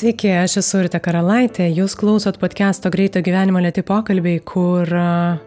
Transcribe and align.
Sveiki, 0.00 0.30
aš 0.32 0.54
esu 0.62 0.78
Urte 0.80 0.96
Karalaitė, 1.04 1.66
jūs 1.76 1.92
klausot 2.00 2.38
podcast'o 2.40 2.88
Greito 2.88 3.20
gyvenimo 3.20 3.60
lėti 3.60 3.82
pokalbiai, 3.84 4.38
kur 4.48 4.88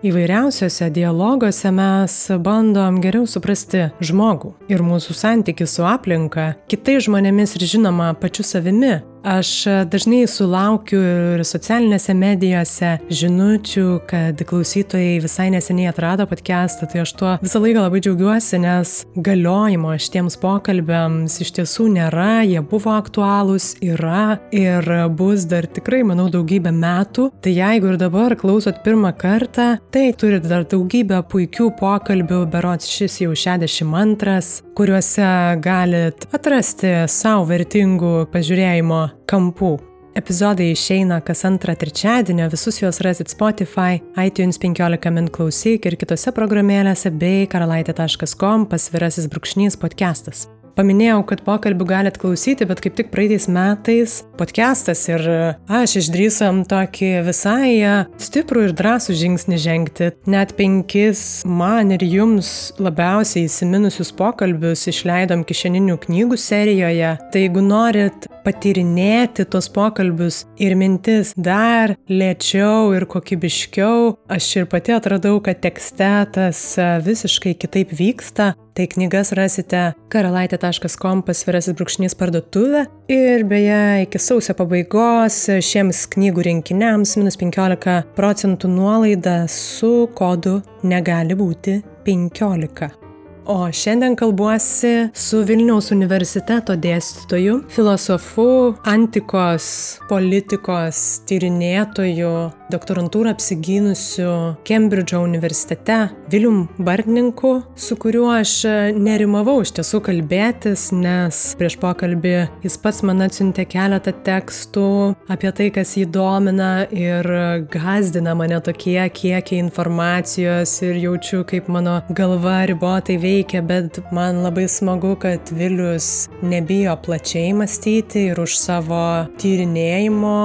įvairiausiose 0.05 0.91
dialoguose 0.93 1.71
mes 1.73 2.17
bandom 2.45 2.99
geriau 3.01 3.25
suprasti 3.25 3.87
žmogų 3.97 4.51
ir 4.69 4.83
mūsų 4.85 5.15
santykių 5.17 5.65
su 5.65 5.87
aplinka, 5.89 6.51
kitais 6.69 7.07
žmonėmis 7.07 7.57
ir 7.57 7.65
žinoma 7.73 8.11
pačiu 8.21 8.45
savimi. 8.45 8.99
Aš 9.23 9.49
dažnai 9.87 10.25
sulaukiu 10.27 10.97
ir 10.99 11.41
socialinėse 11.47 12.11
medijose 12.11 12.89
žinučių, 13.07 13.85
kad 14.09 14.41
klausytojai 14.49 15.21
visai 15.23 15.45
neseniai 15.53 15.87
atrado 15.93 16.25
podcastą, 16.27 16.89
tai 16.91 17.05
aš 17.05 17.13
tuo 17.15 17.35
visą 17.39 17.61
laiką 17.63 17.85
labai 17.85 18.01
džiaugiuosi, 18.03 18.59
nes 18.59 18.91
galiojimo 19.15 19.93
šitiems 19.95 20.35
pokalbėms 20.41 21.37
iš 21.45 21.53
tiesų 21.55 21.87
nėra, 21.95 22.43
jie 22.43 22.59
buvo 22.67 22.97
aktualūs, 22.97 23.69
yra 23.79 24.41
ir 24.51 24.91
bus 25.15 25.47
dar 25.47 25.69
tikrai, 25.71 26.03
manau, 26.03 26.27
daugybę 26.33 26.75
metų. 26.75 27.29
Tai 27.39 27.55
jeigu 27.55 27.93
ir 27.93 28.01
dabar 28.03 28.35
klausot 28.35 28.83
pirmą 28.83 29.13
kartą, 29.15 29.77
tai 29.95 30.09
turit 30.19 30.43
dar 30.51 30.67
daugybę 30.67 31.23
puikių 31.31 31.69
pokalbių, 31.79 32.43
berots 32.51 32.91
šis 32.91 33.21
jau 33.23 33.31
62, 33.31 34.37
kuriuose 34.75 35.33
galit 35.63 36.27
atrasti 36.35 36.95
savo 37.07 37.47
vertingų 37.47 38.15
pažiūrėjimo 38.35 39.03
kampų. 39.29 39.75
Epizodai 40.13 40.69
išeina 40.71 41.17
kas 41.25 41.41
antrą 41.47 41.73
trečiadienio, 41.79 42.45
visus 42.53 42.77
juos 42.83 43.01
rasit 43.01 43.33
Spotify, 43.33 43.97
iTunes 44.21 44.61
15 44.61 45.09
min 45.15 45.29
klausyk 45.33 45.87
ir 45.89 45.97
kitose 45.97 46.33
programėlėse 46.35 47.09
bei 47.17 47.47
karalaitė.com 47.49 48.67
pasvirasis 48.69 49.31
brūkšnys 49.33 49.79
podcastas. 49.81 50.45
Paminėjau, 50.73 51.19
kad 51.29 51.43
pokalbių 51.45 51.85
galite 51.85 52.17
klausyti, 52.21 52.65
bet 52.65 52.79
kaip 52.81 52.95
tik 52.97 53.11
praeitais 53.13 53.45
metais 53.45 54.15
podcastas 54.39 55.03
ir 55.05 55.21
aš 55.69 55.99
išdrysam 56.01 56.63
tokį 56.69 57.11
visai 57.27 57.75
stiprų 58.17 58.67
ir 58.67 58.73
drąsų 58.79 59.13
žingsnį 59.19 59.59
žengti. 59.61 60.09
Net 60.33 60.55
penkis 60.57 61.43
man 61.45 61.93
ir 61.93 62.05
jums 62.09 62.73
labiausiai 62.81 63.45
įsiminusius 63.45 64.13
pokalbius 64.17 64.87
išleidom 64.89 65.45
kišeninių 65.45 65.99
knygų 66.07 66.41
serijoje. 66.41 67.17
Tai 67.29 67.45
jeigu 67.45 67.65
norit 67.69 68.25
patyrinėti 68.45 69.45
tos 69.49 69.69
pokalbius 69.73 70.43
ir 70.61 70.75
mintis 70.79 71.33
dar 71.35 71.95
lėčiau 72.11 72.93
ir 72.97 73.07
kokybiškiau, 73.09 74.13
aš 74.31 74.49
ir 74.61 74.67
pati 74.71 74.95
atradau, 74.95 75.39
kad 75.43 75.61
tekste 75.63 76.11
tas 76.35 76.65
visiškai 77.05 77.55
kitaip 77.59 77.95
vyksta. 77.97 78.53
Tai 78.73 78.87
knygas 78.89 79.29
rasite 79.37 79.81
karalaitė.com 80.09 81.21
pasvirasis 81.27 81.75
brūkšnys 81.77 82.17
parduotuvė. 82.17 82.87
Ir 83.13 83.45
beje, 83.45 83.83
iki 84.07 84.21
sausio 84.21 84.57
pabaigos 84.57 85.37
šiems 85.61 86.07
knygų 86.15 86.47
rinkiniams 86.49 87.13
minus 87.21 87.37
15 87.37 87.99
procentų 88.17 88.73
nuolaida 88.73 89.43
su 89.51 90.09
kodu 90.17 90.57
negali 90.81 91.37
būti 91.37 91.83
15. 92.09 93.02
O 93.45 93.71
šiandien 93.71 94.15
kalbuosi 94.15 95.09
su 95.13 95.41
Vilniaus 95.43 95.89
universiteto 95.91 96.77
dėstytoju, 96.79 97.57
filosofu, 97.75 98.45
antikos 98.87 99.65
politikos 100.07 100.99
tyrinėtoju, 101.27 102.29
doktorantūrą 102.71 103.33
apsigynusiu 103.35 104.29
Kembridžo 104.63 105.19
universitete, 105.25 105.97
Vilium 106.31 106.69
Bartninku, 106.79 107.51
su 107.75 107.97
kuriuo 107.99 108.29
aš 108.31 108.53
nerimavau 108.95 109.57
iš 109.65 109.73
tiesų 109.75 109.99
kalbėtis, 110.07 110.87
nes 110.95 111.41
prieš 111.59 111.75
pokalbį 111.83 112.33
jis 112.63 112.79
pats 112.79 113.03
man 113.03 113.25
atsiuntė 113.27 113.67
keletą 113.67 114.15
tekstų 114.23 114.87
apie 115.35 115.51
tai, 115.51 115.67
kas 115.75 115.97
jį 115.99 116.07
domina 116.15 116.71
ir 116.95 117.27
gazdina 117.75 118.37
mane 118.39 118.63
tokie 118.63 119.01
kiekiai 119.03 119.59
informacijos 119.59 120.79
ir 120.87 121.03
jaučiu, 121.03 121.43
kaip 121.49 121.67
mano 121.67 121.99
galva 122.15 122.61
ribotai 122.71 123.19
veikia 123.19 123.32
veikia, 123.33 123.61
bet 123.65 123.99
man 124.13 124.43
labai 124.43 124.67
smagu, 124.69 125.15
kad 125.19 125.51
Vilius 125.57 126.29
nebijo 126.45 126.95
plačiai 127.05 127.53
mąstyti 127.57 128.27
ir 128.31 128.41
už 128.43 128.57
savo 128.59 129.05
tyrinėjimo 129.41 130.37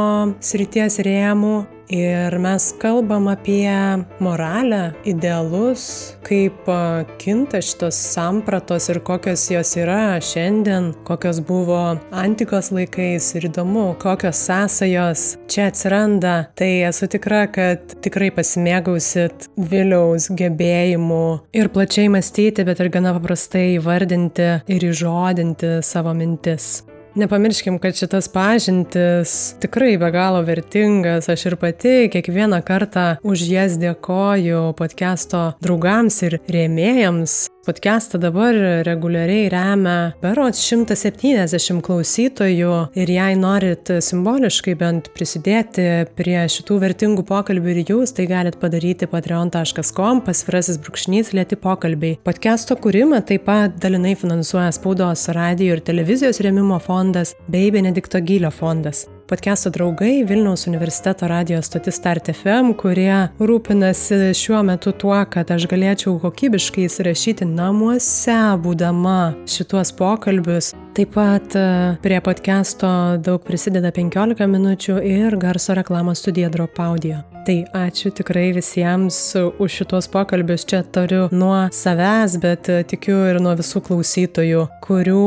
srities 0.51 1.01
rėmų 1.05 1.57
Ir 1.89 2.39
mes 2.39 2.75
kalbam 2.81 3.31
apie 3.33 4.05
moralę, 4.21 4.93
idealus, 5.09 6.13
kaip 6.27 6.69
kinta 7.17 7.63
šitos 7.65 7.97
sampratos 8.13 8.91
ir 8.93 9.01
kokios 9.01 9.47
jos 9.49 9.71
yra 9.81 10.19
šiandien, 10.21 10.91
kokios 11.09 11.41
buvo 11.49 11.97
antikos 12.13 12.69
laikais 12.77 13.31
ir 13.41 13.49
įdomu, 13.49 13.87
kokios 14.03 14.43
sąsajos 14.51 15.23
čia 15.49 15.71
atsiranda. 15.73 16.35
Tai 16.61 16.69
esu 16.91 17.09
tikra, 17.09 17.47
kad 17.49 17.97
tikrai 18.05 18.29
pasimėgausit 18.37 19.49
Viliaus 19.57 20.29
gebėjimu 20.29 21.25
ir 21.57 21.73
plačiai 21.73 22.13
mąstyti, 22.13 22.69
bet 22.69 22.85
ir 22.85 22.93
gana 22.93 23.17
paprastai 23.17 23.79
įvardinti 23.79 24.53
ir 24.69 24.89
įžodinti 24.93 25.79
savo 25.81 26.13
mintis. 26.13 26.83
Nepamirškim, 27.19 27.79
kad 27.79 27.97
šitas 27.97 28.29
pažintis 28.29 29.55
tikrai 29.61 29.97
be 29.99 30.11
galo 30.15 30.43
vertingas. 30.47 31.27
Aš 31.29 31.47
ir 31.51 31.57
pati 31.59 32.07
kiekvieną 32.13 32.63
kartą 32.63 33.17
už 33.27 33.43
jas 33.51 33.75
dėkoju 33.83 34.77
podcast'o 34.79 35.43
draugams 35.59 36.23
ir 36.23 36.39
rėmėjams. 36.47 37.49
Podcast'ą 37.69 38.17
dabar 38.23 38.57
reguliariai 38.87 39.51
remia 39.53 39.97
berots 40.23 40.63
170 40.63 41.83
klausytojų 41.85 42.77
ir 42.97 43.11
jei 43.13 43.35
norit 43.37 43.91
simboliškai 44.07 44.73
bent 44.79 45.11
prisidėti 45.13 46.07
prie 46.17 46.39
šitų 46.49 46.79
vertingų 46.87 47.27
pokalbių 47.29 47.75
ir 47.75 47.83
jūs, 47.91 48.15
tai 48.17 48.25
galit 48.31 48.57
padaryti 48.63 49.11
patreon.com 49.11 50.23
pasvirasis 50.25 50.79
brūkšnys 50.81 51.35
lėti 51.37 51.59
pokalbiai. 51.61 52.17
Podcast'o 52.25 52.79
kūrimą 52.81 53.21
taip 53.29 53.45
pat 53.51 53.77
dalinai 53.83 54.15
finansuoja 54.17 54.71
spaudos, 54.79 55.27
radio 55.37 55.77
ir 55.77 55.85
televizijos 55.85 56.41
rėmimo 56.41 56.81
fondas 56.81 57.08
bei 57.49 57.71
Benedikto 57.71 58.21
Gylio 58.21 58.51
fondas 58.51 59.07
podcast'o 59.29 59.71
draugai 59.71 60.25
Vilniaus 60.25 60.67
universiteto 60.67 61.27
radio 61.29 61.63
stotis 61.63 61.99
Start 62.01 62.31
FM, 62.33 62.73
kurie 62.81 63.29
rūpinasi 63.37 64.33
šiuo 64.33 64.63
metu 64.65 64.95
tuo, 64.97 65.19
kad 65.29 65.53
aš 65.53 65.67
galėčiau 65.69 66.17
kokybiškai 66.23 66.87
įsirašyti 66.89 67.49
namuose, 67.51 68.39
būdama 68.65 69.19
šituos 69.45 69.93
pokalbius. 70.01 70.73
Taip 70.99 71.13
pat 71.15 71.55
e, 71.55 71.61
prie 72.03 72.17
podcast'o 72.19 72.89
daug 73.23 73.45
prisideda 73.47 73.93
15 73.95 74.49
minučių 74.51 74.97
ir 75.07 75.37
garso 75.39 75.77
reklamos 75.79 76.19
studija 76.19 76.49
Drop 76.51 76.81
Audio. 76.83 77.21
Tai 77.47 77.55
ačiū 77.85 78.11
tikrai 78.19 78.49
visiems 78.57 79.21
už 79.39 79.77
šitos 79.77 80.11
pokalbius. 80.11 80.67
Čia 80.67 80.81
turiu 80.83 81.29
nuo 81.31 81.69
savęs, 81.71 82.35
bet 82.43 82.67
tikiu 82.91 83.21
ir 83.31 83.39
nuo 83.39 83.55
visų 83.63 83.85
klausytojų, 83.87 84.67
kurių 84.89 85.23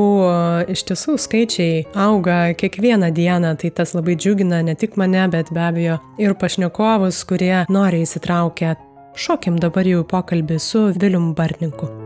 iš 0.75 0.83
tiesų 0.91 1.15
skaičiai 1.15 1.87
auga 1.95 2.51
kiekvieną 2.51 3.13
dieną. 3.15 3.55
Tai 3.63 3.71
tas 3.79 3.95
labai 3.95 4.19
džiugina 4.19 4.59
ne 4.67 4.75
tik 4.75 4.99
mane, 4.99 5.23
bet 5.31 5.55
be 5.55 5.63
abejo 5.69 6.01
ir 6.19 6.35
pašnekovus, 6.35 7.23
kurie 7.31 7.63
nori 7.71 8.03
įsitraukę. 8.03 8.75
Šokim 9.15 9.55
dabar 9.63 9.87
jau 9.87 10.03
pokalbį 10.03 10.59
su 10.59 10.89
Vilium 10.99 11.31
Bartninku. 11.31 12.00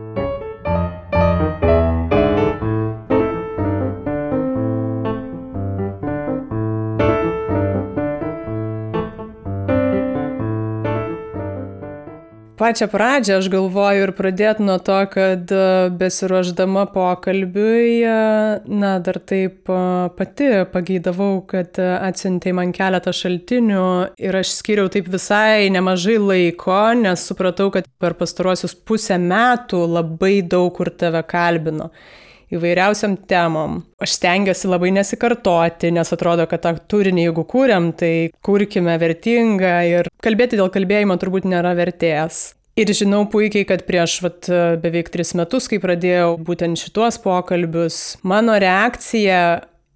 Pačią 12.56 12.86
pradžią 12.88 13.34
aš 13.36 13.50
galvoju 13.52 14.04
ir 14.06 14.10
pradėti 14.16 14.64
nuo 14.64 14.78
to, 14.80 14.96
kad 15.12 15.50
e, 15.52 15.64
besiruoždama 16.00 16.86
pokalbiui, 16.94 17.98
e, 18.00 18.14
na, 18.80 18.94
dar 19.04 19.18
taip 19.20 19.68
e, 19.68 19.80
pati 20.16 20.48
pageidavau, 20.72 21.42
kad 21.50 21.76
atsiuntė 21.76 22.54
man 22.56 22.72
keletą 22.76 23.12
šaltinių 23.12 23.84
ir 24.16 24.40
aš 24.40 24.54
skiriau 24.62 24.88
taip 24.92 25.10
visai 25.12 25.68
nemažai 25.74 26.16
laiko, 26.16 26.80
nes 26.96 27.28
supratau, 27.28 27.68
kad 27.74 27.90
per 28.00 28.16
pastaruosius 28.16 28.72
pusę 28.88 29.20
metų 29.20 29.82
labai 29.98 30.38
daug 30.40 30.72
kur 30.78 30.88
tave 30.96 31.20
kalbino 31.28 31.90
įvairiausiam 32.54 33.16
temom. 33.28 33.80
Aš 34.02 34.16
stengiuosi 34.18 34.70
labai 34.70 34.92
nesikartoti, 34.96 35.90
nes 35.94 36.12
atrodo, 36.14 36.46
kad 36.50 36.62
tą 36.64 36.74
turinį, 36.90 37.26
jeigu 37.28 37.46
kūriam, 37.48 37.90
tai 37.98 38.30
kurkime 38.46 38.98
vertingą 39.02 39.78
ir 39.88 40.10
kalbėti 40.22 40.60
dėl 40.60 40.70
kalbėjimo 40.74 41.18
turbūt 41.20 41.48
nėra 41.50 41.74
vertės. 41.78 42.52
Ir 42.76 42.90
žinau 42.92 43.22
puikiai, 43.32 43.64
kad 43.64 43.86
prieš 43.88 44.18
vat, 44.20 44.50
beveik 44.82 45.08
tris 45.08 45.32
metus, 45.38 45.64
kai 45.70 45.78
pradėjau 45.80 46.34
būtent 46.44 46.76
šituos 46.76 47.16
pokalbius, 47.24 48.18
mano 48.20 48.58
reakcija 48.60 49.38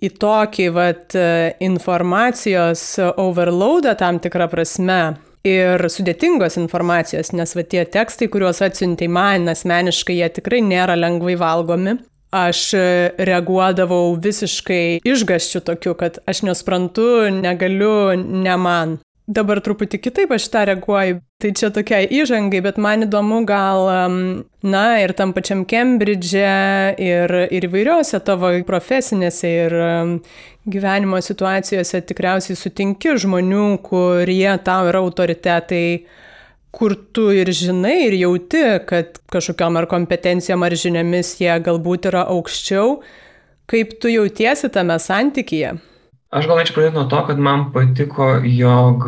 į 0.00 0.08
tokį 0.17 0.69
vat, 0.73 1.17
informacijos 1.61 2.85
overloadą 3.20 3.93
tam 4.00 4.17
tikrą 4.25 4.49
prasme 4.49 5.02
ir 5.44 5.85
sudėtingos 5.93 6.58
informacijos, 6.61 7.35
nes 7.37 7.52
va 7.56 7.64
tie 7.64 7.85
tekstai, 7.85 8.29
kuriuos 8.32 8.61
atsiuntai 8.64 9.08
man 9.12 9.49
asmeniškai, 9.52 10.17
jie 10.20 10.29
tikrai 10.41 10.61
nėra 10.64 10.97
lengvai 10.97 11.37
valgomi. 11.41 11.99
Aš 12.31 12.65
reaguodavau 13.19 14.15
visiškai 14.23 15.00
išgaščiu 15.06 15.62
tokiu, 15.67 15.94
kad 15.99 16.21
aš 16.31 16.44
nesprantu, 16.47 17.06
negaliu, 17.35 18.15
ne 18.17 18.56
man. 18.56 18.99
Dabar 19.31 19.61
truputį 19.62 20.00
kitaip 20.03 20.32
aš 20.35 20.49
tą 20.50 20.65
reaguoju. 20.67 21.21
Tai 21.41 21.50
čia 21.56 21.69
tokia 21.73 22.00
įžangai, 22.03 22.59
bet 22.65 22.81
man 22.82 23.06
įdomu 23.06 23.44
gal, 23.49 23.87
na, 24.67 24.82
ir 25.00 25.15
tam 25.17 25.31
pačiam 25.37 25.62
Kembridže, 25.69 26.49
ir, 27.00 27.35
ir 27.55 27.67
įvairiuose 27.69 28.19
tavo 28.27 28.50
profesinėse 28.67 29.53
ir 29.67 29.76
gyvenimo 30.69 31.21
situacijose 31.23 32.03
tikriausiai 32.11 32.59
sutinki 32.59 33.15
žmonių, 33.23 33.69
kurie 33.87 34.50
tau 34.67 34.91
yra 34.91 35.00
autoritetai, 35.06 35.87
kur 36.75 36.94
tu 36.94 37.28
ir 37.34 37.50
žinai, 37.55 38.06
ir 38.06 38.17
jauti, 38.20 38.62
kad 38.87 39.19
kažkokiam 39.32 39.78
ar 39.81 39.88
kompetencijom 39.90 40.62
ar 40.67 40.76
žiniomis 40.78 41.34
jie 41.40 41.52
galbūt 41.67 42.11
yra 42.12 42.26
aukščiau. 42.31 43.00
Kaip 43.70 43.94
tu 44.02 44.11
jautiesi 44.11 44.70
tame 44.72 44.96
santykyje? 44.99 45.76
Aš 46.31 46.46
gal 46.46 46.58
norėčiau 46.58 46.76
pradėti 46.76 46.94
nuo 46.94 47.06
to, 47.11 47.20
kad 47.26 47.40
man 47.43 47.69
patiko, 47.75 48.37
jog 48.46 49.06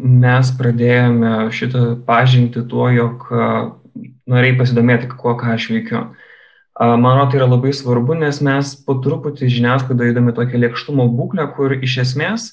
mes 0.00 0.50
pradėjome 0.58 1.34
šitą 1.56 1.84
pažinti 2.04 2.64
tuo, 2.68 2.90
jog 2.92 3.24
norėjai 4.28 4.58
pasidomėti, 4.58 5.08
kuo 5.20 5.36
ką 5.40 5.54
aš 5.56 5.70
veikiu. 5.72 6.02
Manau, 6.80 7.26
tai 7.28 7.40
yra 7.40 7.48
labai 7.48 7.72
svarbu, 7.76 8.16
nes 8.20 8.40
mes 8.44 8.72
po 8.84 8.96
truputį 9.04 9.48
žiniasklaidoje 9.52 10.14
įdomi 10.14 10.32
tokia 10.36 10.60
lėkštumo 10.62 11.08
būklė, 11.16 11.48
kur 11.56 11.74
iš 11.76 11.98
esmės 12.04 12.46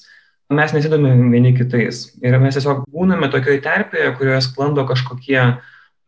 mes 0.48 0.72
nesidomime 0.72 1.30
vieni 1.32 1.54
kitais. 1.56 2.06
Ir 2.24 2.38
mes 2.40 2.56
tiesiog 2.56 2.86
būname 2.92 3.28
tokioje 3.32 3.60
terpėje, 3.64 4.12
kurioje 4.18 4.44
sklando 4.48 4.84
kažkokie 4.88 5.40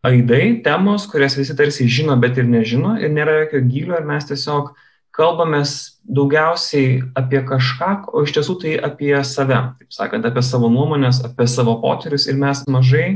aidai, 0.06 0.44
temos, 0.64 1.04
kurias 1.10 1.37
visi 1.37 1.56
tarsi 1.56 1.88
žino, 1.88 2.16
bet 2.20 2.38
ir 2.40 2.48
nežino, 2.48 2.94
ir 3.00 3.12
nėra 3.12 3.42
jokio 3.42 3.60
gylio, 3.66 3.98
ir 4.00 4.08
mes 4.08 4.25
tiesiog 4.31 4.72
kalbamės 5.16 5.75
daugiausiai 6.06 7.02
apie 7.19 7.42
kažką, 7.44 7.90
o 8.14 8.22
iš 8.25 8.32
tiesų 8.38 8.56
tai 8.62 8.78
apie 8.81 9.12
save, 9.26 9.58
taip 9.82 9.92
sakant, 9.92 10.25
apie 10.25 10.43
savo 10.46 10.70
nuomonės, 10.72 11.20
apie 11.26 11.48
savo 11.50 11.76
potyrius 11.82 12.28
ir 12.31 12.38
mes 12.40 12.62
mažai 12.70 13.08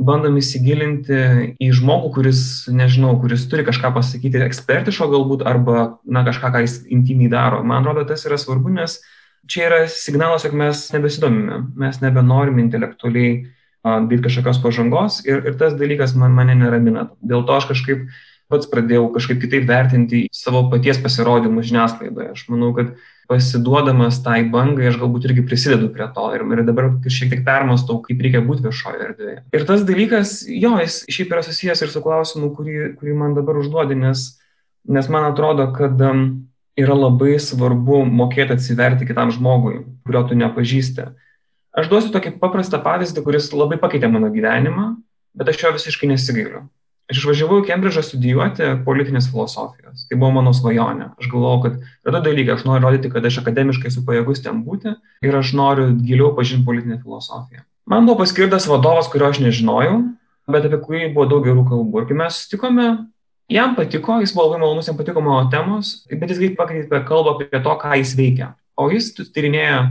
bandom 0.00 0.38
įsigilinti 0.40 1.20
į 1.60 1.70
žmogų, 1.76 2.14
kuris, 2.14 2.42
nežinau, 2.72 3.12
kuris 3.20 3.44
turi 3.50 3.66
kažką 3.66 3.92
pasakyti 3.98 4.40
ekspertiško 4.46 5.10
galbūt 5.12 5.44
arba, 5.44 5.98
na, 6.08 6.24
kažką, 6.24 6.54
ką 6.54 6.62
jis 6.64 6.78
intimiai 6.88 7.28
daro. 7.32 7.60
Man 7.66 7.82
atrodo, 7.82 8.06
tas 8.08 8.24
yra 8.24 8.40
svarbu, 8.40 8.72
nes 8.78 8.96
čia 9.48 9.68
yra 9.68 9.80
signalas, 9.88 10.44
jog 10.44 10.56
mes 10.58 10.82
nebesidomime, 10.94 11.62
mes 11.80 12.00
nebenorime 12.02 12.62
intelektualiai 12.64 13.44
daryti 13.84 14.26
kažkokios 14.26 14.60
pažangos 14.60 15.22
ir, 15.24 15.40
ir 15.48 15.56
tas 15.60 15.76
dalykas 15.78 16.12
man, 16.18 16.34
mane 16.36 16.56
neramina. 16.58 17.08
Dėl 17.24 17.46
to 17.48 17.56
aš 17.56 17.70
kažkaip 17.70 18.10
pats 18.50 18.68
pradėjau 18.70 19.06
kažkaip 19.14 19.38
kitaip 19.44 19.64
vertinti 19.68 20.24
savo 20.34 20.64
paties 20.72 20.98
pasirodymus 21.00 21.70
žiniasklaidoje. 21.70 22.32
Aš 22.34 22.44
manau, 22.50 22.72
kad 22.76 22.92
pasiduodamas 23.30 24.18
tai 24.24 24.40
bangai, 24.50 24.88
aš 24.90 24.98
galbūt 24.98 25.28
irgi 25.28 25.44
prisidedu 25.46 25.92
prie 25.94 26.08
to 26.16 26.26
ir, 26.34 26.42
ir 26.56 26.64
dabar 26.66 26.90
šiek 27.06 27.30
tiek 27.30 27.44
permastau, 27.46 28.00
kaip 28.02 28.20
reikia 28.26 28.42
būti 28.42 28.66
viešoje 28.66 29.04
erdvėje. 29.06 29.38
Ir 29.54 29.66
tas 29.68 29.86
dalykas, 29.86 30.34
jo, 30.50 30.74
jis 30.82 31.04
šiaip 31.06 31.34
yra 31.36 31.44
susijęs 31.46 31.84
ir 31.86 31.92
su 31.94 32.02
klausimu, 32.02 32.50
kurį, 32.56 32.78
kurį 32.98 33.14
man 33.22 33.38
dabar 33.38 33.60
užduodi, 33.62 33.98
nes, 34.02 34.26
nes 34.90 35.10
man 35.14 35.28
atrodo, 35.30 35.68
kad 35.76 36.02
um, 36.10 36.24
yra 36.78 36.96
labai 36.96 37.38
svarbu 37.42 38.04
mokėti 38.06 38.54
atsiverti 38.56 39.08
kitam 39.08 39.32
žmogui, 39.34 39.84
kurio 40.06 40.22
tu 40.28 40.38
nepažįsti. 40.38 41.08
Aš 41.76 41.90
duosiu 41.90 42.10
tokį 42.14 42.34
paprastą 42.42 42.80
pavyzdį, 42.82 43.22
kuris 43.26 43.50
labai 43.54 43.78
pakeitė 43.80 44.10
mano 44.10 44.30
gyvenimą, 44.34 44.92
bet 45.38 45.50
aš 45.52 45.64
jo 45.64 45.72
visiškai 45.76 46.10
nesigailiu. 46.10 46.66
Aš 47.10 47.24
išvažiavau 47.24 47.58
į 47.58 47.66
Kembridžą 47.66 48.04
studijuoti 48.06 48.66
politinės 48.86 49.26
filosofijos. 49.32 50.04
Tai 50.06 50.18
buvo 50.18 50.30
mano 50.36 50.52
svajonė. 50.54 51.08
Aš 51.18 51.30
galvojau, 51.32 51.62
kad 51.64 51.78
yra 52.06 52.20
du 52.20 52.28
dalykai. 52.28 52.54
Aš 52.54 52.62
noriu 52.68 52.86
rodyti, 52.86 53.10
kad 53.10 53.24
aš 53.26 53.40
akademiškai 53.42 53.90
esu 53.90 54.04
pajėgus 54.06 54.44
ten 54.44 54.60
būti 54.62 54.92
ir 55.26 55.38
aš 55.40 55.50
noriu 55.58 55.88
giliau 55.98 56.30
pažinti 56.36 56.68
politinę 56.68 57.00
filosofiją. 57.02 57.64
Man 57.90 58.06
buvo 58.06 58.20
paskirtas 58.22 58.68
vadovas, 58.70 59.10
kurio 59.10 59.26
aš 59.26 59.40
nežinojau, 59.42 59.96
bet 60.54 60.68
apie 60.68 60.78
kurį 60.84 61.08
buvo 61.16 61.26
daug 61.32 61.48
gerų 61.48 61.66
kalbų. 61.72 62.04
Ir 62.04 62.06
kai 62.12 62.18
mes 62.22 62.38
sutikome, 62.44 62.86
jam 63.50 63.74
patiko, 63.76 64.20
jis 64.22 64.34
buvo 64.34 64.48
labai 64.48 64.62
malonus, 64.62 64.88
jam 64.90 64.98
patiko 64.98 65.22
mano 65.24 65.50
temos, 65.52 66.00
bet 66.10 66.30
jis 66.30 66.40
greit 66.40 66.56
pakeitė 66.58 67.02
kalbą 67.08 67.36
apie 67.36 67.50
to, 67.58 67.74
ką 67.82 67.98
jis 68.00 68.14
veikia. 68.18 68.54
O 68.78 68.88
jis 68.92 69.12
tyrinėja 69.18 69.82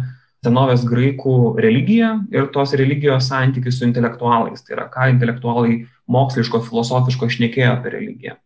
senovės 0.46 0.86
graikų 0.88 1.60
religiją 1.60 2.14
ir 2.32 2.48
tos 2.54 2.74
religijos 2.80 3.28
santykius 3.30 3.80
su 3.80 3.88
intelektualais. 3.88 4.64
Tai 4.64 4.78
yra, 4.78 4.86
ką 4.92 5.10
intelektualai 5.14 5.82
moksliško, 6.10 6.64
filosofiško 6.70 7.30
šnekėjo 7.36 7.74
apie 7.76 7.94
religiją. 7.96 8.38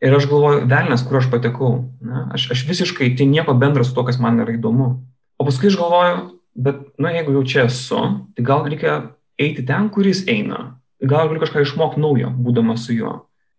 Ir 0.00 0.14
aš 0.16 0.28
galvoju, 0.30 0.64
velnės, 0.70 1.02
kur 1.04 1.18
aš 1.18 1.28
patekau. 1.32 1.72
Ne? 2.00 2.26
Aš, 2.36 2.46
aš 2.54 2.64
visiškai, 2.70 3.10
tai 3.18 3.26
nieko 3.28 3.52
bendra 3.58 3.84
su 3.84 3.92
to, 3.96 4.06
kas 4.06 4.20
man 4.22 4.38
yra 4.40 4.54
įdomu. 4.56 4.92
O 5.36 5.46
paskui 5.48 5.68
aš 5.68 5.76
galvoju, 5.80 6.20
bet, 6.56 6.78
na, 6.96 7.10
nu, 7.10 7.16
jeigu 7.18 7.34
jau 7.36 7.42
čia 7.52 7.66
esu, 7.66 8.04
tai 8.36 8.46
gal 8.46 8.64
reikia 8.64 8.94
eiti 9.40 9.66
ten, 9.66 9.90
kuris 9.92 10.22
eina. 10.30 10.78
Gal 11.00 11.28
galiu 11.28 11.42
kažką 11.42 11.64
išmokti 11.66 12.00
naujo, 12.00 12.30
būdamas 12.32 12.86
su 12.86 12.96
juo. 12.96 13.12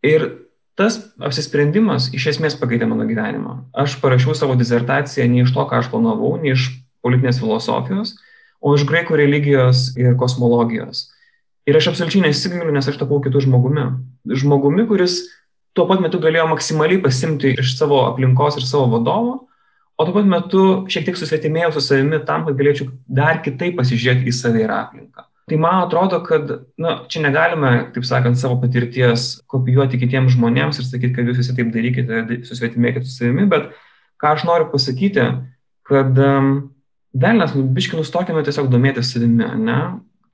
Ir 0.05 0.25
tas 0.81 0.97
apsisprendimas 1.21 2.09
iš 2.17 2.31
esmės 2.33 2.57
pakeitė 2.57 2.89
mano 2.89 3.05
gyvenimą. 3.05 3.55
Aš 3.77 3.99
parašiau 4.01 4.33
savo 4.37 4.57
disertaciją 4.57 5.29
ne 5.29 5.45
iš 5.45 5.53
to, 5.53 5.65
ką 5.69 5.83
aš 5.83 5.91
planavau, 5.93 6.33
ne 6.41 6.55
iš 6.55 6.71
politinės 7.05 7.41
filosofijos, 7.41 8.15
o 8.61 8.73
iš 8.77 8.85
graikų 8.89 9.19
religijos 9.21 9.91
ir 9.99 10.17
kosmologijos. 10.17 11.09
Ir 11.69 11.77
aš 11.77 11.91
absoliučiai 11.91 12.25
nesigailiu, 12.25 12.73
nes 12.73 12.89
aš 12.89 12.97
tapau 12.97 13.21
kitų 13.21 13.45
žmogumi. 13.45 13.85
Žmogumi, 14.25 14.87
kuris 14.89 15.21
tuo 15.77 15.85
pat 15.89 16.01
metu 16.03 16.19
galėjo 16.21 16.47
maksimaliai 16.51 17.01
pasimti 17.03 17.53
iš 17.61 17.75
savo 17.77 18.01
aplinkos 18.09 18.57
ir 18.59 18.65
savo 18.67 18.89
vadovo, 18.95 19.35
o 19.95 20.05
tuo 20.07 20.15
pat 20.17 20.29
metu 20.29 20.63
šiek 20.91 21.07
tiek 21.07 21.19
susvetimėjau 21.19 21.75
su 21.75 21.85
savimi 21.85 22.21
tam, 22.27 22.47
kad 22.47 22.57
galėčiau 22.57 22.89
dar 23.05 23.43
kitaip 23.45 23.77
pasižiūrėti 23.79 24.29
į 24.29 24.35
save 24.35 24.65
ir 24.65 24.73
aplinką. 24.73 25.27
Tai 25.51 25.57
man 25.59 25.81
atrodo, 25.83 26.21
kad 26.23 26.51
na, 26.79 26.93
čia 27.11 27.19
negalime, 27.25 27.71
taip 27.91 28.05
sakant, 28.07 28.39
savo 28.39 28.55
patirties 28.61 29.41
kopijuoti 29.51 29.97
kitiems 29.99 30.37
žmonėms 30.37 30.77
ir 30.79 30.85
sakyti, 30.87 31.11
kad 31.17 31.27
jūs 31.27 31.41
visi 31.41 31.55
taip 31.57 31.73
darykite, 31.73 32.21
susvetimėkite 32.47 33.03
su 33.03 33.17
savimi, 33.17 33.49
bet 33.51 33.65
ką 34.23 34.31
aš 34.37 34.45
noriu 34.47 34.69
pasakyti, 34.71 35.25
kad 35.91 36.15
velnas, 36.15 37.57
nu, 37.57 37.65
biški 37.75 37.99
nustokime 37.99 38.45
tiesiog 38.47 38.71
domėtis 38.71 39.11
savimi, 39.11 39.43
ne? 39.59 39.77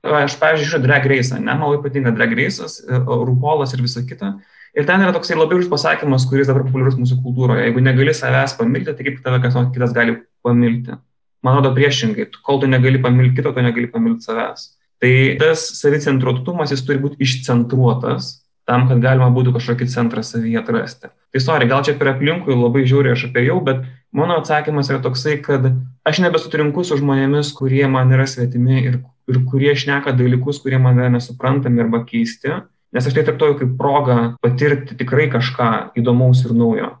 Aš, 0.06 0.38
pavyzdžiui, 0.38 0.68
žiūriu 0.70 0.84
Drag 0.86 1.10
Race, 1.10 1.34
ne, 1.34 1.50
man 1.50 1.66
labai 1.66 1.82
patinka 1.82 2.14
Drag 2.14 2.38
Race'as, 2.38 2.78
e, 2.86 3.02
Rupolas 3.02 3.74
ir 3.74 3.82
visa 3.82 4.04
kita. 4.06 4.36
Ir 4.78 4.86
ten 4.86 5.02
yra 5.02 5.10
toksai 5.16 5.34
labai 5.34 5.58
užs 5.58 5.66
pasakymas, 5.72 6.28
kuris 6.30 6.46
dabar 6.46 6.62
populiarus 6.68 6.94
mūsų 7.00 7.18
kultūroje. 7.24 7.66
Jeigu 7.66 7.82
negali 7.82 8.14
savęs 8.14 8.54
pamilti, 8.60 8.94
tai 8.94 9.08
kaip 9.08 9.18
tave 9.26 9.42
kas 9.42 9.58
nors 9.58 9.72
kitas 9.74 9.96
gali 9.96 10.20
pamilti. 10.46 10.94
Man 11.42 11.58
atrodo 11.58 11.74
priešingai, 11.74 12.30
kol 12.46 12.62
tu 12.62 12.70
negali 12.70 13.02
pamilti 13.02 13.40
kito, 13.40 13.50
tu 13.56 13.64
negali 13.66 13.90
pamilti 13.90 14.30
savęs. 14.30 14.68
Tai 14.98 15.12
tas 15.38 15.62
savicentruotumas, 15.78 16.72
jis 16.74 16.82
turi 16.86 17.00
būti 17.02 17.20
išcentruotas 17.22 18.40
tam, 18.68 18.88
kad 18.90 18.98
galima 19.00 19.30
būtų 19.32 19.54
kažkokį 19.54 19.86
centrą 19.88 20.24
savyje 20.26 20.58
atrasti. 20.60 21.08
Tai 21.32 21.40
sorry, 21.40 21.68
gal 21.70 21.84
čia 21.86 21.94
per 21.96 22.10
aplinkui 22.12 22.56
labai 22.56 22.82
žiūri 22.88 23.14
aš 23.14 23.28
apie 23.30 23.46
jau, 23.46 23.60
bet 23.64 23.86
Mano 24.12 24.38
atsakymas 24.40 24.88
yra 24.88 25.02
toksai, 25.04 25.36
kad 25.44 25.66
aš 26.08 26.22
nebesutinku 26.24 26.80
su 26.84 26.96
žmonėmis, 26.96 27.50
kurie 27.56 27.84
man 27.92 28.08
yra 28.16 28.24
svetimi 28.24 28.80
ir, 28.80 28.94
ir 29.28 29.40
kurie 29.50 29.74
šneka 29.76 30.14
dalykus, 30.16 30.62
kurie 30.64 30.78
man 30.80 30.96
yra 30.96 31.10
nesuprantami 31.12 31.84
arba 31.84 32.00
keisti, 32.08 32.54
nes 32.96 33.04
aš 33.04 33.18
tai 33.18 33.26
traktuoju 33.26 33.58
kaip 33.58 33.74
progą 33.76 34.16
patirti 34.40 34.96
tikrai 34.96 35.28
kažką 35.34 35.68
įdomaus 36.00 36.40
ir 36.46 36.56
naujo, 36.56 36.94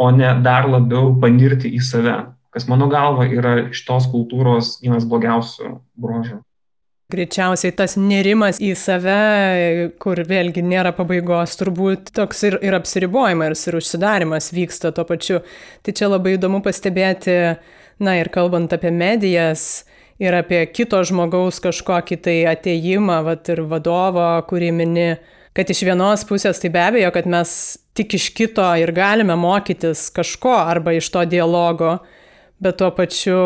o 0.00 0.08
ne 0.16 0.32
dar 0.46 0.70
labiau 0.72 1.12
panirti 1.20 1.68
į 1.76 1.82
save, 1.84 2.16
kas 2.48 2.64
mano 2.70 2.88
galva 2.88 3.28
yra 3.28 3.54
šitos 3.68 4.08
kultūros 4.08 4.78
vienas 4.80 5.04
blogiausių 5.04 5.76
bruožų. 6.00 6.40
Greičiausiai 7.14 7.74
tas 7.78 7.94
nerimas 8.00 8.58
į 8.58 8.72
save, 8.78 9.90
kur 10.02 10.18
vėlgi 10.26 10.64
nėra 10.66 10.90
pabaigos, 10.96 11.54
turbūt 11.60 12.10
toks 12.16 12.42
ir, 12.48 12.56
ir 12.64 12.74
apsiribojimas, 12.74 13.62
ir 13.68 13.78
užsidarimas 13.78 14.50
vyksta 14.54 14.90
tuo 14.96 15.04
pačiu. 15.06 15.42
Tai 15.86 15.94
čia 15.94 16.08
labai 16.10 16.34
įdomu 16.34 16.58
pastebėti, 16.64 17.36
na 18.02 18.16
ir 18.18 18.30
kalbant 18.34 18.74
apie 18.74 18.90
medijas 18.90 19.84
ir 20.18 20.34
apie 20.34 20.64
kito 20.74 20.98
žmogaus 21.06 21.60
kažkokį 21.62 22.18
tai 22.24 22.36
ateimą, 22.50 23.20
vat 23.26 23.50
ir 23.54 23.62
vadovo, 23.70 24.26
kurį 24.48 24.72
mini, 24.74 25.08
kad 25.54 25.70
iš 25.70 25.84
vienos 25.86 26.26
pusės 26.26 26.58
tai 26.62 26.72
be 26.74 26.82
abejo, 26.82 27.12
kad 27.14 27.30
mes 27.30 27.54
tik 27.94 28.16
iš 28.18 28.30
kito 28.34 28.66
ir 28.80 28.90
galime 28.94 29.36
mokytis 29.38 30.08
kažko 30.14 30.56
arba 30.64 30.96
iš 30.98 31.10
to 31.14 31.22
dialogo, 31.30 31.98
bet 32.62 32.78
tuo 32.82 32.90
pačiu 32.94 33.38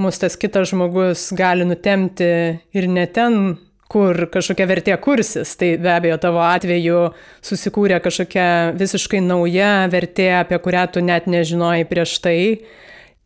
mus 0.00 0.20
tas 0.20 0.36
kitas 0.40 0.70
žmogus 0.72 1.28
gali 1.36 1.66
nutemti 1.68 2.30
ir 2.76 2.88
ne 2.88 3.06
ten, 3.10 3.58
kur 3.90 4.26
kažkokia 4.30 4.68
vertė 4.70 4.96
kursis. 5.02 5.56
Tai 5.58 5.72
be 5.82 5.90
abejo 5.92 6.18
tavo 6.22 6.42
atveju 6.46 7.08
susikūrė 7.46 8.00
kažkokia 8.04 8.46
visiškai 8.78 9.22
nauja 9.24 9.88
vertė, 9.92 10.30
apie 10.40 10.60
kurią 10.62 10.86
tu 10.94 11.04
net 11.04 11.28
nežinojai 11.30 11.88
prieš 11.90 12.18
tai. 12.24 12.38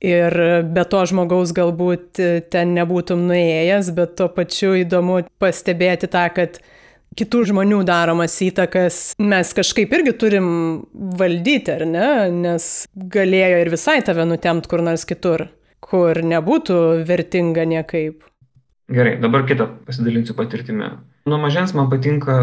Ir 0.05 0.35
be 0.69 0.85
to 0.91 1.01
žmogaus 1.09 1.55
galbūt 1.57 2.21
ten 2.53 2.75
nebūtum 2.77 3.23
nuėjęs, 3.29 3.93
bet 3.97 4.17
tuo 4.19 4.29
pačiu 4.33 4.75
įdomu 4.83 5.23
pastebėti 5.41 6.11
tą, 6.13 6.27
kad 6.35 6.59
kitų 7.17 7.45
žmonių 7.53 7.81
daromas 7.89 8.35
įtakas 8.45 9.15
mes 9.23 9.53
kažkaip 9.57 9.93
irgi 9.97 10.13
turim 10.19 10.47
valdyti, 10.93 11.77
ar 11.77 11.87
ne? 11.89 12.09
Nes 12.35 12.69
galėjo 12.95 13.63
ir 13.63 13.73
visai 13.73 14.01
tave 14.05 14.27
nutemt 14.29 14.69
kur 14.69 14.83
nors 14.85 15.07
kitur, 15.09 15.47
kur 15.85 16.21
nebūtų 16.25 16.79
vertinga 17.09 17.67
niekaip. 17.69 18.25
Gerai, 18.95 19.15
dabar 19.21 19.47
kitą 19.49 19.67
pasidalinsiu 19.87 20.37
patirtimį. 20.37 20.91
Nuo 21.29 21.39
mažens 21.41 21.73
man 21.73 21.87
patinka 21.89 22.35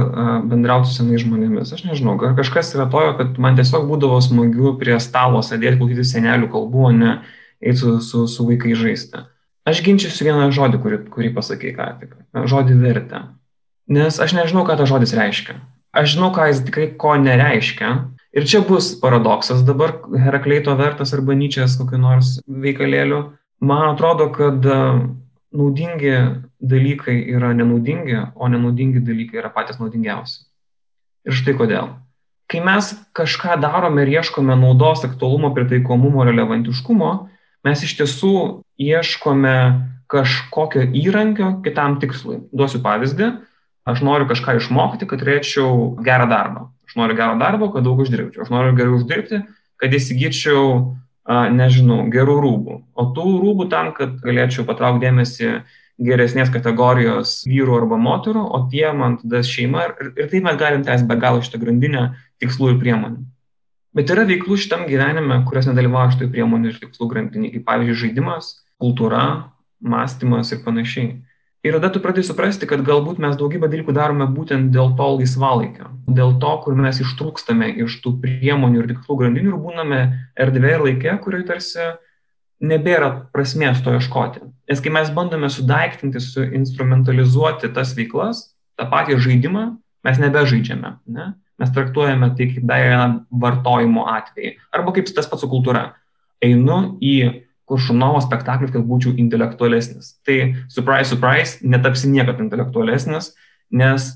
bendrauti 0.50 0.89
su 0.89 0.95
senais 0.98 1.21
žmonėmis. 1.21 1.69
Aš 1.75 1.83
nežinau, 1.86 2.15
gal 2.21 2.33
kažkas 2.38 2.71
yra 2.74 2.88
tojo, 2.89 3.12
kad 3.19 3.38
man 3.41 3.60
tiesiog 3.60 3.86
būdavo 3.89 4.17
smagiu 4.25 4.74
prie 4.81 4.95
stalo 5.03 5.43
sėdėti, 5.45 5.77
klausyti 5.77 6.07
senelių 6.15 6.50
kalbų, 6.53 6.88
o 6.89 6.95
ne 6.95 7.12
eiti 7.62 7.77
su, 7.83 8.00
su, 8.01 8.24
su 8.25 8.48
vaikai 8.48 8.74
žaisti. 8.77 9.21
Aš 9.69 9.83
ginčiusiu 9.86 10.25
vieną 10.25 10.48
žodį, 10.55 10.81
kurį, 10.81 11.00
kurį 11.13 11.29
pasakė 11.36 11.75
ką 11.77 11.89
tik. 12.00 12.17
Žodį 12.33 12.79
vertę. 12.81 13.21
Nes 13.93 14.17
aš 14.24 14.33
nežinau, 14.33 14.65
ką 14.65 14.79
tas 14.79 14.89
žodis 14.89 15.13
reiškia. 15.13 15.60
Aš 15.93 16.15
žinau, 16.15 16.31
ką 16.33 16.48
jis 16.50 16.63
tikrai 16.65 16.89
ko 16.98 17.13
nereiškia. 17.21 17.91
Ir 18.31 18.45
čia 18.47 18.61
bus 18.63 18.93
paradoksas 18.95 19.65
dabar 19.67 19.97
Herakleito 20.15 20.71
vertas 20.79 21.11
arba 21.13 21.35
Nyčias 21.35 21.75
kokiu 21.79 22.00
nors 22.00 22.38
veikalėliu. 22.47 23.33
Man 23.59 23.89
atrodo, 23.89 24.29
kad 24.31 24.63
naudingi 25.51 26.13
dalykai 26.63 27.17
yra 27.33 27.51
nenaudingi, 27.57 28.21
o 28.35 28.47
nenaudingi 28.47 29.03
dalykai 29.03 29.41
yra 29.41 29.51
patys 29.51 29.81
naudingiausi. 29.81 30.45
Ir 31.27 31.35
štai 31.35 31.57
kodėl. 31.59 31.91
Kai 32.51 32.63
mes 32.63 32.93
kažką 33.15 33.59
darome 33.63 34.05
ir 34.05 34.15
ieškome 34.17 34.55
naudos, 34.59 35.03
aktualumo, 35.07 35.51
pritaikomumo, 35.55 36.23
relevantiškumo, 36.27 37.11
mes 37.67 37.83
iš 37.83 37.95
tiesų 38.00 38.33
ieškome 38.81 39.55
kažkokio 40.11 40.88
įrankio 41.03 41.53
kitam 41.65 42.00
tikslui. 42.01 42.41
Duosiu 42.51 42.81
pavyzdį. 42.83 43.31
Aš 43.88 44.03
noriu 44.05 44.27
kažką 44.29 44.59
išmokti, 44.59 45.07
kad 45.09 45.23
turėčiau 45.23 45.95
gerą 46.05 46.27
darbą. 46.29 46.67
Aš 46.91 46.98
noriu 47.00 47.15
gerą 47.15 47.38
darbą, 47.39 47.69
kad 47.71 47.86
daug 47.88 48.01
uždirbčiau. 48.03 48.43
Aš 48.43 48.50
noriu 48.51 48.74
gerai 48.75 48.91
uždirbti, 48.98 49.38
kad 49.79 49.93
įsigyčiau, 49.95 50.63
nežinau, 51.55 52.01
gerų 52.12 52.36
rūbų. 52.43 52.74
O 53.00 53.05
tų 53.15 53.27
rūbų 53.39 53.69
tam, 53.71 53.93
kad 53.95 54.17
galėčiau 54.25 54.65
patraukti 54.67 55.05
dėmesį 55.05 55.53
geresnės 56.03 56.51
kategorijos 56.51 57.45
vyrų 57.48 57.77
arba 57.77 57.95
moterų, 58.01 58.43
o 58.43 58.60
tie 58.74 58.89
man 58.91 59.21
tada 59.21 59.39
šeima 59.45 59.86
ir, 59.88 60.12
ir 60.19 60.27
taip 60.33 60.43
mes 60.43 60.60
galim 60.60 60.83
tęsti 60.83 61.07
be 61.07 61.15
galo 61.21 61.39
šitą 61.45 61.62
grandinę 61.62 62.03
tikslų 62.43 62.74
ir 62.74 62.81
priemonių. 62.83 63.24
Bet 63.95 64.12
yra 64.12 64.27
veiklų 64.27 64.60
šitam 64.60 64.83
gyvenime, 64.89 65.41
kurios 65.48 65.71
nedalyvauja 65.71 66.17
šitoj 66.17 66.31
priemonių 66.36 66.74
ir 66.74 66.79
tikslų 66.83 67.07
grandinį, 67.12 67.55
kaip 67.55 67.67
pavyzdžiui 67.71 68.00
žaidimas, 68.03 68.53
kultūra, 68.81 69.24
mąstymas 69.79 70.51
ir 70.51 70.63
panašiai. 70.67 71.13
Ir 71.62 71.75
tada 71.77 71.91
tu 71.94 72.01
pradedi 72.01 72.25
suprasti, 72.25 72.65
kad 72.65 72.82
galbūt 72.86 73.20
mes 73.22 73.36
daugybę 73.38 73.70
dalykų 73.70 73.94
darome 73.94 74.25
būtent 74.34 74.72
dėl 74.74 74.96
to 74.98 75.10
laisvalaikio, 75.20 75.91
dėl 76.10 76.34
to, 76.41 76.53
kur 76.63 76.77
mes 76.77 77.01
ištrūkstame 77.03 77.70
iš 77.84 78.00
tų 78.01 78.15
priemonių 78.24 78.82
ir 78.82 78.88
tikslų 78.94 79.18
grandinių 79.20 79.51
ir 79.51 79.60
būname 79.62 80.00
erdvėje 80.41 80.80
ir 80.80 80.86
laikė, 80.88 81.13
kurioje 81.22 81.46
tarsi 81.51 81.91
nebėra 82.65 83.12
prasmės 83.34 83.84
to 83.86 83.94
ieškoti. 83.94 84.41
Nes 84.72 84.82
kai 84.82 84.94
mes 84.94 85.13
bandome 85.13 85.51
sudaiktinti, 85.53 86.22
suinstrumentalizuoti 86.22 87.70
tas 87.77 87.94
veiklas, 87.98 88.48
tą 88.77 88.89
patį 88.89 89.22
žaidimą, 89.22 89.68
mes 90.08 90.22
nebežaidžiame. 90.22 90.96
Ne? 91.13 91.32
mes 91.62 91.70
traktuojame 91.70 92.32
tai 92.38 92.50
kaip 92.50 92.65
dar 92.65 92.82
vieną 92.82 93.08
vartojimo 93.44 94.08
atvejį. 94.10 94.56
Arba 94.74 94.94
kaip 94.96 95.10
tas 95.13 95.30
pats 95.30 95.46
su 95.46 95.50
kultūra. 95.51 95.91
Einu 96.41 96.98
į 96.98 97.15
Kuršunovo 97.72 98.20
spektaklius, 98.24 98.74
kad 98.74 98.84
būčiau 98.88 99.13
intelektualesnis. 99.22 100.18
Tai, 100.28 100.38
surprise, 100.72 101.08
surprise, 101.13 101.62
netapsi 101.63 102.12
niekada 102.12 102.44
intelektualesnis, 102.44 103.32
nes 103.72 104.10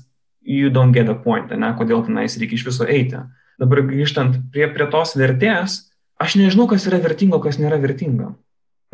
you 0.44 0.68
don't 0.70 0.92
get 0.92 1.08
the 1.08 1.16
point, 1.16 1.48
ne, 1.50 1.70
kodėl 1.78 2.04
tenais 2.04 2.36
reikia 2.36 2.58
iš 2.60 2.66
viso 2.68 2.84
eiti. 2.84 3.22
Dabar 3.56 3.80
grįžtant 3.88 4.36
prie, 4.52 4.68
prie 4.74 4.88
tos 4.92 5.16
vertės, 5.16 5.78
aš 6.20 6.36
nežinau, 6.36 6.68
kas 6.68 6.84
yra 6.90 7.00
vertinga, 7.00 7.40
kas 7.40 7.56
nėra 7.62 7.80
vertinga. 7.80 8.34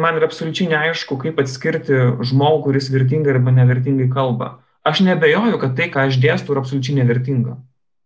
Man 0.00 0.16
yra 0.16 0.30
absoliučiai 0.30 0.70
neaišku, 0.70 1.18
kaip 1.20 1.42
atskirti 1.42 1.98
žmogų, 2.22 2.68
kuris 2.68 2.88
vertingai 2.94 3.34
arba 3.34 3.52
nevertingai 3.58 4.06
kalba. 4.14 4.54
Aš 4.86 5.02
nebejoju, 5.04 5.58
kad 5.62 5.74
tai, 5.78 5.90
ką 5.90 6.06
aš 6.08 6.22
dėstu, 6.22 6.54
yra 6.54 6.62
absoliučiai 6.62 7.02
nevertinga 7.02 7.58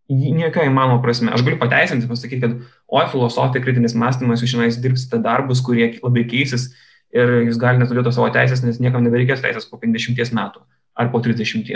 Niekia 0.07 0.69
įmanoma 0.69 1.01
prasme. 1.03 1.33
Aš 1.35 1.43
galiu 1.43 1.59
pateisinti, 1.59 2.07
pasakyti, 2.07 2.39
kad, 2.45 2.59
oi, 2.87 3.07
filosofija, 3.11 3.63
kritinis 3.65 3.97
mąstymas, 3.99 4.43
jūs 4.45 4.53
šiandien 4.53 4.83
dirbsite 4.85 5.19
darbus, 5.23 5.63
kurie 5.67 5.89
labai 5.99 6.23
keisis 6.31 6.69
ir 7.17 7.33
jūs 7.49 7.59
galite 7.59 7.83
neturėti 7.83 8.13
savo 8.15 8.29
teisės, 8.35 8.63
nes 8.63 8.79
niekam 8.83 9.03
nebereikės 9.03 9.43
teisės 9.43 9.67
po 9.67 9.81
50 9.83 10.35
metų 10.37 10.63
ar 10.97 11.11
po 11.11 11.21
30. 11.25 11.73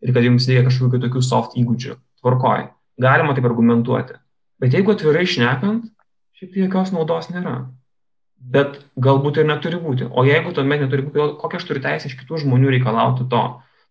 Ir 0.00 0.14
kad 0.16 0.24
jums 0.24 0.48
reikia 0.48 0.66
kažkokių 0.66 1.02
tokių 1.04 1.22
soft 1.22 1.54
įgūdžių. 1.60 1.94
Tvarkoj. 2.22 2.66
Galima 3.00 3.36
taip 3.36 3.46
argumentuoti. 3.48 4.16
Bet 4.60 4.74
jeigu 4.76 4.94
atvirai 4.94 5.26
šnekant, 5.28 5.86
šiaip 6.36 6.54
tai 6.54 6.64
jokios 6.64 6.90
naudos 6.96 7.30
nėra. 7.32 7.54
Bet 8.40 8.80
galbūt 8.96 9.40
ir 9.40 9.48
neturi 9.48 9.78
būti. 9.80 10.08
O 10.10 10.24
jeigu 10.24 10.52
tuomet 10.56 10.82
neturi 10.82 11.04
būti, 11.06 11.36
kokią 11.40 11.60
aš 11.60 11.66
turiu 11.68 11.84
teisę 11.84 12.08
iš 12.08 12.16
kitų 12.20 12.42
žmonių 12.44 12.72
reikalauti 12.74 13.28
to? 13.30 13.42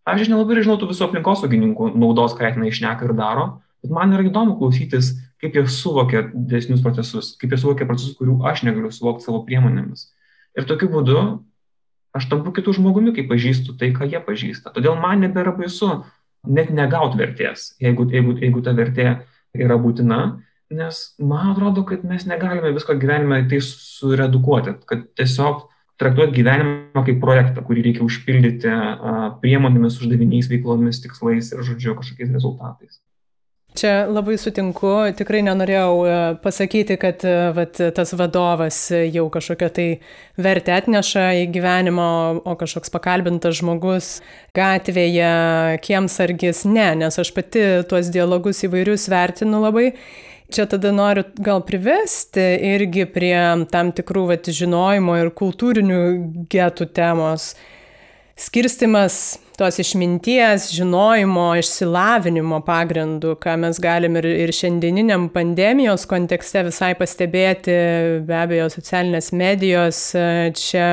Aš 0.09 0.25
nelabai 0.29 0.57
žinau 0.59 0.79
tų 0.81 0.89
visų 0.89 1.05
aplinkosaugininkų 1.05 1.91
naudos, 1.93 2.33
ką 2.37 2.49
jie 2.49 2.71
išneka 2.73 3.05
ir 3.05 3.13
daro, 3.17 3.45
Bet 3.83 3.93
man 3.95 4.13
yra 4.15 4.25
įdomu 4.27 4.57
klausytis, 4.59 5.13
kaip 5.39 5.55
jie 5.55 5.63
suvokia 5.71 6.25
didesnius 6.33 6.83
procesus, 6.83 7.31
kaip 7.39 7.53
jie 7.53 7.61
suvokia 7.61 7.87
procesus, 7.87 8.17
kurių 8.19 8.41
aš 8.49 8.65
negaliu 8.67 8.91
suvokti 8.91 9.27
savo 9.27 9.43
priemonėmis. 9.47 10.09
Ir 10.59 10.67
tokiu 10.67 10.89
būdu 10.91 11.19
aš 12.17 12.27
tampu 12.31 12.51
kitų 12.55 12.75
žmogumi, 12.79 13.13
kai 13.15 13.27
pažįstu 13.29 13.77
tai, 13.79 13.91
ką 13.95 14.09
jie 14.09 14.19
pažįsta. 14.25 14.73
Todėl 14.75 14.97
man 14.99 15.23
nebėra 15.23 15.53
baisu 15.55 16.01
net 16.47 16.71
negauti 16.73 17.19
vertės, 17.19 17.73
jeigu, 17.83 18.07
jeigu, 18.11 18.35
jeigu 18.39 18.63
ta 18.65 18.73
vertė 18.75 19.09
yra 19.55 19.77
būtina, 19.81 20.19
nes 20.73 21.01
man 21.19 21.53
atrodo, 21.53 21.83
kad 21.87 22.05
mes 22.07 22.25
negalime 22.29 22.73
visko 22.75 22.95
gyvenime 22.99 23.41
tai 23.49 23.61
suredukuoti, 23.65 24.75
kad 24.89 25.05
tiesiog 25.19 25.67
traktuoti 25.99 26.37
gyvenimą 26.37 27.03
kaip 27.05 27.19
projektą, 27.21 27.63
kurį 27.65 27.83
reikia 27.89 28.05
užpildyti 28.05 28.73
priemonėmis, 29.43 29.99
uždaviniais, 29.99 30.47
veiklomis, 30.51 31.01
tikslais 31.03 31.51
ir, 31.51 31.63
žodžiu, 31.67 31.97
kažkokiais 31.99 32.31
rezultatais. 32.35 33.01
Čia 33.79 33.91
labai 34.11 34.33
sutinku, 34.35 34.89
tikrai 35.15 35.39
nenorėjau 35.45 35.91
e, 36.03 36.15
pasakyti, 36.43 36.97
kad 36.99 37.21
e, 37.23 37.35
vat, 37.55 37.77
tas 37.95 38.09
vadovas 38.19 38.79
jau 38.91 39.23
kažkokią 39.31 39.69
tai 39.77 39.85
vertę 40.35 40.73
atneša 40.75 41.23
į 41.39 41.45
gyvenimą, 41.53 42.07
o 42.43 42.55
kažkoks 42.59 42.91
pakalbintas 42.91 43.61
žmogus 43.61 44.09
gatvėje, 44.57 45.31
kiemsargis, 45.85 46.65
ne, 46.67 46.89
nes 47.05 47.21
aš 47.23 47.31
pati 47.37 47.63
tuos 47.87 48.11
dialogus 48.11 48.65
įvairius 48.67 49.07
vertinu 49.13 49.63
labai. 49.63 49.93
Čia 50.51 50.65
tada 50.67 50.91
noriu 50.91 51.23
gal 51.39 51.63
privesti 51.63 52.43
irgi 52.73 53.07
prie 53.07 53.37
tam 53.71 53.93
tikrų 53.95 54.25
vat, 54.33 54.51
žinojimo 54.59 55.21
ir 55.21 55.31
kultūrinių 55.39 55.99
getų 56.51 56.91
temos 56.99 57.53
skirstimas 58.39 59.37
tos 59.59 59.79
išminties, 59.81 60.69
žinojimo, 60.71 61.49
išsilavinimo 61.59 62.61
pagrindų, 62.63 63.35
ką 63.43 63.57
mes 63.59 63.79
galim 63.83 64.15
ir, 64.21 64.27
ir 64.45 64.53
šiandieniniam 64.55 65.27
pandemijos 65.33 66.07
kontekste 66.07 66.63
visai 66.69 66.93
pastebėti, 66.99 67.75
be 68.27 68.37
abejo, 68.39 68.69
socialinės 68.71 69.33
medijos 69.35 70.01
čia 70.61 70.89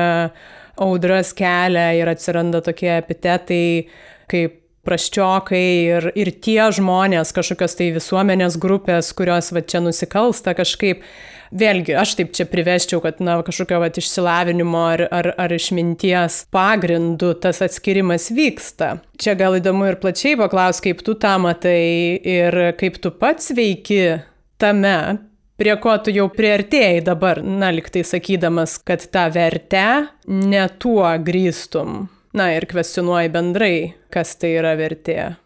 audras 0.77 1.31
kelia 1.37 1.93
ir 1.97 2.11
atsiranda 2.11 2.61
tokie 2.65 2.91
epitetai 2.97 3.87
kaip 4.29 4.59
praščiokai 4.87 5.63
ir, 5.97 6.11
ir 6.15 6.31
tie 6.43 6.61
žmonės, 6.75 7.33
kažkokios 7.35 7.75
tai 7.79 7.89
visuomenės 7.95 8.59
grupės, 8.61 9.11
kurios 9.15 9.51
va 9.55 9.63
čia 9.63 9.81
nusikalsta 9.83 10.55
kažkaip 10.57 11.03
vėlgi, 11.51 11.95
aš 11.97 12.15
taip 12.19 12.33
čia 12.35 12.47
priveščiau, 12.49 13.01
kad, 13.03 13.21
na, 13.23 13.37
kažkokio 13.45 13.79
vat, 13.83 13.99
išsilavinimo 13.99 14.83
ar, 14.93 15.05
ar, 15.13 15.31
ar 15.39 15.53
išminties 15.53 16.43
pagrindų 16.53 17.33
tas 17.43 17.61
atskirimas 17.65 18.29
vyksta. 18.35 18.97
Čia 19.21 19.37
gal 19.39 19.57
įdomu 19.59 19.87
ir 19.89 19.99
plačiai 20.01 20.37
paklaus, 20.39 20.81
kaip 20.83 21.03
tu 21.05 21.17
tą 21.19 21.37
matai 21.41 22.17
ir 22.17 22.59
kaip 22.79 22.99
tu 23.03 23.13
pats 23.15 23.51
veiki 23.57 24.19
tame, 24.61 24.97
prie 25.57 25.73
ko 25.81 25.95
tu 26.03 26.13
jau 26.13 26.27
priartėjai 26.33 27.01
dabar, 27.05 27.41
na, 27.43 27.71
liktai 27.73 28.05
sakydamas, 28.07 28.77
kad 28.85 29.05
tą 29.13 29.27
vertę 29.33 29.87
ne 30.27 30.67
tuo 30.81 31.09
grįstum. 31.23 32.05
Na 32.37 32.51
ir 32.53 32.67
kvestionuoji 32.69 33.31
bendrai, 33.33 33.75
kas 34.13 34.35
tai 34.37 34.57
yra 34.59 34.75
vertė. 34.77 35.37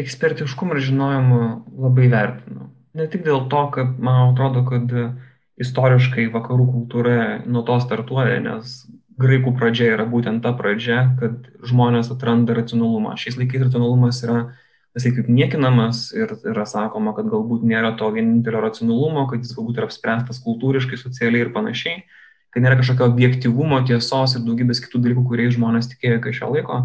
Ekspertiškumą 0.00 0.78
ir 0.78 0.86
žinojimą 0.88 1.42
labai 1.84 2.06
vertinu 2.10 2.70
ne 2.98 3.06
tik 3.10 3.24
dėl 3.26 3.46
to, 3.50 3.62
kad 3.74 3.98
man 4.02 4.32
atrodo, 4.32 4.64
kad 4.68 4.92
istoriškai 5.60 6.26
vakarų 6.34 6.66
kultūra 6.72 7.16
nuo 7.46 7.62
to 7.66 7.78
startuoja, 7.82 8.40
nes 8.42 8.82
graikų 9.20 9.54
pradžia 9.58 9.92
yra 9.94 10.06
būtent 10.10 10.42
ta 10.42 10.54
pradžia, 10.58 11.14
kad 11.20 11.46
žmonės 11.66 12.10
atranda 12.14 12.56
racionalumą. 12.56 13.14
Šiais 13.20 13.38
laikais 13.38 13.62
racionalumas 13.68 14.18
yra 14.26 14.38
visai 14.94 15.12
kaip 15.14 15.30
niekinamas 15.30 16.08
ir 16.14 16.34
yra 16.50 16.66
sakoma, 16.66 17.14
kad 17.14 17.30
galbūt 17.30 17.62
nėra 17.66 17.94
to 17.98 18.10
vienintelio 18.14 18.62
racionalumo, 18.64 19.28
kad 19.30 19.42
jis 19.42 19.54
galbūt 19.54 19.78
yra 19.78 19.88
apspręstas 19.90 20.42
kultūriškai, 20.42 20.98
socialiai 20.98 21.46
ir 21.46 21.54
panašiai, 21.54 22.02
kad 22.54 22.62
nėra 22.62 22.78
kažkokio 22.80 23.06
objektivumo, 23.10 23.80
tiesos 23.86 24.36
ir 24.36 24.44
daugybės 24.46 24.82
kitų 24.82 25.02
dalykų, 25.06 25.24
kuriais 25.30 25.54
žmonės 25.54 25.90
tikėjo 25.94 26.20
iki 26.20 26.34
šio 26.40 26.50
laiko. 26.54 26.82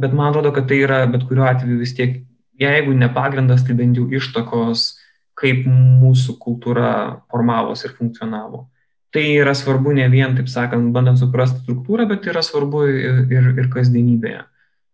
Bet 0.00 0.16
man 0.16 0.32
atrodo, 0.32 0.52
kad 0.56 0.68
tai 0.68 0.82
yra 0.84 1.04
bet 1.12 1.26
kuriuo 1.28 1.48
atveju 1.48 1.80
vis 1.80 1.96
tiek 1.96 2.22
jeigu 2.60 2.92
ne 2.96 3.08
pagrindas, 3.12 3.64
tai 3.64 3.76
bent 3.76 3.96
jau 3.96 4.06
ištakos, 4.12 4.99
kaip 5.40 5.64
mūsų 5.66 6.36
kultūra 6.42 6.90
formavosi 7.32 7.88
ir 7.88 7.96
funkcionavo. 7.96 8.66
Tai 9.10 9.24
yra 9.26 9.56
svarbu 9.58 9.96
ne 9.96 10.06
vien, 10.12 10.36
taip 10.38 10.50
sakant, 10.52 10.92
bandant 10.94 11.18
suprasti 11.18 11.64
struktūrą, 11.64 12.06
bet 12.12 12.28
yra 12.30 12.44
svarbu 12.46 12.84
ir, 12.86 13.22
ir, 13.32 13.48
ir 13.58 13.70
kasdienybėje. 13.72 14.44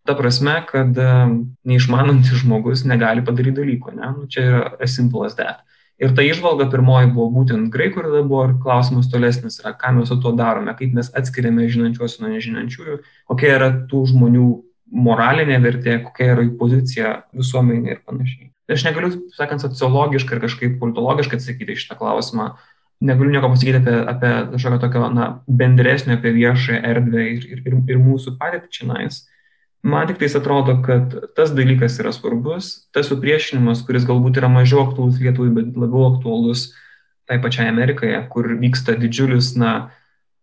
Ta 0.07 0.15
prasme, 0.17 0.55
kad 0.69 0.97
e, 1.03 1.09
neišmanantis 1.67 2.41
žmogus 2.45 2.87
negali 2.87 3.25
padaryti 3.27 3.59
dalyko, 3.59 3.93
ne? 3.93 4.13
Nu, 4.15 4.29
čia 4.31 4.45
yra 4.47 4.63
as 4.81 4.95
simple 4.97 5.27
as 5.27 5.37
that. 5.37 5.67
Ir 6.01 6.13
ta 6.17 6.25
išvalga 6.25 6.69
pirmoji 6.73 7.11
buvo 7.13 7.31
būtent 7.39 7.71
graikų 7.73 8.03
ir 8.03 8.09
tada 8.11 8.23
buvo 8.25 8.43
ir 8.47 8.57
klausimas 8.63 9.09
tolesnis 9.13 9.61
yra, 9.63 9.73
ką 9.81 9.95
mes 9.97 10.11
su 10.13 10.19
tuo 10.21 10.35
darome, 10.37 10.75
kaip 10.79 10.93
mes 10.97 11.09
atskiriame 11.17 11.69
žinančiuosius 11.73 12.21
nuo 12.23 12.33
nežinančiųjų, 12.35 12.99
kokia 13.33 13.55
yra 13.57 13.71
tų 13.91 14.03
žmonių 14.13 14.49
moralinė 15.07 15.57
vertė, 15.65 15.99
kokia 16.05 16.35
yra 16.35 16.45
jų 16.45 16.53
pozicija 16.61 17.15
visuomenė 17.37 17.97
ir 17.97 18.05
panašiai. 18.05 18.53
Tai 18.67 18.75
aš 18.75 18.85
negaliu, 18.89 19.13
sakant, 19.37 19.63
sociologiškai 19.63 20.37
ir 20.37 20.43
kažkaip 20.43 20.81
politologiškai 20.81 21.39
atsakyti 21.39 21.79
šitą 21.79 21.99
klausimą, 22.01 22.51
negaliu 23.07 23.35
nieko 23.35 23.51
pasakyti 23.53 23.79
apie, 23.83 23.97
apie 24.11 24.33
kažkokią 24.57 24.81
tokio 24.83 25.09
na, 25.15 25.29
bendresnio, 25.47 26.17
apie 26.17 26.33
viešąją 26.35 26.83
erdvę 26.91 27.27
ir, 27.31 27.47
ir, 27.47 27.63
ir, 27.63 27.77
ir 27.95 28.01
mūsų 28.03 28.37
padėtį 28.41 28.73
čia 28.73 28.89
nais. 28.91 29.21
Man 29.87 30.09
tik 30.09 30.19
tais 30.19 30.35
atrodo, 30.35 30.81
kad 30.83 31.13
tas 31.37 31.53
dalykas 31.55 32.01
yra 32.03 32.11
svarbus, 32.15 32.89
tas 32.97 33.07
supriešinimas, 33.07 33.85
kuris 33.87 34.07
galbūt 34.09 34.41
yra 34.41 34.51
mažiau 34.51 34.83
aktuolus 34.89 35.21
Lietuvai, 35.23 35.53
bet 35.55 35.79
labiau 35.79 36.09
aktuolus 36.09 36.73
tai 37.27 37.39
pačiai 37.43 37.69
Amerikai, 37.71 38.17
kur 38.33 38.49
vyksta 38.59 38.97
didžiulis, 38.99 39.53
na, 39.59 39.93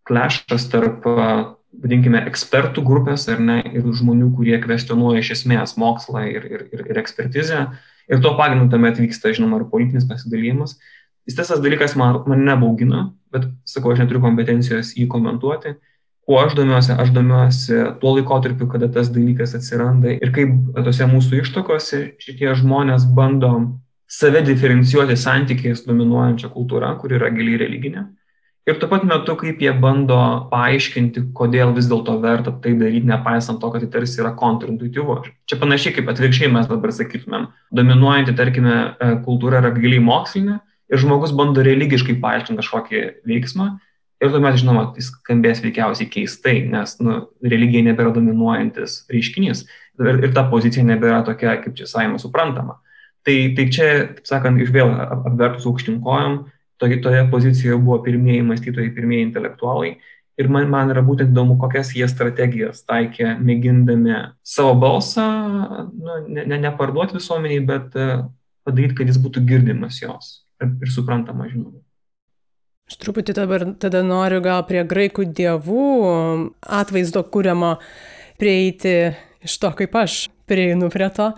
klešas 0.08 0.68
tarp 0.72 1.04
vadinkime, 1.08 2.22
ekspertų 2.30 2.84
grupės 2.86 3.26
ar 3.32 3.42
ne, 3.44 3.60
ir 3.72 3.88
žmonių, 3.88 4.30
kurie 4.38 4.60
kvestionuoja 4.64 5.24
iš 5.24 5.34
esmės 5.40 5.76
mokslą 5.80 6.26
ir, 6.30 6.48
ir, 6.48 6.86
ir 6.92 7.02
ekspertizę. 7.02 7.66
Ir 8.12 8.20
tuo 8.24 8.34
pagrindu 8.40 8.68
tuomet 8.72 9.00
vyksta, 9.00 9.32
žinoma, 9.36 9.62
ir 9.62 9.70
politinis 9.72 10.08
pasidalymas. 10.10 10.78
Jis 11.28 11.38
tas 11.38 11.54
dalykas 11.64 11.96
man, 12.00 12.20
man 12.28 12.44
nebaugina, 12.44 13.08
bet, 13.32 13.48
sakau, 13.68 13.94
aš 13.94 14.04
neturiu 14.04 14.24
kompetencijos 14.24 14.92
jį 14.98 15.08
komentuoti. 15.12 15.78
Kuo 16.24 16.40
aš 16.40 16.56
domiuosi, 16.56 16.96
aš 17.00 17.12
domiuosi 17.16 17.80
tuo 18.00 18.14
laikotarpiu, 18.18 18.68
kada 18.72 18.88
tas 18.92 19.10
dalykas 19.12 19.56
atsiranda 19.58 20.14
ir 20.16 20.32
kaip 20.36 20.54
tose 20.86 21.08
mūsų 21.12 21.42
ištokose 21.44 22.04
šitie 22.24 22.52
žmonės 22.60 23.08
bando 23.16 23.52
save 24.08 24.44
diferencijuoti 24.48 25.18
santykiais 25.20 25.84
dominuojančią 25.88 26.52
kultūrą, 26.54 26.94
kur 27.02 27.16
yra 27.16 27.32
giliai 27.34 27.60
religinė 27.66 28.06
ir 28.68 28.80
tuo 28.80 28.90
pat 28.92 29.06
metu 29.08 29.36
kaip 29.40 29.62
jie 29.62 29.72
bando 29.76 30.18
paaiškinti, 30.52 31.26
kodėl 31.36 31.74
vis 31.76 31.90
dėlto 31.92 32.16
verta 32.24 32.54
tai 32.64 32.76
daryti, 32.80 33.08
nepaisant 33.10 33.60
to, 33.62 33.72
kad 33.74 33.84
tai 33.84 33.92
tarsi 33.98 34.22
yra 34.24 34.34
kontrintuityvu. 34.40 35.18
Čia 35.50 35.60
panašiai 35.62 35.96
kaip 35.98 36.12
atvirkščiai 36.14 36.52
mes 36.54 36.70
dabar 36.72 36.94
sakytumėm, 36.96 37.50
dominuojanti, 37.76 38.36
tarkime, 38.40 38.78
e, 38.96 39.10
kultūra 39.26 39.60
yra 39.64 39.74
giliai 39.76 40.04
mokslinė 40.04 40.60
ir 40.94 41.02
žmogus 41.02 41.36
bando 41.36 41.66
religiškai 41.66 42.20
paaiškinti 42.24 42.62
kažkokį 42.62 43.04
veiksmą. 43.28 43.74
Ir 44.24 44.32
tuomet, 44.32 44.56
žinoma, 44.56 44.86
tai 44.96 45.04
skambės 45.04 45.60
veikiausiai 45.60 46.08
keistai, 46.08 46.62
nes 46.72 46.96
nu, 47.04 47.18
religija 47.44 47.84
nebėra 47.90 48.14
dominuojantis 48.16 49.02
reiškinys 49.12 49.66
ir, 50.00 50.22
ir 50.24 50.32
ta 50.36 50.46
pozicija 50.48 50.86
nebėra 50.88 51.26
tokia, 51.28 51.58
kaip 51.60 51.76
čia 51.76 51.90
savime 51.90 52.22
suprantama. 52.22 52.78
Tai, 53.28 53.36
tai 53.58 53.66
čia, 53.72 53.90
taip 54.16 54.28
sakant, 54.28 54.62
iš 54.64 54.72
vėl 54.76 54.94
apvertus 54.96 55.68
aukštinkojom, 55.68 56.38
toje, 56.82 57.00
toje 57.02 57.24
pozicijoje 57.32 57.78
buvo 57.78 58.00
pirmieji 58.06 58.44
mąstytojai, 58.50 58.94
pirmieji 58.96 59.30
intelektualai. 59.30 59.96
Ir 60.42 60.50
man, 60.50 60.66
man 60.72 60.90
yra 60.90 61.04
būtent 61.06 61.30
įdomu, 61.30 61.60
kokias 61.62 61.92
jie 61.94 62.08
strategijas 62.10 62.82
taikė, 62.90 63.36
mėgindami 63.38 64.16
savo 64.42 64.74
balsą 64.82 65.26
nu, 65.94 66.16
ne, 66.26 66.46
ne, 66.50 66.58
neparduoti 66.64 67.20
visuomeniai, 67.20 67.62
bet 67.68 67.94
e, 67.94 68.08
padaryti, 68.66 68.98
kad 68.98 69.12
jis 69.12 69.20
būtų 69.22 69.44
girdimas 69.46 70.02
jos 70.02 70.40
ir, 70.64 70.72
ir 70.82 70.94
suprantama, 70.94 71.46
žinoma. 71.52 71.84
Aš 72.90 72.98
truputį 73.00 73.36
dabar 73.38 73.64
tada 73.80 74.02
noriu 74.04 74.42
gal 74.44 74.66
prie 74.68 74.82
graikų 74.84 75.30
dievų 75.38 75.86
atvaizdo 76.82 77.22
kūriamo 77.32 77.76
prieiti 78.42 79.14
iš 79.46 79.60
to, 79.62 79.72
kaip 79.78 79.96
aš 80.02 80.26
prieinu 80.50 80.90
prie 80.92 81.08
to. 81.14 81.30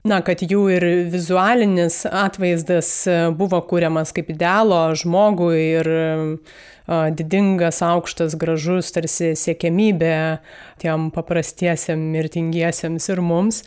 Na, 0.00 0.22
kad 0.24 0.40
jų 0.40 0.62
ir 0.72 0.84
vizualinis 1.12 2.06
atvaizdas 2.08 2.88
e, 3.04 3.16
buvo 3.36 3.58
kūriamas 3.68 4.14
kaip 4.16 4.30
idealo 4.32 4.78
žmogui 4.96 5.58
ir 5.60 5.90
e, 5.92 6.04
didingas, 7.18 7.82
aukštas, 7.84 8.32
gražus, 8.40 8.88
tarsi 8.96 9.34
siekiamybė 9.36 10.14
tiem 10.80 11.10
paprastiesiems, 11.12 12.06
mirtingiesiems 12.16 13.10
ir 13.12 13.20
mums. 13.20 13.60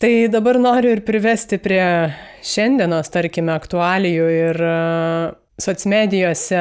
Tai 0.00 0.12
dabar 0.32 0.60
noriu 0.60 0.92
ir 0.92 1.00
privesti 1.08 1.56
prie 1.60 1.84
šiandienos, 2.44 3.08
tarkime, 3.12 3.56
aktualijų 3.56 4.28
ir 4.36 4.60
e, 4.60 4.76
socmedijose 5.60 6.60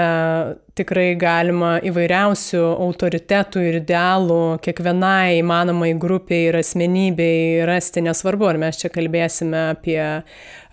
tikrai 0.78 1.14
galima 1.20 1.78
įvairiausių 1.86 2.62
autoritetų 2.86 3.64
ir 3.68 3.80
idealų 3.82 4.60
kiekvienai 4.64 5.40
įmanomai 5.40 5.94
grupiai 6.00 6.50
ir 6.50 6.60
asmenybei 6.62 7.66
rasti, 7.68 8.04
nesvarbu, 8.06 8.50
ar 8.52 8.62
mes 8.62 8.80
čia 8.80 8.92
kalbėsime 8.94 9.70
apie 9.74 10.00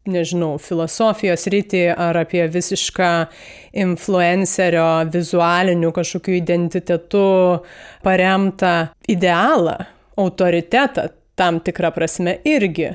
nežinau, 0.07 0.55
filosofijos 0.63 1.49
rytį 1.51 1.83
ar 1.91 2.21
apie 2.23 2.45
visišką 2.53 3.11
influencerio 3.83 4.87
vizualinių 5.13 5.91
kažkokių 5.95 6.37
identitetų 6.39 7.27
paremtą 8.07 8.75
idealą, 9.11 9.81
autoritetą 10.17 11.09
tam 11.37 11.61
tikrą 11.61 11.91
prasme 11.97 12.39
irgi. 12.49 12.95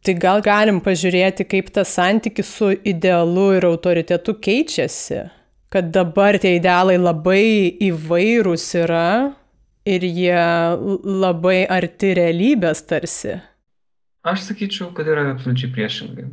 Tai 0.00 0.14
gal 0.16 0.40
galim 0.40 0.78
pažiūrėti, 0.80 1.44
kaip 1.44 1.68
tas 1.74 1.92
santykis 1.92 2.48
su 2.56 2.70
idealu 2.88 3.50
ir 3.58 3.66
autoritetu 3.68 4.32
keičiasi, 4.46 5.26
kad 5.68 5.90
dabar 5.92 6.38
tie 6.40 6.54
idealai 6.56 6.96
labai 6.96 7.42
įvairūs 7.90 8.64
yra 8.80 9.10
ir 9.84 10.06
jie 10.08 10.40
labai 11.04 11.62
arti 11.68 12.14
realybės 12.16 12.80
tarsi. 12.88 13.36
Aš 14.24 14.46
sakyčiau, 14.48 14.90
kad 14.96 15.08
yra 15.08 15.30
absoliučiai 15.34 15.72
priešingai. 15.72 16.26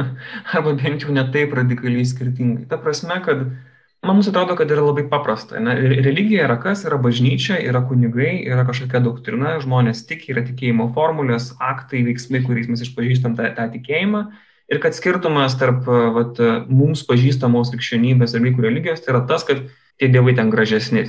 Arba 0.54 0.74
bent 0.78 1.06
jau 1.06 1.14
ne 1.14 1.22
taip 1.34 1.54
radikaliai 1.58 2.06
skirtingai. 2.06 2.66
Ta 2.70 2.78
prasme, 2.82 3.18
kad 3.22 3.46
Man 3.46 3.70
mums 4.10 4.28
atrodo, 4.28 4.56
kad 4.58 4.70
yra 4.74 4.82
labai 4.82 5.04
paprasta. 5.10 5.60
Ne? 5.62 5.76
Religija 6.02 6.46
yra 6.48 6.56
kas? 6.62 6.82
Yra 6.88 6.98
bažnyčia, 7.02 7.58
yra 7.62 7.84
kunigai, 7.86 8.40
yra 8.48 8.64
kažkokia 8.66 9.02
doktrina, 9.04 9.58
žmonės 9.62 10.02
tiki, 10.08 10.32
yra 10.34 10.42
tikėjimo 10.46 10.88
formulės, 10.96 11.52
aktai, 11.62 12.02
veiksmai, 12.08 12.42
kuriais 12.46 12.70
mes 12.72 12.82
išpažįstam 12.82 13.36
tą, 13.38 13.52
tą 13.54 13.68
tikėjimą. 13.76 14.24
Ir 14.72 14.80
kad 14.82 14.96
skirtumas 14.96 15.54
tarp 15.60 15.86
vat, 15.86 16.38
mums 16.72 17.02
pažįstamos 17.06 17.70
krikščionybės 17.74 18.34
ir 18.34 18.44
vaikų 18.46 18.64
religijos 18.64 19.02
tai 19.04 19.12
yra 19.12 19.22
tas, 19.28 19.44
kad 19.46 19.60
tie 20.00 20.08
dievai 20.10 20.34
ten 20.34 20.50
gražesni, 20.50 21.04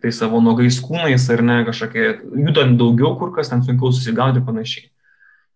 tai 0.00 0.12
savo 0.14 0.40
nuogais 0.44 0.78
kūnais 0.84 1.26
ar 1.34 1.42
ne, 1.44 1.58
kažkokie, 1.66 2.04
judant 2.46 2.78
daugiau 2.80 3.16
kur 3.20 3.34
kas, 3.34 3.50
ten 3.52 3.64
sunkiau 3.66 3.90
susigauti 3.92 4.40
ir 4.40 4.46
panašiai. 4.46 4.86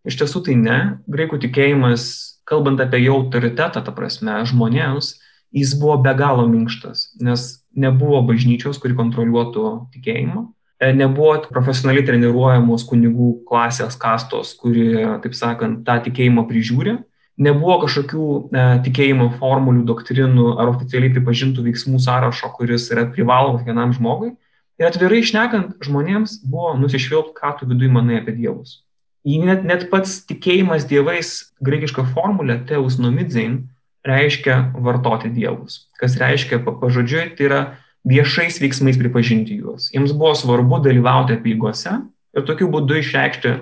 Iš 0.08 0.18
tiesų 0.18 0.42
tai 0.48 0.56
ne. 0.58 0.78
Graikų 1.10 1.38
tikėjimas, 1.44 2.04
kalbant 2.48 2.82
apie 2.82 3.04
jo 3.04 3.20
autoritetą, 3.20 3.84
ta 3.86 3.94
prasme, 3.94 4.40
žmonėms, 4.50 5.14
jis 5.52 5.74
buvo 5.78 5.98
be 6.02 6.14
galo 6.16 6.46
minkštas, 6.48 7.12
nes 7.20 7.62
nebuvo 7.76 8.22
bažnyčios, 8.28 8.80
kuri 8.80 8.96
kontroliuotų 8.96 9.68
tikėjimą, 9.94 10.44
e, 10.80 10.92
nebuvo 10.96 11.36
profesionaliai 11.52 12.04
treniruojamos 12.08 12.84
kunigų 12.88 13.32
klasės 13.48 13.96
kastos, 14.00 14.54
kuri, 14.58 14.92
taip 15.24 15.36
sakant, 15.36 15.82
tą 15.86 15.98
tikėjimą 16.08 16.46
prižiūri, 16.48 16.98
nebuvo 17.42 17.80
kažkokių 17.84 18.28
e, 18.52 18.64
tikėjimo 18.86 19.30
formulių, 19.40 19.84
doktrinų 19.88 20.54
ar 20.60 20.72
oficialiai 20.72 21.12
pripažintų 21.14 21.66
veiksmų 21.68 22.00
sąrašo, 22.02 22.52
kuris 22.56 22.88
yra 22.92 23.06
privalomas 23.12 23.66
vienam 23.66 23.92
žmogui. 23.96 24.34
Ir 24.80 24.88
atvirai 24.88 25.20
išnekant, 25.22 25.76
žmonėms 25.84 26.40
buvo 26.48 26.72
nusišvilpti, 26.80 27.36
ką 27.38 27.52
tu 27.58 27.68
viduje 27.70 27.92
manai 27.92 28.18
apie 28.22 28.34
dievus. 28.36 28.80
Net, 29.22 29.62
net 29.62 29.86
pats 29.92 30.16
tikėjimas 30.26 30.88
dievais, 30.90 31.52
graikiška 31.62 32.02
formulė, 32.10 32.56
teus 32.66 32.96
nomidzein, 32.98 33.68
reiškia 34.06 34.72
vartoti 34.82 35.30
dievus. 35.32 35.86
Kas 36.00 36.16
reiškia 36.20 36.60
pažodžiui, 36.64 37.28
tai 37.38 37.46
yra 37.48 37.60
viešais 38.08 38.58
veiksmais 38.62 38.98
pripažinti 38.98 39.60
juos. 39.60 39.90
Jiems 39.94 40.14
buvo 40.16 40.34
svarbu 40.38 40.80
dalyvauti 40.82 41.36
apygose 41.38 42.00
ir 42.34 42.46
tokiu 42.48 42.68
būdu 42.72 42.98
išreikšti, 42.98 43.54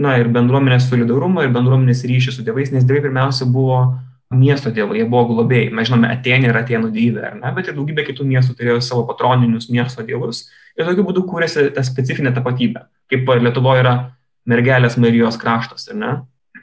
na, 0.00 0.14
ir 0.20 0.30
bendruomenės 0.32 0.86
solidarumą, 0.88 1.44
ir 1.44 1.54
bendruomenės 1.54 2.04
ryšį 2.06 2.36
su 2.36 2.46
tėvais, 2.46 2.70
nes 2.74 2.86
dievai 2.86 3.02
pirmiausia 3.08 3.48
buvo 3.50 3.80
miesto 4.30 4.70
dievai, 4.70 5.00
jie 5.00 5.08
buvo 5.10 5.26
globėjai. 5.32 5.72
Mes 5.74 5.88
žinome, 5.90 6.10
Atenė 6.14 6.52
yra 6.52 6.62
Atenų 6.62 6.92
dievė, 6.94 7.24
ar 7.32 7.36
ne, 7.40 7.50
bet 7.56 7.68
ir 7.68 7.76
daugybė 7.76 8.06
kitų 8.06 8.26
miestų 8.30 8.54
turėjo 8.60 8.78
savo 8.86 9.02
patroninius 9.08 9.66
miesto 9.74 10.06
dievus. 10.06 10.44
Ir 10.78 10.86
tokiu 10.86 11.04
būdu 11.08 11.24
kūrėsi 11.26 11.66
ta 11.74 11.82
specifinė 11.84 12.30
tapatybė, 12.36 12.84
kaip 13.10 13.32
Lietuvoje 13.42 13.82
yra 13.82 13.94
mergelės 14.48 14.96
Marijos 15.02 15.38
kraštas, 15.40 15.88
ar 15.90 15.98
ne? 15.98 16.12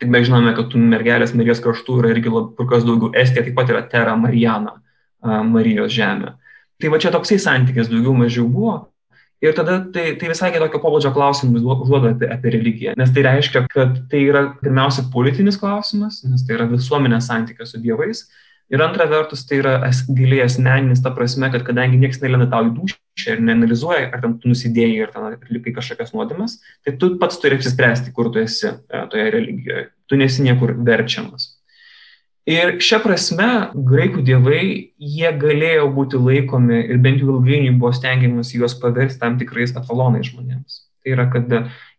Tik 0.02 0.12
mes 0.14 0.28
žinome, 0.28 0.54
kad 0.58 0.70
tų 0.72 0.82
mergelės 0.92 1.34
Marijos 1.38 1.62
kraštų 1.64 2.02
yra 2.02 2.12
irgi 2.14 2.34
kur 2.34 2.68
kas 2.70 2.86
daugiau. 2.86 3.14
Estija 3.18 3.46
taip 3.46 3.56
pat 3.58 3.72
yra 3.74 3.82
Terra 3.90 4.14
Marijana, 4.20 4.76
Marijos 5.24 5.94
žemė. 5.96 6.36
Tai 6.78 6.94
va 6.94 7.00
čia 7.02 7.12
toksai 7.14 7.40
santykis 7.42 7.90
daugiau 7.90 8.14
mažiau 8.18 8.46
buvo. 8.52 8.78
Ir 9.42 9.54
tada 9.54 9.78
tai, 9.94 10.16
tai 10.18 10.32
visai 10.32 10.50
kitokio 10.54 10.80
pobūdžio 10.82 11.12
klausimus 11.14 11.62
užduoda 11.62 12.16
apie, 12.16 12.26
apie 12.34 12.52
religiją, 12.56 12.96
nes 12.98 13.12
tai 13.14 13.22
reiškia, 13.28 13.68
kad 13.70 14.00
tai 14.10 14.24
yra 14.26 14.48
pirmiausia 14.64 15.04
politinis 15.14 15.60
klausimas, 15.62 16.24
nes 16.26 16.42
tai 16.46 16.56
yra 16.56 16.66
visuomenės 16.72 17.30
santykė 17.30 17.68
su 17.70 17.82
dievais. 17.84 18.24
Ir 18.68 18.82
antra 18.84 19.06
vertus, 19.08 19.46
tai 19.48 19.62
yra 19.62 19.78
as, 19.88 20.02
giliai 20.12 20.44
asmeninis, 20.44 21.00
ta 21.04 21.14
prasme, 21.16 21.48
kad 21.54 21.64
kadangi 21.64 22.00
niekas 22.02 22.20
nelenda 22.20 22.50
tau 22.52 22.66
į 22.68 22.74
dušę 22.76 23.36
ir 23.38 23.44
neanalizuoja, 23.48 24.10
ar 24.12 24.24
ten 24.24 24.34
tu 24.42 24.52
nusidėjai 24.52 25.06
ir 25.06 25.14
ten 25.14 25.28
atlikai 25.30 25.72
kažkokias 25.78 26.12
nuodėmes, 26.12 26.58
tai 26.84 26.98
tu 27.00 27.14
pats 27.22 27.40
turi 27.40 27.56
apsispręsti, 27.56 28.12
kur 28.16 28.28
tu 28.34 28.44
esi 28.44 28.68
e, 28.68 29.06
toje 29.14 29.30
religijoje. 29.38 29.86
Tu 30.12 30.20
nesi 30.20 30.44
niekur 30.44 30.76
verčiamas. 30.84 31.54
Ir 32.48 32.78
šią 32.84 33.02
prasme 33.04 33.48
graikų 33.76 34.22
dievai, 34.28 34.62
jie 34.96 35.32
galėjo 35.40 35.88
būti 35.96 36.20
laikomi 36.20 36.84
ir 36.92 37.00
bent 37.04 37.24
jau 37.24 37.34
ilgainiui 37.34 37.74
buvo 37.76 37.92
stengiamas 37.96 38.54
juos 38.56 38.76
paversti 38.80 39.20
tam 39.24 39.36
tikrais 39.40 39.76
etalonais 39.76 40.28
žmonėms. 40.30 40.84
Tai 41.04 41.16
yra, 41.16 41.26
kad 41.32 41.52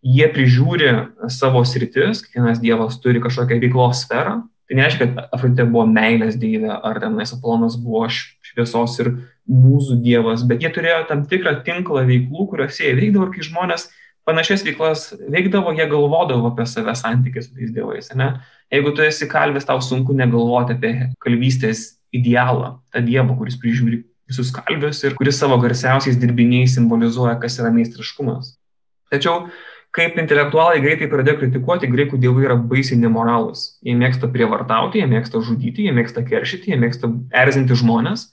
jie 0.04 0.28
prižiūri 0.32 0.92
savo 1.32 1.64
sritis, 1.68 2.20
kiekvienas 2.24 2.62
dievas 2.64 2.96
turi 3.00 3.20
kažkokią 3.24 3.60
veiklos 3.60 4.06
sferą. 4.06 4.38
Tai 4.68 4.76
nereiškia, 4.76 5.06
kad 5.06 5.30
Afroditė 5.32 5.64
buvo 5.68 5.86
meilės 5.88 6.36
dievė 6.40 6.74
ar 6.84 6.98
tenais 7.00 7.32
Apolonas 7.32 7.78
buvo 7.80 8.02
šviesos 8.12 8.98
ir 9.00 9.14
mūsų 9.48 9.96
dievas, 10.04 10.42
bet 10.44 10.60
jie 10.60 10.68
turėjo 10.74 11.06
tam 11.08 11.22
tikrą 11.28 11.54
tinklą 11.64 12.02
veiklų, 12.08 12.50
kuriuose 12.50 12.84
jie 12.84 12.92
veikdavo 12.98 13.28
ir 13.28 13.32
kai 13.32 13.46
žmonės 13.46 13.86
panašias 14.28 14.64
veiklas 14.66 15.06
veikdavo, 15.32 15.72
jie 15.76 15.86
galvodavo 15.88 16.50
apie 16.50 16.66
save 16.68 16.92
santykį 17.00 17.44
su 17.44 17.54
tais 17.56 17.72
dievais. 17.72 18.12
Ne? 18.18 18.28
Jeigu 18.74 18.92
tu 18.92 19.06
esi 19.06 19.28
kalvis, 19.30 19.64
tau 19.68 19.80
sunku 19.84 20.16
negalvoti 20.16 20.76
apie 20.76 20.92
kalvystės 21.24 21.86
idealą, 22.12 22.76
tą 22.92 23.00
dievą, 23.04 23.38
kuris 23.40 23.56
prižiūri 23.62 24.02
visus 24.28 24.52
kalvius 24.52 25.00
ir 25.04 25.16
kuris 25.16 25.40
savo 25.40 25.56
garsiausiais 25.62 26.20
dirbiniais 26.20 26.76
simbolizuoja, 26.76 27.38
kas 27.40 27.56
yra 27.62 27.72
meistriškumas. 27.72 28.52
Tačiau, 29.08 29.46
kaip 29.96 30.18
intelektualai 30.20 30.80
greitai 30.84 31.08
pradėjo 31.10 31.40
kritikuoti, 31.42 31.90
graikų 31.90 32.18
dievai 32.20 32.46
yra 32.46 32.56
baisiai 32.70 32.98
nemoralus. 33.00 33.78
Jie 33.84 33.94
mėgsta 33.98 34.30
prievartauti, 34.32 35.00
jie 35.00 35.08
mėgsta 35.10 35.40
žudyti, 35.44 35.86
jie 35.88 35.94
mėgsta 35.96 36.24
keršyti, 36.26 36.72
jie 36.72 36.80
mėgsta 36.80 37.10
erzinti 37.44 37.78
žmonės. 37.78 38.28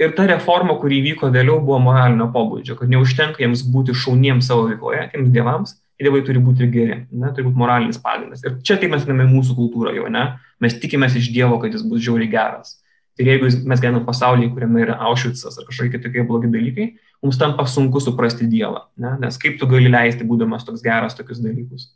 Ir 0.00 0.12
ta 0.16 0.26
reforma, 0.28 0.76
kuri 0.80 1.00
vyko 1.04 1.30
vėliau, 1.32 1.60
buvo 1.64 1.78
moralinio 1.80 2.28
pobūdžio, 2.32 2.76
kad 2.80 2.90
neužtenka 2.92 3.40
jiems 3.40 3.62
būti 3.72 3.94
šauniems 3.96 4.48
savo 4.50 4.66
veikloje, 4.68 5.06
tiems 5.14 5.30
dievams, 5.32 5.76
dievai 6.00 6.20
turi 6.24 6.42
būti 6.42 6.66
ir 6.66 6.72
geri, 6.72 6.98
ne, 7.10 7.30
turi 7.32 7.46
būti 7.46 7.60
moralinis 7.60 8.00
pagrindas. 8.02 8.42
Ir 8.44 8.58
čia 8.60 8.76
taip 8.80 8.92
mes 8.92 9.06
žinome 9.06 9.24
mūsų 9.30 9.56
kultūrą 9.56 9.94
jau, 9.96 10.10
ne, 10.12 10.26
mes 10.60 10.76
tikimės 10.82 11.16
iš 11.16 11.30
Dievo, 11.32 11.56
kad 11.62 11.72
jis 11.72 11.84
bus 11.88 12.04
žiauriai 12.04 12.28
geras. 12.32 12.76
Ir 13.16 13.30
jeigu 13.32 13.48
mes 13.48 13.80
gyvename 13.80 14.04
pasaulyje, 14.04 14.50
kuriame 14.52 14.82
yra 14.84 14.98
Aušvicas 15.08 15.56
ar 15.56 15.64
kažkokie 15.68 16.00
tokie 16.04 16.24
blogi 16.28 16.50
dalykai, 16.52 16.90
mums 17.24 17.38
tampa 17.40 17.64
sunku 17.64 18.02
suprasti 18.04 18.48
Dievą, 18.50 18.86
ne, 19.00 19.14
nes 19.22 19.38
kaip 19.40 19.56
tu 19.60 19.68
gali 19.70 19.88
leisti, 19.92 20.26
būdamas 20.28 20.66
toks 20.68 20.84
geras, 20.84 21.16
tokius 21.16 21.40
dalykus. 21.44 21.88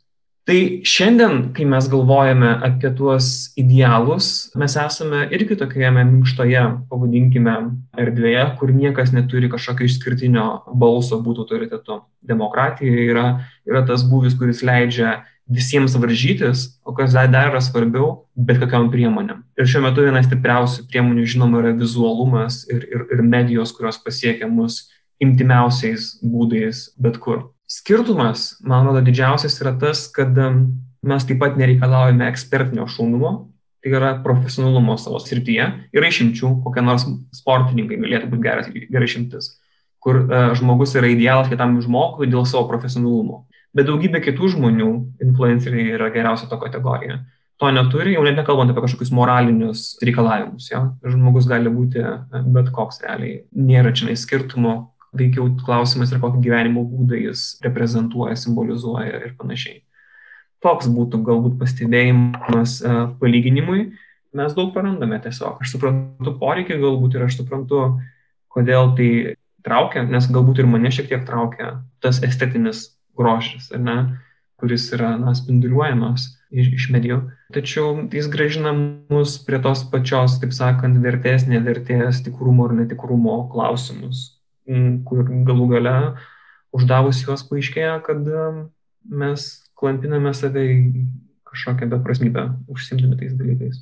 Tai 0.49 0.57
šiandien, 0.89 1.51
kai 1.53 1.67
mes 1.69 1.85
galvojame 1.85 2.49
apie 2.65 2.89
tuos 2.97 3.51
idealus, 3.61 4.49
mes 4.57 4.73
esame 4.81 5.27
irgi 5.37 5.53
tokioje 5.59 5.91
minkštoje, 5.93 6.63
pavadinkime, 6.89 7.53
erdvėje, 8.01 8.47
kur 8.57 8.73
niekas 8.73 9.13
neturi 9.13 9.51
kažkokio 9.53 9.85
išskirtinio 9.85 10.45
balso 10.81 11.21
būtų 11.21 11.45
autoritetu. 11.45 11.99
Demokratija 12.25 13.05
yra, 13.05 13.27
yra 13.69 13.83
tas 13.85 14.01
būvis, 14.09 14.33
kuris 14.39 14.63
leidžia 14.65 15.19
visiems 15.49 15.95
varžytis, 15.99 16.67
o 16.85 16.93
kas 16.95 17.13
dar 17.13 17.51
yra 17.51 17.61
svarbiau, 17.63 18.27
bet 18.35 18.61
kokiam 18.61 18.89
priemonėm. 18.93 19.43
Ir 19.59 19.67
šiuo 19.67 19.83
metu 19.85 20.05
viena 20.05 20.21
stipriausių 20.23 20.87
priemonių, 20.91 21.25
žinoma, 21.27 21.61
yra 21.63 21.73
vizualumas 21.77 22.63
ir, 22.71 22.85
ir, 22.87 23.07
ir 23.11 23.23
medijos, 23.25 23.73
kurios 23.75 23.99
pasiekia 24.01 24.49
mus 24.51 24.85
imtimiausiais 25.21 26.17
būdais 26.23 26.89
bet 27.01 27.19
kur. 27.21 27.49
Skirtumas, 27.71 28.57
man 28.65 28.83
atrodo, 28.83 29.03
didžiausias 29.07 29.59
yra 29.63 29.75
tas, 29.79 30.07
kad 30.11 30.35
mes 30.35 31.27
taip 31.27 31.39
pat 31.41 31.57
nereikalaujame 31.59 32.27
ekspertinio 32.31 32.87
šaunumo, 32.89 33.31
tai 33.81 33.93
yra 33.97 34.11
profesionalumo 34.23 34.97
savo 35.01 35.19
srityje. 35.23 35.67
Yra 35.95 36.09
išimčių, 36.11 36.51
kokie 36.65 36.83
nors 36.85 37.07
sportininkai 37.35 37.99
galėtų 38.01 38.29
būti 38.33 38.45
geras, 38.45 38.67
gerai 38.69 39.07
išimtis, 39.07 39.55
kur 40.03 40.23
uh, 40.23 40.51
žmogus 40.57 40.93
yra 40.99 41.09
idealas 41.09 41.49
kitam 41.49 41.79
žmogui 41.81 42.29
dėl 42.29 42.45
savo 42.49 42.67
profesionalumo. 42.69 43.45
Bet 43.77 43.87
daugybė 43.87 44.19
kitų 44.23 44.51
žmonių, 44.55 44.89
influenceriai 45.23 45.93
yra 45.95 46.09
geriausia 46.11 46.49
to 46.51 46.57
kategorija. 46.59 47.21
To 47.61 47.69
neturi, 47.71 48.15
jau 48.15 48.23
net 48.25 48.39
nekalbant 48.39 48.73
apie 48.73 48.83
kažkokius 48.83 49.11
moralinius 49.13 49.83
reikalavimus. 50.01 50.71
Ja? 50.71 50.81
Žmogus 51.05 51.47
gali 51.47 51.71
būti 51.71 52.01
bet 52.55 52.71
koks 52.73 53.03
realiai. 53.05 53.43
Nėra 53.53 53.93
čia 53.95 54.15
skirtumo, 54.17 54.73
veikiau 55.15 55.49
klausimas 55.61 56.11
yra, 56.11 56.19
kokį 56.23 56.41
gyvenimo 56.45 56.83
būdą 56.87 57.19
jis 57.19 57.45
reprezentuoja, 57.63 58.35
simbolizuoja 58.39 59.21
ir 59.21 59.35
panašiai. 59.39 59.83
Toks 60.61 60.89
būtų 60.93 61.21
galbūt 61.25 61.57
pastebėjimas 61.61 62.79
e, 62.85 62.95
palyginimui. 63.21 63.85
Mes 64.37 64.55
daug 64.55 64.71
prarandame 64.75 65.17
tiesiog. 65.23 65.61
Aš 65.63 65.75
suprantu 65.75 66.35
poreikį 66.39 66.77
galbūt 66.81 67.17
ir 67.17 67.25
aš 67.25 67.39
suprantu, 67.39 67.81
kodėl 68.51 68.93
tai 68.97 69.11
traukia, 69.65 70.05
nes 70.07 70.27
galbūt 70.31 70.61
ir 70.61 70.69
mane 70.69 70.91
šiek 70.93 71.09
tiek 71.09 71.25
traukia 71.27 71.79
tas 72.01 72.21
estetinis 72.25 72.87
grožis, 73.17 73.69
ne, 73.77 73.97
kuris 74.61 74.91
yra 74.95 75.15
na, 75.17 75.33
spinduliuojamas 75.35 76.27
iš, 76.51 76.69
iš 76.77 76.89
medijų. 76.93 77.21
Tačiau 77.55 77.95
jis 78.13 78.29
gražina 78.31 78.73
mus 78.75 79.37
prie 79.45 79.59
tos 79.63 79.83
pačios, 79.91 80.37
taip 80.41 80.53
sakant, 80.55 80.99
vertės, 81.03 81.47
nevertės, 81.49 82.21
tikrumo 82.25 82.69
ir 82.69 82.77
netikrumo 82.83 83.41
klausimus, 83.51 84.27
kur 85.07 85.25
galų 85.47 85.67
gale 85.73 85.95
uždavus 86.75 87.23
juos 87.25 87.43
paaiškėja, 87.49 87.97
kad 88.05 88.27
mes 89.11 89.47
klampiname 89.79 90.33
save 90.37 90.67
į 90.69 91.05
kažkokią 91.51 91.89
beprasmybę, 91.91 92.45
užsimdami 92.71 93.17
tais 93.19 93.33
dalykais. 93.35 93.81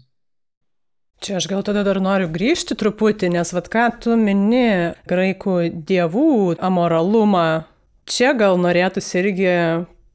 Čia 1.19 1.35
aš 1.35 1.49
gal 1.51 1.65
tada 1.67 1.83
dar 1.83 1.99
noriu 1.99 2.29
grįžti 2.31 2.77
truputį, 2.79 3.33
nes 3.33 3.49
vad 3.51 3.67
ką 3.71 3.89
tu 3.99 4.15
mini 4.15 4.95
graikų 5.09 5.57
dievų 5.83 6.55
amoralumą, 6.63 7.65
čia 8.09 8.33
gal 8.37 8.57
norėtųsi 8.61 9.19
irgi 9.21 9.51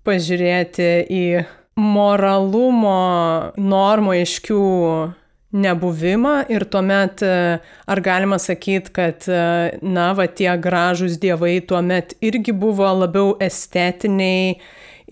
pažiūrėti 0.04 0.88
į 1.08 1.26
moralumo 1.80 2.98
normų 3.58 4.16
aiškių 4.20 4.64
nebuvimą 5.54 6.34
ir 6.50 6.66
tuomet 6.70 7.22
e, 7.22 7.34
ar 7.86 8.00
galima 8.02 8.38
sakyti, 8.42 8.90
kad 8.94 9.28
e, 9.30 9.38
na, 9.82 10.08
va 10.18 10.26
tie 10.26 10.50
gražūs 10.58 11.18
dievai 11.22 11.60
tuomet 11.66 12.16
irgi 12.24 12.54
buvo 12.54 12.88
labiau 13.04 13.36
estetiniai 13.42 14.56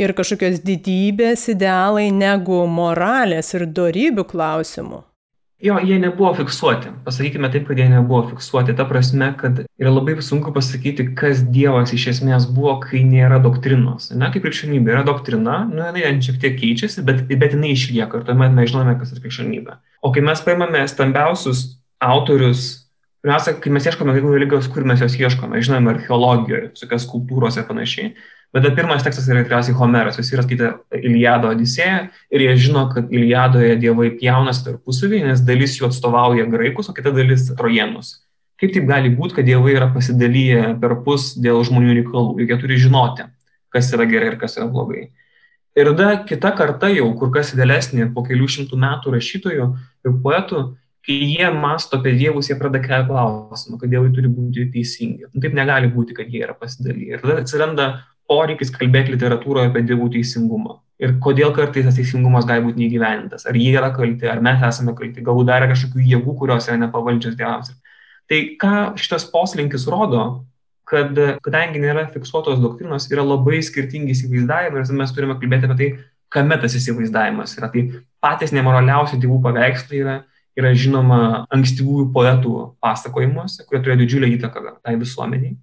ir 0.03 0.15
kažkokios 0.19 0.63
didybės 0.67 1.47
idealai 1.53 2.09
negu 2.15 2.65
moralės 2.67 3.55
ir 3.55 3.69
darybių 3.71 4.27
klausimų? 4.35 5.03
Jo, 5.63 5.77
jie 5.79 5.99
nebuvo 6.03 6.33
fiksuoti. 6.35 6.91
Pasakykime 7.05 7.47
taip, 7.55 7.69
kad 7.69 7.79
jie 7.79 7.85
nebuvo 7.89 8.25
fiksuoti. 8.33 8.75
Ta 8.75 8.83
prasme, 8.85 9.29
kad 9.39 9.61
yra 9.79 9.93
labai 9.95 10.17
sunku 10.19 10.51
pasakyti, 10.55 11.13
kas 11.15 11.45
Dievas 11.55 11.93
iš 11.95 12.09
esmės 12.17 12.49
buvo, 12.51 12.75
kai 12.83 13.05
nėra 13.07 13.39
doktrinos. 13.45 14.09
Na, 14.19 14.33
kaip 14.35 14.43
krikščionybė 14.43 14.97
yra 14.97 15.05
doktrina, 15.07 15.61
nu, 15.71 15.85
jinai 15.87 16.17
šiek 16.27 16.41
tiek 16.43 16.59
keičiasi, 16.59 17.05
bet, 17.07 17.23
bet 17.31 17.55
jinai 17.55 17.71
išlieka 17.77 18.19
ir 18.19 18.27
tuomet 18.27 18.57
mes 18.57 18.73
žinome, 18.75 18.97
kas 18.99 19.15
yra 19.15 19.23
krikščionybė. 19.23 19.79
O 20.03 20.11
kai 20.11 20.27
mes 20.27 20.43
paimame 20.43 20.83
stambiausius 20.91 21.63
autorius, 22.03 22.67
pirmiausia, 23.23 23.55
kai 23.63 23.71
mes 23.79 23.87
ieškome 23.87 24.19
religijos, 24.19 24.67
kur 24.67 24.83
mes 24.83 25.07
jos 25.07 25.15
ieškome, 25.15 25.63
žinome 25.63 25.95
archeologijoje, 25.95 26.73
visokios 26.75 27.07
kultūros 27.13 27.63
ir 27.63 27.71
panašiai. 27.71 28.17
Bet 28.53 28.67
pirmas 28.77 29.01
tekstas 29.01 29.31
yra 29.33 29.41
tikriausiai 29.47 29.77
Homeras, 29.79 30.19
visi 30.21 30.35
yra 30.37 30.43
skaitę 30.45 30.75
Iliado 30.99 31.49
Odisėją 31.55 32.03
ir 32.37 32.43
jie 32.45 32.57
žino, 32.67 32.83
kad 32.93 33.09
Iliadoje 33.09 33.79
dievai 33.81 34.11
pjaunasi 34.19 34.67
tarpusavį, 34.67 35.23
nes 35.31 35.41
dalis 35.49 35.79
jų 35.79 35.89
atstovauja 35.89 36.45
graikus, 36.53 36.91
o 36.91 36.97
kita 36.97 37.15
dalis 37.17 37.47
trojenus. 37.57 38.19
Kaip 38.61 38.75
taip 38.77 38.85
gali 38.91 39.09
būti, 39.17 39.39
kad 39.39 39.49
dievai 39.49 39.73
yra 39.79 39.89
pasidalyję 39.95 40.77
per 40.83 40.99
pus 41.07 41.33
dėl 41.41 41.65
žmonių 41.65 41.97
reikalų, 42.03 42.37
juk 42.43 42.53
jie 42.53 42.61
turi 42.61 42.79
žinoti, 42.85 43.27
kas 43.73 43.89
yra 43.97 44.05
gerai 44.11 44.35
ir 44.35 44.39
kas 44.45 44.59
yra 44.61 44.69
blogai. 44.69 45.09
Ir 45.73 45.89
tada 45.95 46.21
kita 46.29 46.53
karta 46.53 46.93
jau, 46.93 47.09
kur 47.17 47.33
kas 47.33 47.55
vėlesnė, 47.57 48.11
po 48.13 48.21
kelių 48.27 48.47
šimtų 48.59 48.77
metų 48.85 49.17
rašytojų 49.17 49.73
ir 50.05 50.17
poetų, 50.23 50.63
kai 51.03 51.17
jie 51.33 51.49
masto 51.57 51.99
apie 51.99 52.13
dievus, 52.21 52.53
jie 52.53 52.59
pradeda 52.61 52.85
kelti 52.85 53.09
klausimą, 53.09 53.81
kad 53.81 53.91
dievai 53.91 54.13
turi 54.15 54.29
būti 54.31 54.69
teisingi. 54.75 55.31
Nu, 55.33 55.41
taip 55.43 55.57
negali 55.57 55.89
būti, 55.91 56.15
kad 56.21 56.29
jie 56.31 56.45
yra 56.45 56.55
pasidalyję. 56.59 57.17
Ir 57.17 57.25
tada 57.25 57.41
atsiranda 57.41 57.87
poreikis 58.33 58.73
kalbėti 58.73 59.15
literatūroje 59.15 59.71
apie 59.71 59.85
dievų 59.89 60.09
teisingumą. 60.17 60.79
Ir 61.03 61.17
kodėl 61.23 61.51
kartais 61.57 61.85
tas 61.87 61.99
teisingumas 61.99 62.47
gali 62.49 62.63
būti 62.65 62.79
neįgyvendintas. 62.79 63.45
Ar 63.51 63.59
jie 63.59 63.73
yra 63.75 63.91
kalti, 63.95 64.29
ar 64.31 64.41
mes 64.45 64.63
esame 64.69 64.95
kalti, 64.99 65.25
galbūt 65.25 65.49
dar 65.51 65.65
yra 65.65 65.73
kažkokių 65.73 66.07
jėgų, 66.13 66.37
kurios 66.39 66.69
yra 66.71 66.79
nepavaldžios 66.85 67.35
dievams. 67.39 67.73
Tai 68.31 68.39
ką 68.63 68.75
šitas 69.03 69.27
poslinkis 69.33 69.89
rodo, 69.91 70.23
kad 70.89 71.17
kadangi 71.43 71.83
nėra 71.83 72.07
fiksuotos 72.13 72.61
doktrinos, 72.63 73.09
yra 73.11 73.25
labai 73.27 73.59
skirtingi 73.65 74.15
įsivaizdavimai 74.15 74.85
ir 74.85 74.95
mes 75.01 75.15
turime 75.17 75.37
kalbėti 75.41 75.69
apie 75.69 75.79
tai, 75.81 75.91
kame 76.33 76.59
tas 76.63 76.77
įsivaizdavimas 76.79 77.57
yra. 77.59 77.71
Tai 77.73 77.83
patys 78.23 78.55
nemoraliausi 78.55 79.19
dievų 79.21 79.41
paveikslai 79.45 80.01
yra, 80.05 80.17
yra 80.59 80.73
žinoma 80.77 81.21
ankstyvųjų 81.53 82.09
poetų 82.15 82.55
pasakojimuose, 82.85 83.67
kurie 83.67 83.83
turėjo 83.83 84.03
didžiulę 84.05 84.33
įtaką 84.37 84.77
tai 84.85 84.97
visuomeniai 85.01 85.57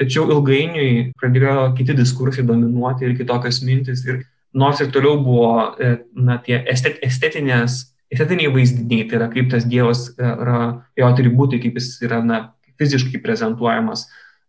Tačiau 0.00 0.24
ilgainiui 0.32 1.12
pradėjo 1.20 1.72
kiti 1.76 1.94
diskursai 1.96 2.44
dominuoti 2.48 3.06
ir 3.06 3.16
kitokios 3.18 3.60
mintis. 3.66 4.04
Ir 4.08 4.22
nors 4.56 4.80
ir 4.80 4.90
toliau 4.92 5.18
buvo 5.22 5.50
e, 5.76 5.96
na, 6.16 6.38
tie 6.42 6.62
estet, 6.72 6.98
estetinės, 7.04 7.82
estetiniai 8.12 8.52
vaizdiniai, 8.52 9.06
tai 9.08 9.20
yra 9.20 9.28
kaip 9.32 9.52
tas 9.52 9.66
Dievas 9.68 10.08
e, 10.14 10.24
yra, 10.24 10.62
jo 10.98 11.08
atributai, 11.08 11.60
kaip 11.62 11.78
jis 11.80 11.94
yra 12.06 12.22
na, 12.24 12.40
fiziškai 12.80 13.20
prezentuojamas, 13.24 14.06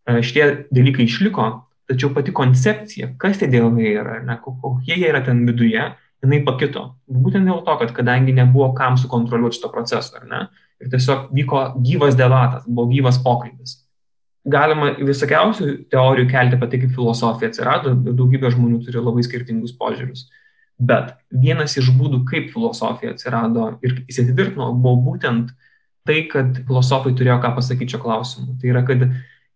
e, 0.08 0.22
šitie 0.26 0.48
dalykai 0.74 1.08
išliko, 1.10 1.50
tačiau 1.92 2.14
pati 2.16 2.34
koncepcija, 2.36 3.14
kas 3.20 3.40
tie 3.40 3.52
dievai 3.52 3.92
yra, 3.92 4.18
ne, 4.24 4.40
kokie 4.44 4.96
jie 4.96 5.12
yra 5.12 5.24
ten 5.28 5.44
viduje, 5.48 5.90
jinai 6.24 6.44
pakito. 6.48 6.90
Būtent 7.12 7.48
dėl 7.48 7.64
to, 7.68 7.78
kad 7.84 7.92
kadangi 7.96 8.36
nebuvo 8.36 8.72
kam 8.78 8.96
sukontroliuoti 9.00 9.60
šito 9.60 9.72
proceso, 9.76 10.18
ar 10.20 10.28
ne, 10.28 10.44
ir 10.80 10.92
tiesiog 10.92 11.32
vyko 11.36 11.66
gyvas 11.84 12.16
debatas, 12.20 12.64
buvo 12.68 12.88
gyvas 12.96 13.20
pokalbis 13.24 13.83
galima 14.44 14.92
visokiausių 15.00 15.68
teorijų 15.92 16.30
kelti 16.32 16.58
apie 16.58 16.70
tai, 16.70 16.80
kaip 16.84 16.96
filosofija 16.98 17.52
atsirado, 17.52 17.94
daugybė 17.96 18.52
žmonių 18.54 18.82
turi 18.86 19.04
labai 19.04 19.24
skirtingus 19.26 19.76
požiūrius. 19.80 20.28
Bet 20.84 21.14
vienas 21.32 21.78
iš 21.80 21.92
būdų, 21.96 22.24
kaip 22.28 22.50
filosofija 22.52 23.14
atsirado 23.14 23.74
ir 23.86 24.02
įsitvirtino, 24.10 24.72
buvo 24.84 24.98
būtent 25.12 25.54
tai, 26.08 26.26
kad 26.32 26.60
filosofai 26.68 27.14
turėjo 27.16 27.40
ką 27.44 27.54
pasakyti 27.56 27.96
šio 27.96 28.02
klausimu. 28.04 28.58
Tai 28.60 28.72
yra, 28.74 28.84
kad 28.88 29.06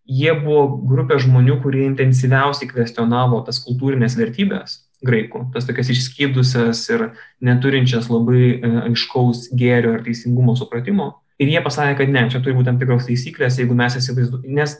jie 0.08 0.32
buvo 0.40 0.78
grupė 0.88 1.18
žmonių, 1.20 1.58
kurie 1.64 1.84
intensyviausiai 1.90 2.70
kvestionavo 2.70 3.42
tas 3.44 3.60
kultūrinės 3.66 4.16
vertybės 4.16 4.82
graikų, 5.04 5.50
tas 5.54 5.68
tokias 5.68 5.92
išskydusias 5.92 6.80
ir 6.90 7.10
neturinčias 7.44 8.08
labai 8.10 8.44
e, 8.56 8.70
aiškaus 8.88 9.50
gėrio 9.54 9.92
ir 9.94 10.06
teisingumo 10.06 10.56
supratimo 10.58 11.12
Ir 11.38 11.52
jie 11.52 11.60
pasakė, 11.62 11.94
kad 12.00 12.10
ne, 12.10 12.24
čia 12.32 12.40
turi 12.42 12.56
būti 12.56 12.66
tam 12.66 12.78
tikros 12.80 13.06
taisyklės, 13.06 13.60
jeigu 13.60 13.76
mes 13.78 13.94
įsivaizduojame, 14.00 14.54
nes 14.58 14.72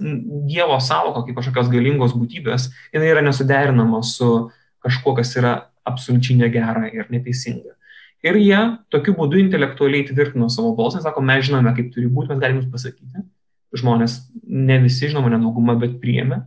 Dievo 0.50 0.78
savoka 0.82 1.22
kaip 1.26 1.38
kažkokios 1.38 1.70
galingos 1.70 2.16
būtybės, 2.18 2.66
jinai 2.94 3.12
yra 3.12 3.22
nesuderinama 3.22 4.00
su 4.02 4.48
kažkuo, 4.82 5.14
kas 5.20 5.36
yra 5.38 5.52
absoliučiai 5.86 6.38
negera 6.40 6.88
ir 6.90 7.06
neteisinga. 7.14 7.76
Ir 8.26 8.38
jie 8.42 8.58
tokiu 8.90 9.14
būdu 9.14 9.38
intelektualiai 9.38 10.08
tvirtino 10.08 10.48
savo 10.50 10.72
balsą, 10.78 11.04
sako, 11.04 11.22
mes 11.22 11.46
žinome, 11.46 11.70
kaip 11.76 11.92
turi 11.94 12.10
būti, 12.10 12.32
mes 12.32 12.42
galime 12.42 12.64
jums 12.64 12.72
pasakyti. 12.72 13.22
Žmonės, 13.78 14.18
ne 14.42 14.80
visi, 14.82 15.06
žinoma, 15.12 15.30
nedauguma, 15.30 15.76
bet 15.78 16.00
priėmė. 16.02 16.40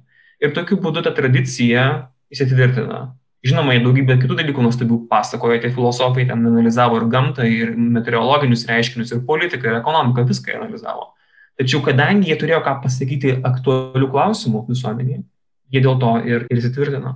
Ir 0.43 0.51
tokiu 0.57 0.81
būdu 0.83 1.05
ta 1.05 1.13
tradicija 1.15 1.85
įsitvirtina. 2.33 3.05
Žinoma, 3.41 3.73
jie 3.73 3.81
daugybę 3.81 4.19
kitų 4.21 4.35
dalykų 4.37 4.63
nuostabių 4.67 4.99
pasakojo, 5.09 5.55
tie 5.63 5.71
filosofai 5.73 6.27
ten 6.29 6.45
analizavo 6.45 6.99
ir 6.99 7.07
gamtą, 7.09 7.47
ir 7.49 7.73
meteorologinius 7.73 8.67
reiškinius, 8.69 9.15
ir 9.15 9.23
politiką, 9.25 9.65
ir 9.65 9.79
ekonomiką, 9.79 10.27
viską 10.29 10.59
analizavo. 10.59 11.07
Tačiau 11.57 11.81
kadangi 11.85 12.29
jie 12.29 12.37
turėjo 12.37 12.61
ką 12.65 12.75
pasakyti 12.83 13.39
aktualių 13.47 14.11
klausimų 14.13 14.61
visuomenėje, 14.69 15.23
jie 15.73 15.81
dėl 15.81 15.97
to 16.03 16.13
ir, 16.29 16.45
ir 16.53 16.61
įsitvirtino. 16.61 17.15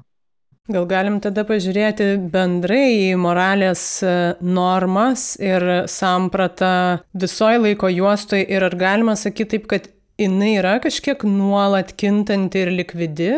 Gal 0.73 0.87
galim 0.89 1.19
tada 1.21 1.43
pažiūrėti 1.45 2.07
bendrai 2.33 3.11
į 3.11 3.17
moralės 3.21 3.83
e, 4.01 4.13
normas 4.41 5.35
ir 5.37 5.85
sampratą 5.85 7.03
visoje 7.13 7.59
laiko 7.61 7.91
juostoje 7.93 8.47
ir 8.49 8.65
ar 8.65 8.73
galima 8.79 9.13
sakyti 9.13 9.59
taip, 9.59 9.67
kad 9.69 9.85
jinai 10.17 10.55
yra 10.57 10.79
kažkiek 10.81 11.21
nuolat 11.29 11.93
kintanti 11.93 12.65
ir 12.65 12.73
likvidi? 12.73 13.29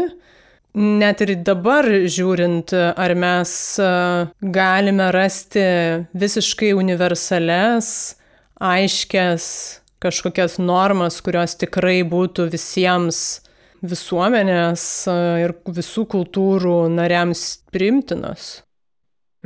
Net 0.78 1.24
ir 1.26 1.32
dabar 1.42 1.88
žiūrint, 1.90 2.70
ar 2.78 3.14
mes 3.18 3.52
e, 3.82 3.86
galime 4.54 5.08
rasti 5.10 5.64
visiškai 6.14 6.70
universales, 6.78 7.88
aiškias 8.62 9.48
kažkokias 9.98 10.60
normas, 10.62 11.18
kurios 11.26 11.56
tikrai 11.58 12.04
būtų 12.06 12.46
visiems 12.54 13.22
visuomenės 13.82 14.84
e, 15.10 15.16
ir 15.48 15.56
visų 15.80 16.06
kultūrų 16.14 16.76
nariams 16.94 17.42
primtinos. 17.74 18.60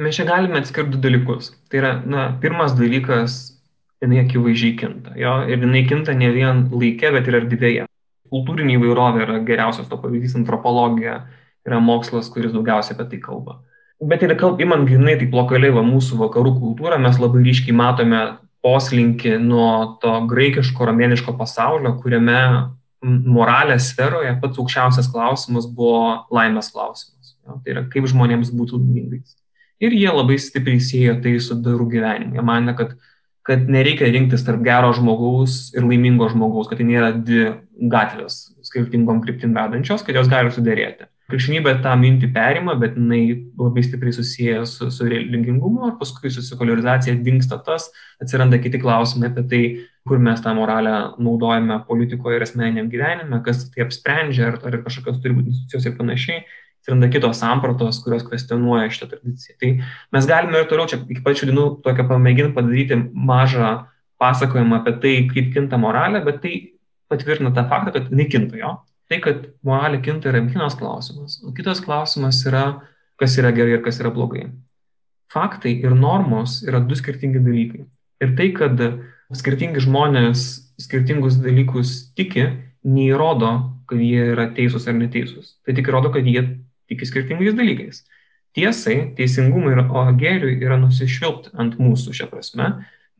Mes 0.03 0.19
čia 0.19 0.27
galime 0.27 0.59
atskirti 0.59 0.97
du 0.97 0.99
dalykus. 1.05 1.53
Tai 1.71 1.79
yra, 1.79 1.93
na, 2.03 2.25
pirmas 2.43 2.75
dalykas, 2.75 3.39
jinai 4.03 4.25
akivaizdžiai 4.25 4.75
kinta. 4.83 5.15
Jo, 5.15 5.37
ir 5.47 5.63
jinai 5.63 5.85
kinta 5.87 6.11
ne 6.11 6.33
vien 6.35 6.65
laike, 6.75 7.13
bet 7.15 7.31
ir 7.31 7.39
erdvėje 7.39 7.87
kultūrinė 8.31 8.77
įvairovė 8.77 9.25
yra 9.25 9.39
geriausias 9.47 9.89
to 9.91 9.99
pavyzdys, 9.99 10.37
antropologija 10.39 11.21
yra 11.67 11.81
mokslas, 11.83 12.31
kuris 12.33 12.53
daugiausiai 12.55 12.95
apie 12.97 13.09
tai 13.11 13.21
kalba. 13.23 13.59
Bet 14.01 14.23
ir 14.25 14.33
kalb, 14.39 14.61
imant 14.63 14.87
grinai 14.89 15.17
taip 15.19 15.33
lokaliai 15.37 15.73
va, 15.75 15.83
mūsų 15.85 16.17
vakarų 16.23 16.55
kultūrą, 16.57 16.97
mes 17.01 17.19
labai 17.21 17.43
ryškiai 17.45 17.75
matome 17.77 18.21
poslinkį 18.65 19.35
nuo 19.41 19.97
to 20.01 20.13
graikiško, 20.29 20.87
romėniško 20.89 21.35
pasaulio, 21.37 21.93
kuriame 22.01 22.39
moralės 23.01 23.91
sferoje 23.91 24.33
pats 24.41 24.59
aukščiausias 24.61 25.09
klausimas 25.11 25.67
buvo 25.69 26.25
laimės 26.33 26.71
klausimas. 26.73 27.35
Jo, 27.45 27.57
tai 27.61 27.75
yra, 27.75 27.85
kaip 27.89 28.09
žmonėms 28.09 28.51
būtų 28.53 28.77
laimingais. 28.77 29.37
Ir 29.81 29.95
jie 29.97 30.09
labai 30.13 30.37
stipriai 30.37 30.81
siejo 30.81 31.15
tai 31.23 31.39
su 31.41 31.57
darų 31.57 31.87
gyvenimu. 31.89 32.37
Jie 32.37 32.45
mane, 32.45 32.75
kad 32.77 32.93
kad 33.47 33.69
nereikia 33.69 34.09
rinktis 34.13 34.43
tarp 34.45 34.61
gero 34.65 34.91
žmogaus 34.93 35.71
ir 35.75 35.85
laimingo 35.87 36.27
žmogaus, 36.29 36.69
kad 36.69 36.81
tai 36.81 36.87
nėra 36.89 37.13
dvi 37.17 37.47
gatvės 37.91 38.51
skirtingom 38.65 39.23
kryptim 39.23 39.55
vedančios, 39.57 40.05
kad 40.05 40.17
jos 40.17 40.29
gali 40.31 40.53
sudėrėti. 40.53 41.09
Krikščionybė 41.31 41.77
tą 41.83 41.93
mintį 41.95 42.27
perima, 42.35 42.75
bet 42.79 42.97
jinai 42.99 43.21
labai 43.55 43.85
stipriai 43.85 44.13
susiję 44.13 44.65
su, 44.67 44.89
su 44.91 45.07
religingumu, 45.07 45.87
ir 45.87 45.93
paskui 45.99 46.31
su 46.33 46.43
sekularizacija 46.43 47.15
dinksta 47.23 47.61
tas, 47.63 47.87
atsiranda 48.21 48.59
kiti 48.61 48.81
klausimai 48.81 49.29
apie 49.31 49.45
tai, 49.53 49.61
kur 50.07 50.19
mes 50.19 50.43
tą 50.43 50.51
moralę 50.57 50.95
naudojame 51.21 51.79
politikoje 51.87 52.37
ir 52.37 52.45
asmeniniam 52.45 52.89
gyvenime, 52.91 53.39
kas 53.45 53.63
tai 53.71 53.85
apsprendžia, 53.85 54.51
ar, 54.51 54.59
ar 54.67 54.81
kažkokios 54.83 55.21
turi 55.23 55.37
būti 55.37 55.53
institucijos 55.53 55.87
ir 55.87 55.95
panašiai 55.99 56.43
atsiranda 56.81 57.11
kitos 57.13 57.37
sampratos, 57.37 58.01
kurios 58.01 58.25
kvestionuoja 58.25 58.89
šitą 58.89 59.11
tradiciją. 59.13 59.55
Tai 59.61 59.69
mes 60.17 60.27
galime 60.29 60.61
ir 60.61 60.69
toliau 60.69 60.89
čia 60.89 60.97
iki 61.05 61.21
pačių 61.21 61.51
dienų 61.51 61.65
tokią 61.85 62.07
pamėginti 62.09 62.55
padaryti 62.57 62.97
mažą 63.13 63.73
pasakojimą 64.21 64.81
apie 64.81 64.95
tai, 65.03 65.13
kaip 65.29 65.51
kinta 65.53 65.77
moralė, 65.81 66.23
bet 66.25 66.41
tai 66.41 66.55
patvirtina 67.11 67.53
tą 67.53 67.67
faktą, 67.69 67.93
kad 67.93 68.09
nekinta 68.15 68.57
jo. 68.57 68.73
Tai, 69.11 69.19
kad 69.21 69.47
moralė 69.67 70.01
kinta, 70.01 70.31
yra 70.31 70.41
vienas 70.45 70.77
klausimas. 70.79 71.37
O 71.45 71.53
kitas 71.53 71.83
klausimas 71.83 72.41
yra, 72.47 72.65
kas 73.21 73.37
yra 73.37 73.51
gerai 73.53 73.77
ir 73.77 73.85
kas 73.85 73.99
yra 74.01 74.09
blogai. 74.13 74.47
Faktai 75.31 75.77
ir 75.83 75.93
normos 75.95 76.61
yra 76.65 76.81
du 76.83 76.97
skirtingi 76.97 77.43
dalykai. 77.43 77.85
Ir 78.23 78.33
tai, 78.37 78.49
kad 78.55 78.81
skirtingi 79.35 79.83
žmonės 79.83 80.47
skirtingus 80.81 81.37
dalykus 81.43 82.13
tiki, 82.17 82.47
neįrodo, 82.87 83.51
kad 83.89 84.01
jie 84.01 84.31
yra 84.33 84.47
teisūs 84.55 84.87
ar 84.89 84.97
neteisūs. 84.97 85.57
Tai 85.65 85.75
tik 85.77 85.89
rodo, 85.93 86.11
kad 86.13 86.25
jie 86.25 86.41
tiki 86.91 87.07
skirtingais 87.07 87.57
dalykais. 87.57 88.03
Tiesai, 88.55 89.13
teisingumui 89.15 89.71
ir 89.73 89.85
o 89.87 90.03
gėriui 90.19 90.57
yra 90.59 90.75
nusišvilpti 90.81 91.53
ant 91.61 91.77
mūsų 91.79 92.15
šią 92.17 92.27
prasme, 92.33 92.67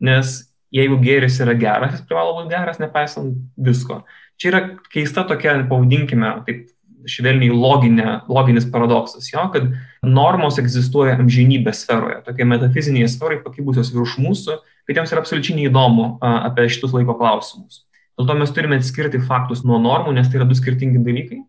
nes 0.04 0.34
jeigu 0.72 0.98
gėris 1.00 1.38
yra 1.44 1.54
geras, 1.56 1.96
jis 1.96 2.04
privalo 2.08 2.36
būti 2.36 2.52
geras, 2.52 2.80
nepaisant 2.82 3.38
visko. 3.56 4.02
Čia 4.40 4.50
yra 4.50 4.60
keista 4.92 5.24
tokia, 5.28 5.56
pavadinkime, 5.68 6.34
taip 6.46 6.68
švelniai 7.08 7.50
loginė, 7.54 8.08
loginis 8.30 8.66
paradoksas, 8.70 9.26
jo, 9.32 9.42
kad 9.54 9.70
normos 10.06 10.58
egzistuoja 10.62 11.16
amžinybės 11.18 11.82
sferoje, 11.82 12.20
tokie 12.26 12.46
metafizinėje 12.46 13.08
sferoje 13.14 13.40
pakibusios 13.42 13.90
virš 13.94 14.18
mūsų, 14.22 14.58
kad 14.86 14.98
jiems 14.98 15.14
yra 15.14 15.22
absoliučiai 15.24 15.58
neįdomu 15.58 16.06
apie 16.22 16.68
šitus 16.70 16.94
laiko 16.94 17.16
klausimus. 17.18 17.82
Dėl 18.18 18.28
to 18.28 18.36
mes 18.38 18.52
turime 18.54 18.78
atskirti 18.78 19.22
faktus 19.24 19.64
nuo 19.66 19.80
normų, 19.82 20.14
nes 20.18 20.28
tai 20.30 20.40
yra 20.40 20.46
du 20.48 20.56
skirtingi 20.58 21.00
dalykai. 21.02 21.40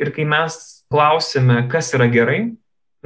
Ir 0.00 0.12
kai 0.16 0.26
mes 0.28 0.58
klausime, 0.90 1.62
kas 1.70 1.92
yra 1.96 2.08
gerai, 2.10 2.40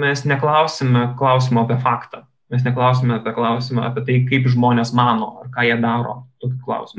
mes 0.01 0.25
neklausime 0.27 1.11
klausimo 1.19 1.65
apie 1.65 1.77
faktą. 1.83 2.25
Mes 2.53 2.65
neklausime 2.65 3.19
apie 3.19 3.33
klausimą 3.35 3.87
apie 3.89 4.05
tai, 4.07 4.17
kaip 4.29 4.49
žmonės 4.53 4.93
mano 4.95 5.31
ar 5.43 5.51
ką 5.53 5.65
jie 5.67 5.77
daro. 5.81 6.25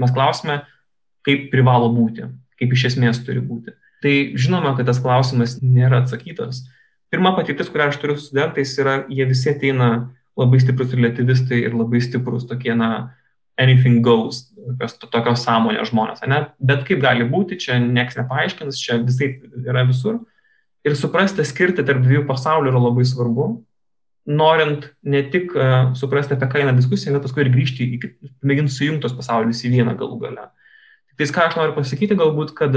Mes 0.02 0.14
klausime, 0.14 0.62
kaip 1.26 1.50
privalo 1.52 1.92
būti, 1.94 2.28
kaip 2.60 2.74
iš 2.74 2.90
esmės 2.92 3.22
turi 3.26 3.44
būti. 3.46 3.76
Tai 4.04 4.14
žinoma, 4.38 4.74
kad 4.78 4.90
tas 4.90 5.00
klausimas 5.02 5.60
nėra 5.62 6.04
atsakytas. 6.04 6.66
Pirma 7.14 7.32
patirtis, 7.38 7.70
kurią 7.72 7.90
aš 7.92 8.00
turiu 8.02 8.18
su 8.18 8.28
studentais, 8.30 8.74
yra, 8.82 8.98
jie 9.10 9.26
visi 9.30 9.52
ateina 9.54 9.90
labai 10.36 10.60
stiprus 10.60 10.94
relativistai 10.94 11.62
ir 11.64 11.78
labai 11.78 12.02
stiprus 12.04 12.46
tokie, 12.50 12.74
na, 12.76 13.16
anything 13.62 14.04
goes, 14.04 14.50
tokios, 14.58 14.98
tokios 15.00 15.46
sąmonės 15.46 15.92
žmonės. 15.94 16.26
Ne? 16.28 16.42
Bet 16.60 16.84
kaip 16.88 17.00
gali 17.06 17.26
būti, 17.30 17.58
čia 17.62 17.78
nieks 17.80 18.18
nepaaiškins, 18.20 18.82
čia 18.82 19.00
visai 19.06 19.32
yra 19.64 19.86
visur. 19.88 20.20
Ir 20.86 20.98
suprasti, 20.98 21.46
skirti 21.48 21.86
tarp 21.86 22.04
dviejų 22.06 22.26
pasaulių 22.30 22.70
yra 22.70 22.82
labai 22.82 23.06
svarbu, 23.10 23.48
norint 24.26 24.90
ne 25.06 25.22
tik 25.34 25.54
uh, 25.58 25.94
suprasti, 25.98 26.36
apie 26.36 26.50
ką 26.50 26.62
eina 26.62 26.74
diskusija, 26.78 27.14
bet 27.16 27.26
paskui 27.26 27.46
ir 27.46 27.52
grįžti 27.54 27.88
mėginti 28.46 28.74
sujungti 28.74 29.06
tos 29.06 29.16
pasaulius 29.18 29.64
į 29.66 29.74
vieną 29.80 29.96
galų 29.98 30.20
galę. 30.26 30.50
Tai 31.16 31.28
ką 31.32 31.46
aš 31.48 31.56
noriu 31.56 31.76
pasakyti, 31.78 32.18
galbūt, 32.20 32.52
kad 32.58 32.74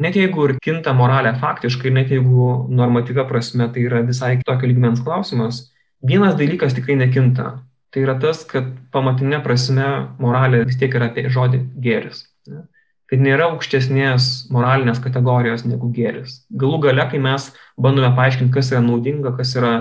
net 0.00 0.16
jeigu 0.16 0.46
ir 0.48 0.56
kinta 0.64 0.94
moralė 0.96 1.34
faktiškai, 1.42 1.92
net 1.92 2.12
jeigu 2.14 2.46
normatyvia 2.72 3.26
prasme 3.28 3.68
tai 3.74 3.84
yra 3.84 4.00
visai 4.06 4.38
kitokio 4.40 4.70
lygmens 4.70 5.02
klausimas, 5.04 5.66
vienas 6.00 6.38
dalykas 6.38 6.72
tikrai 6.78 6.96
nekinta. 7.02 7.58
Tai 7.92 8.04
yra 8.06 8.14
tas, 8.16 8.46
kad 8.48 8.70
pamatinė 8.94 9.42
prasme 9.44 9.88
moralė 10.22 10.62
vis 10.64 10.78
tiek 10.80 10.94
yra 10.96 11.10
apie 11.10 11.26
žodį 11.28 11.60
gėris. 11.84 12.24
Ne? 12.48 12.64
Kad 13.12 13.20
nėra 13.20 13.50
aukštesnės 13.50 14.48
moralinės 14.48 15.02
kategorijos 15.04 15.66
negu 15.68 15.90
gėris. 15.92 16.38
Galų 16.48 16.78
gale, 16.86 17.04
kai 17.10 17.18
mes 17.20 17.50
bandome 17.76 18.08
paaiškinti, 18.16 18.54
kas 18.54 18.70
yra 18.72 18.80
naudinga, 18.80 19.34
kas 19.36 19.52
yra 19.60 19.72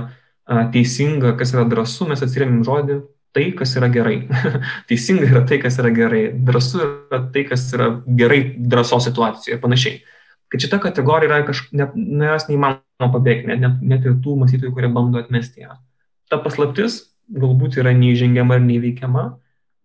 teisinga, 0.74 1.38
kas 1.39 1.54
yra 1.56 1.63
drąsu, 1.72 2.10
mes 2.10 2.24
atsiriamim 2.26 2.65
žodį 2.67 2.98
tai, 3.32 3.46
kas 3.56 3.78
yra 3.80 3.88
gerai. 3.94 4.26
teisinga 4.89 5.30
yra 5.30 5.46
tai, 5.48 5.62
kas 5.63 5.80
yra 5.80 5.94
gerai. 5.96 6.26
Drąsu 6.50 6.82
yra 6.84 7.22
tai, 7.32 7.46
kas 7.48 7.63
yra 7.78 7.88
gerai 8.20 8.41
drąsos 8.60 9.08
situacijoje 9.08 9.56
ir 9.56 9.63
panašiai. 9.63 10.02
Kad 10.52 10.65
šita 10.65 10.82
kategorija 10.84 11.32
yra 11.32 11.46
kažkaip, 11.48 11.96
nuo 11.96 12.34
jos 12.34 12.50
neįmanoma 12.50 13.13
pabėgti, 13.13 13.48
net, 13.48 13.63
net, 13.63 13.80
net 13.94 14.12
ir 14.12 14.20
tų 14.20 14.36
mąstytojų, 14.41 14.74
kurie 14.76 14.91
bando 14.91 15.24
atmesti 15.24 15.63
ją. 15.63 15.78
Ta 16.28 16.41
paslaptis 16.44 17.06
galbūt 17.32 17.80
yra 17.80 17.96
neįžengiama 17.96 18.60
ir 18.60 18.67
neįveikiama, 18.67 19.24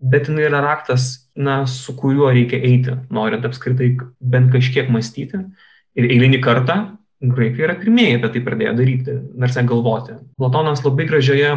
bet 0.00 0.28
jinai 0.28 0.46
yra 0.48 0.60
raktas 0.64 1.30
na, 1.36 1.64
su 1.66 1.94
kuriuo 1.96 2.28
reikia 2.32 2.60
eiti, 2.64 2.94
norint 3.12 3.44
apskritai 3.46 3.94
bent 4.20 4.52
kažkiek 4.54 4.90
mąstyti. 4.92 5.42
Ir 5.96 6.08
eilinį 6.10 6.40
kartą 6.44 6.76
graikai 7.20 7.64
yra 7.64 7.76
pirmieji 7.80 8.18
apie 8.18 8.32
tai 8.34 8.42
pradėjo 8.44 8.74
daryti, 8.76 9.18
nors 9.40 9.56
negalvoti. 9.56 10.18
Platonas 10.40 10.84
labai 10.84 11.06
gražioje 11.08 11.52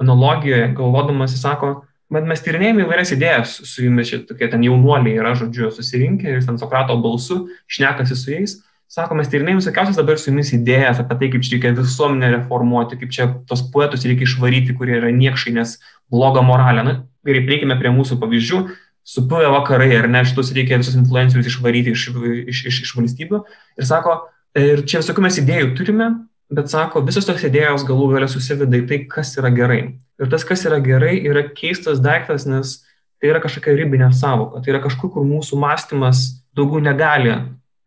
analogijoje, 0.00 0.70
galvodamas, 0.76 1.34
jis 1.36 1.44
sako, 1.44 1.72
bet 2.12 2.26
mes 2.28 2.42
tyrinėjame 2.44 2.84
įvairias 2.84 3.12
idėjas 3.14 3.56
su 3.68 3.84
jumis, 3.84 4.10
čia 4.10 4.22
tokie 4.28 4.48
ten 4.50 4.64
jaunuoliai 4.64 5.18
yra, 5.20 5.34
žodžiu, 5.38 5.70
susirinkę 5.74 6.32
ir 6.32 6.46
ten 6.46 6.58
Sokrato 6.60 6.96
balsu, 7.02 7.44
šnekasi 7.70 8.16
su 8.18 8.32
jais. 8.32 8.56
Sako, 8.90 9.16
mes 9.18 9.30
tyrinėjame 9.30 9.62
visokiausias 9.62 9.98
dabar 9.98 10.20
su 10.20 10.30
jumis 10.30 10.52
idėjas 10.54 11.00
apie 11.02 11.16
tai, 11.20 11.30
kaip 11.32 11.44
čia 11.44 11.56
reikia 11.56 11.72
visuomenę 11.78 12.30
reformuoti, 12.36 12.98
kaip 13.00 13.14
čia 13.14 13.28
tos 13.48 13.64
poetus 13.74 14.04
reikia 14.06 14.28
išvaryti, 14.28 14.76
kurie 14.78 14.98
yra 15.00 15.10
niekšai, 15.14 15.54
nes 15.56 15.78
bloga 16.12 16.44
moralė. 16.46 16.84
Na, 16.86 16.94
gerai, 17.26 17.44
prieikime 17.46 17.78
prie 17.80 17.92
mūsų 17.94 18.18
pavyzdžių 18.22 18.60
supuvę 19.04 19.50
vakarai, 19.52 19.90
ar 19.98 20.08
ne, 20.08 20.22
šitus 20.24 20.52
reikia 20.56 20.78
visus 20.80 20.96
influencerius 20.96 21.50
išvaryti 21.50 21.92
iš, 21.92 22.06
iš, 22.48 22.62
iš, 22.70 22.78
iš 22.86 22.94
valstybių. 22.96 23.42
Ir 23.80 23.88
sako, 23.88 24.16
ir 24.56 24.84
čia 24.88 25.02
visokių 25.02 25.26
mes 25.26 25.40
idėjų 25.42 25.74
turime, 25.76 26.08
bet 26.54 26.72
sako, 26.72 27.04
visos 27.04 27.28
tos 27.28 27.44
idėjos 27.44 27.84
galų 27.88 28.14
galia 28.14 28.30
susiveda 28.32 28.80
į 28.80 28.86
tai, 28.88 29.00
kas 29.10 29.34
yra 29.40 29.52
gerai. 29.54 29.82
Ir 30.20 30.30
tas, 30.32 30.46
kas 30.46 30.64
yra 30.68 30.80
gerai, 30.84 31.18
yra 31.26 31.44
keistas 31.52 32.00
daiktas, 32.04 32.46
nes 32.48 32.78
tai 33.20 33.32
yra 33.32 33.42
kažkokia 33.44 33.76
ribinė 33.76 34.08
savoka, 34.16 34.62
tai 34.62 34.74
yra 34.74 34.80
kažkur, 34.84 35.12
kur 35.12 35.26
mūsų 35.28 35.58
mąstymas 35.60 36.24
daugiau 36.56 36.82
negali 36.84 37.34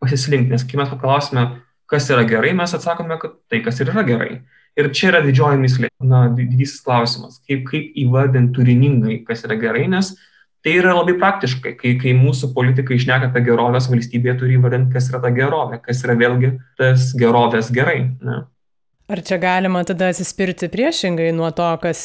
pasislinkti, 0.04 0.54
nes 0.54 0.66
kai 0.68 0.80
mes 0.80 0.92
paklausime, 0.92 1.48
kas 1.90 2.10
yra 2.14 2.26
gerai, 2.28 2.54
mes 2.58 2.74
atsakome, 2.76 3.18
kad 3.22 3.38
tai, 3.50 3.62
kas 3.66 3.80
ir 3.82 3.92
yra 3.94 4.04
gerai. 4.06 4.32
Ir 4.78 4.92
čia 4.94 5.12
yra 5.12 5.24
didžioji 5.26 5.60
mislė, 5.62 5.92
na, 6.06 6.28
didysis 6.38 6.84
klausimas, 6.86 7.40
kaip, 7.50 7.64
kaip 7.70 7.96
įvardinti 7.98 8.54
turiningai, 8.60 9.22
kas 9.26 9.42
yra 9.48 9.58
gerai, 9.60 9.88
nes 9.90 10.14
Tai 10.66 10.74
yra 10.76 10.92
labai 10.98 11.14
praktiškai, 11.16 11.76
kai, 11.80 11.94
kai 12.02 12.12
mūsų 12.18 12.50
politikai 12.52 12.98
išneka 12.98 13.30
apie 13.30 13.44
gerovės 13.46 13.86
valstybėje, 13.88 14.34
turi 14.42 14.58
įvardinti, 14.58 14.92
kas 14.98 15.06
yra 15.12 15.22
ta 15.24 15.30
gerovė, 15.32 15.78
kas 15.86 16.02
yra 16.04 16.18
vėlgi 16.20 16.50
tas 16.80 17.12
gerovės 17.16 17.70
gerai. 17.72 18.02
Ne? 18.26 18.42
Ar 19.08 19.22
čia 19.24 19.38
galima 19.40 19.86
tada 19.88 20.10
atsispirti 20.12 20.68
priešingai 20.74 21.30
nuo 21.38 21.54
to, 21.56 21.70
kas 21.80 22.02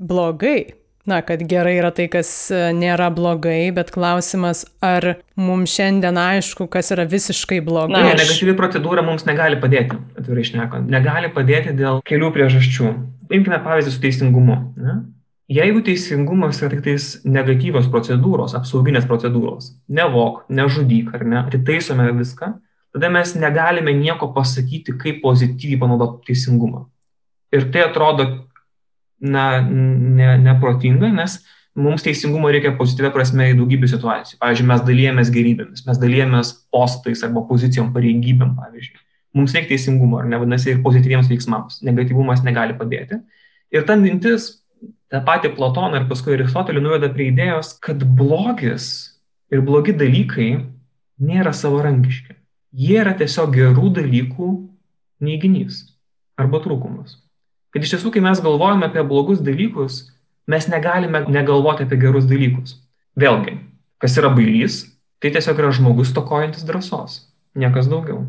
blogai? 0.00 0.70
Na, 1.04 1.20
kad 1.20 1.42
gerai 1.44 1.74
yra 1.76 1.90
tai, 1.92 2.06
kas 2.08 2.28
e, 2.48 2.58
nėra 2.72 3.10
blogai, 3.12 3.68
bet 3.76 3.90
klausimas, 3.92 4.62
ar 4.80 5.18
mums 5.36 5.74
šiandien 5.76 6.16
aišku, 6.16 6.64
kas 6.72 6.88
yra 6.94 7.04
visiškai 7.04 7.58
blogai. 7.64 7.92
Na, 7.92 8.14
negatyvi 8.14 8.54
procedūra 8.56 9.04
mums 9.04 9.26
negali 9.28 9.58
padėti, 9.60 9.98
atvirai 10.16 10.46
išnekant. 10.46 10.88
Negali 10.88 11.28
padėti 11.34 11.74
dėl 11.76 12.00
kelių 12.08 12.30
priežasčių. 12.32 12.92
Imkime 13.36 13.58
pavyzdį 13.66 13.92
su 13.92 14.00
teisingumu. 14.00 14.56
Ne? 14.80 14.96
Jeigu 15.52 15.82
teisingumas 15.84 16.62
yra 16.62 16.72
tik 16.72 16.80
tais 16.86 17.10
negatyvios 17.28 17.90
procedūros, 17.92 18.56
apsauginės 18.56 19.04
procedūros, 19.04 19.74
nevok, 19.92 20.46
nežudyk 20.48 21.12
ar 21.18 21.26
ne, 21.28 21.42
atitaisome 21.42 22.08
viską, 22.16 22.48
tada 22.96 23.12
mes 23.12 23.34
negalime 23.36 23.92
nieko 23.98 24.30
pasakyti, 24.32 24.96
kaip 24.96 25.20
pozityviai 25.20 25.82
panaudoti 25.84 26.30
teisingumą. 26.30 26.86
Ir 27.52 27.68
tai 27.74 27.84
atrodo 27.90 28.30
na, 29.20 29.60
ne, 29.62 30.34
neprotinga, 30.42 31.10
nes 31.14 31.38
mums 31.74 32.04
teisingumo 32.06 32.50
reikia 32.54 32.74
pozityvę 32.78 33.10
prasme 33.14 33.48
į 33.50 33.56
daugybę 33.58 33.88
situacijų. 33.90 34.38
Pavyzdžiui, 34.42 34.68
mes 34.70 34.84
dalyjamės 34.86 35.32
gerybėmis, 35.34 35.86
mes 35.88 36.00
dalyjamės 36.02 36.52
postais 36.74 37.24
arba 37.26 37.42
pozicijom, 37.48 37.90
pareigybėm, 37.94 38.54
pavyzdžiui. 38.58 39.00
Mums 39.34 39.54
reikia 39.56 39.72
teisingumo, 39.72 40.20
ar 40.22 40.28
ne, 40.30 40.38
vadinasi, 40.38 40.76
ir 40.76 40.84
pozityviems 40.84 41.30
veiksmams. 41.30 41.80
Negatyvumas 41.86 42.44
negali 42.46 42.76
padėti. 42.78 43.18
Ir 43.74 43.82
ta 43.88 43.96
mintis 43.98 44.52
tą 45.10 45.22
patį 45.26 45.50
Platoną 45.56 45.98
ir 45.98 46.06
paskui 46.10 46.36
Aristotelį 46.36 46.84
nuveda 46.84 47.10
prie 47.14 47.32
idėjos, 47.32 47.74
kad 47.82 48.02
blogis 48.18 48.86
ir 49.50 49.64
blogi 49.66 49.94
dalykai 49.98 50.48
nėra 51.22 51.54
savarankiški. 51.54 52.38
Jie 52.74 52.98
yra 53.02 53.14
tiesiog 53.18 53.52
gerų 53.54 53.92
dalykų 53.98 54.48
neiginys 55.22 55.84
arba 56.40 56.58
trūkumas. 56.64 57.20
Kad 57.74 57.82
iš 57.82 57.96
tiesų, 57.96 58.12
kai 58.14 58.22
mes 58.22 58.38
galvojame 58.38 58.86
apie 58.86 59.02
blogus 59.02 59.40
dalykus, 59.42 60.04
mes 60.46 60.68
negalime 60.70 61.24
negalvoti 61.26 61.82
apie 61.88 61.98
gerus 61.98 62.28
dalykus. 62.30 62.76
Vėlgi, 63.18 63.56
kas 63.98 64.14
yra 64.20 64.30
bailys, 64.30 64.84
tai 65.18 65.32
tiesiog 65.34 65.58
yra 65.58 65.72
žmogus 65.74 66.12
tokojantis 66.14 66.62
drąsos, 66.68 67.18
niekas 67.58 67.90
daugiau. 67.90 68.22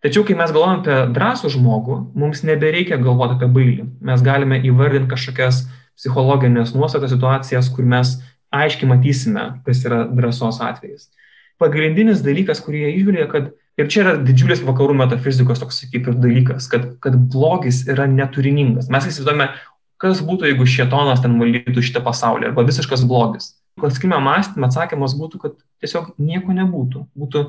Tačiau, 0.00 0.24
kai 0.24 0.32
mes 0.38 0.48
galvojame 0.48 0.80
apie 0.80 1.12
drąsų 1.12 1.52
žmogų, 1.58 1.98
mums 2.16 2.40
nebereikia 2.48 2.96
galvoti 2.96 3.36
apie 3.36 3.50
bailį. 3.52 3.84
Mes 4.00 4.24
galime 4.24 4.62
įvardinti 4.64 5.12
kažkokias 5.12 5.66
psichologinės 6.00 6.72
nuostatas 6.72 7.12
situacijas, 7.12 7.68
kur 7.68 7.84
mes 7.84 8.16
aiškiai 8.48 8.88
matysime, 8.88 9.44
kas 9.66 9.84
yra 9.84 10.06
drąsos 10.08 10.62
atvejis. 10.64 11.10
Pagrindinis 11.60 12.24
dalykas, 12.24 12.64
kurį 12.64 12.86
jie 12.86 12.94
išvelgia, 12.96 13.28
kad 13.28 13.52
ir 13.80 13.88
čia 13.90 14.02
yra 14.04 14.14
didžiulis 14.20 14.62
vakarų 14.66 14.96
metafizikos 15.00 15.62
toks 15.62 15.82
kaip 15.92 16.08
ir 16.10 16.18
dalykas, 16.20 16.68
kad, 16.70 16.86
kad 17.02 17.16
blogis 17.32 17.82
yra 17.88 18.06
neturiningas. 18.10 18.90
Mes 18.92 19.08
įsivaizduojame, 19.08 19.48
kas 20.00 20.22
būtų, 20.24 20.50
jeigu 20.50 20.68
šietonas 20.68 21.22
ten 21.24 21.38
valdytų 21.40 21.84
šitą 21.84 22.04
pasaulį, 22.04 22.50
arba 22.50 22.66
visiškas 22.68 23.04
blogis. 23.08 23.54
Klasikime 23.80 24.18
mąstymą 24.20 24.68
atsakymas 24.68 25.16
būtų, 25.16 25.40
kad 25.40 25.56
tiesiog 25.80 26.12
nieko 26.20 26.56
nebūtų. 26.56 27.06
Būtų 27.16 27.44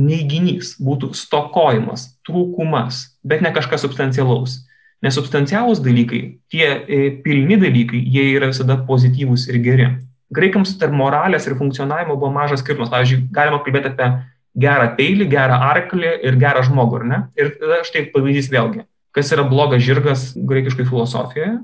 neiginys, 0.00 0.74
būtų 0.80 1.12
stokojimas, 1.18 2.08
trūkumas, 2.26 3.02
bet 3.26 3.44
ne 3.44 3.52
kažkas 3.54 3.84
substancialaus. 3.84 4.60
Nes 5.04 5.16
substancialūs 5.16 5.80
dalykai, 5.80 6.20
tie 6.52 6.66
e, 6.68 6.98
pilni 7.24 7.56
dalykai, 7.60 8.00
jie 8.04 8.26
yra 8.34 8.50
visada 8.50 8.76
pozityvūs 8.88 9.46
ir 9.48 9.60
geri. 9.64 9.86
Graikams 10.30 10.74
tarp 10.78 10.92
moralės 10.94 11.48
ir 11.48 11.56
funkcionavimo 11.58 12.18
buvo 12.18 12.30
mažas 12.34 12.60
skirtumas. 12.62 12.92
Pavyzdžiui, 12.92 13.24
galima 13.34 13.62
kalbėti 13.64 13.90
apie 13.90 14.10
gerą 14.58 14.92
peilį, 14.98 15.26
gerą 15.30 15.58
arklį 15.70 16.14
ir 16.26 16.38
gerą 16.40 16.62
žmogų, 16.66 17.00
ar 17.00 17.06
ne? 17.06 17.20
Ir 17.38 17.54
tada 17.60 17.82
štai 17.86 18.08
pavyzdys 18.14 18.50
vėlgi. 18.52 18.84
Kas 19.14 19.32
yra 19.34 19.44
blogas 19.46 19.82
žirgas 19.82 20.30
graikiškai 20.36 20.86
filosofijoje? 20.86 21.58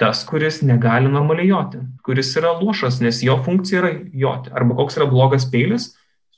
Tas, 0.00 0.22
kuris 0.26 0.62
negali 0.66 1.10
normaliai 1.10 1.50
joti, 1.50 1.80
kuris 2.06 2.30
yra 2.38 2.54
luošas, 2.58 3.00
nes 3.04 3.20
jo 3.22 3.36
funkcija 3.44 3.82
yra 3.82 3.90
joti. 4.24 4.50
Arba 4.54 4.74
koks 4.78 4.98
yra 4.98 5.06
blogas 5.10 5.46
peilis? 5.50 5.92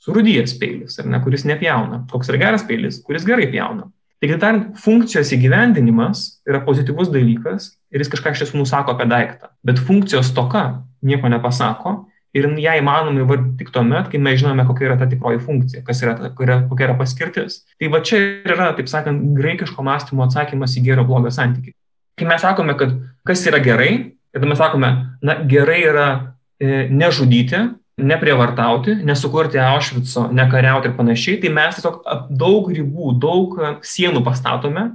Surudijęs 0.05 0.53
peilis, 0.61 0.99
ar 1.01 1.07
ne, 1.09 1.17
kuris 1.23 1.47
nepjauna. 1.49 2.03
Koks 2.11 2.29
yra 2.29 2.41
geras 2.43 2.65
peilis, 2.67 2.99
kuris 3.05 3.25
gerai 3.25 3.47
pjauna. 3.49 3.87
Taigi 4.21 4.37
tariant, 4.41 4.67
funkcijos 4.79 5.31
įgyvendinimas 5.35 6.25
yra 6.47 6.61
pozityvus 6.65 7.09
dalykas 7.13 7.71
ir 7.93 8.03
jis 8.03 8.11
kažką 8.13 8.35
iš 8.35 8.43
tiesų 8.43 8.61
nusako 8.61 8.93
apie 8.93 9.07
daiktą. 9.09 9.49
Bet 9.65 9.81
funkcijos 9.81 10.29
toka 10.37 10.65
nieko 11.05 11.29
nepasako 11.31 11.95
ir 12.35 12.47
ją 12.59 12.73
įmanoma 12.81 13.23
įvardinti 13.23 13.63
tik 13.63 13.71
tuomet, 13.75 14.09
kai 14.11 14.19
mes 14.21 14.39
žinome, 14.41 14.65
kokia 14.67 14.89
yra 14.89 14.97
ta 14.99 15.07
tikroji 15.09 15.39
funkcija, 15.45 15.83
yra, 15.85 16.15
kokia, 16.35 16.59
kokia 16.69 16.87
yra 16.89 16.97
paskirtis. 16.99 17.61
Tai 17.79 17.91
va 17.93 18.01
čia 18.05 18.19
ir 18.19 18.55
yra, 18.57 18.73
taip 18.75 18.91
sakant, 18.91 19.23
graikiško 19.37 19.85
mąstymo 19.85 20.27
atsakymas 20.27 20.75
į 20.75 20.83
gero 20.89 21.05
blogą 21.07 21.31
santykių. 21.33 21.73
Kai 22.19 22.27
mes 22.27 22.43
sakome, 22.43 22.75
kad 22.79 22.93
kas 23.27 23.43
yra 23.47 23.61
gerai, 23.63 23.91
tada 24.35 24.51
mes 24.51 24.59
sakome, 24.59 24.91
na 25.23 25.37
gerai 25.47 25.79
yra 25.87 26.07
e, 26.59 26.85
nežudyti, 26.91 27.63
neprievartauti, 27.95 28.97
nesukurti 29.07 29.59
Aušvico, 29.63 30.27
nekariauti 30.35 30.91
ir 30.91 30.97
panašiai, 30.97 31.39
tai 31.43 31.51
mes 31.55 31.77
tiesiog 31.77 32.01
daug 32.35 32.67
ribų, 32.71 33.13
daug 33.23 33.55
sienų 33.87 34.23
pastatome, 34.25 34.89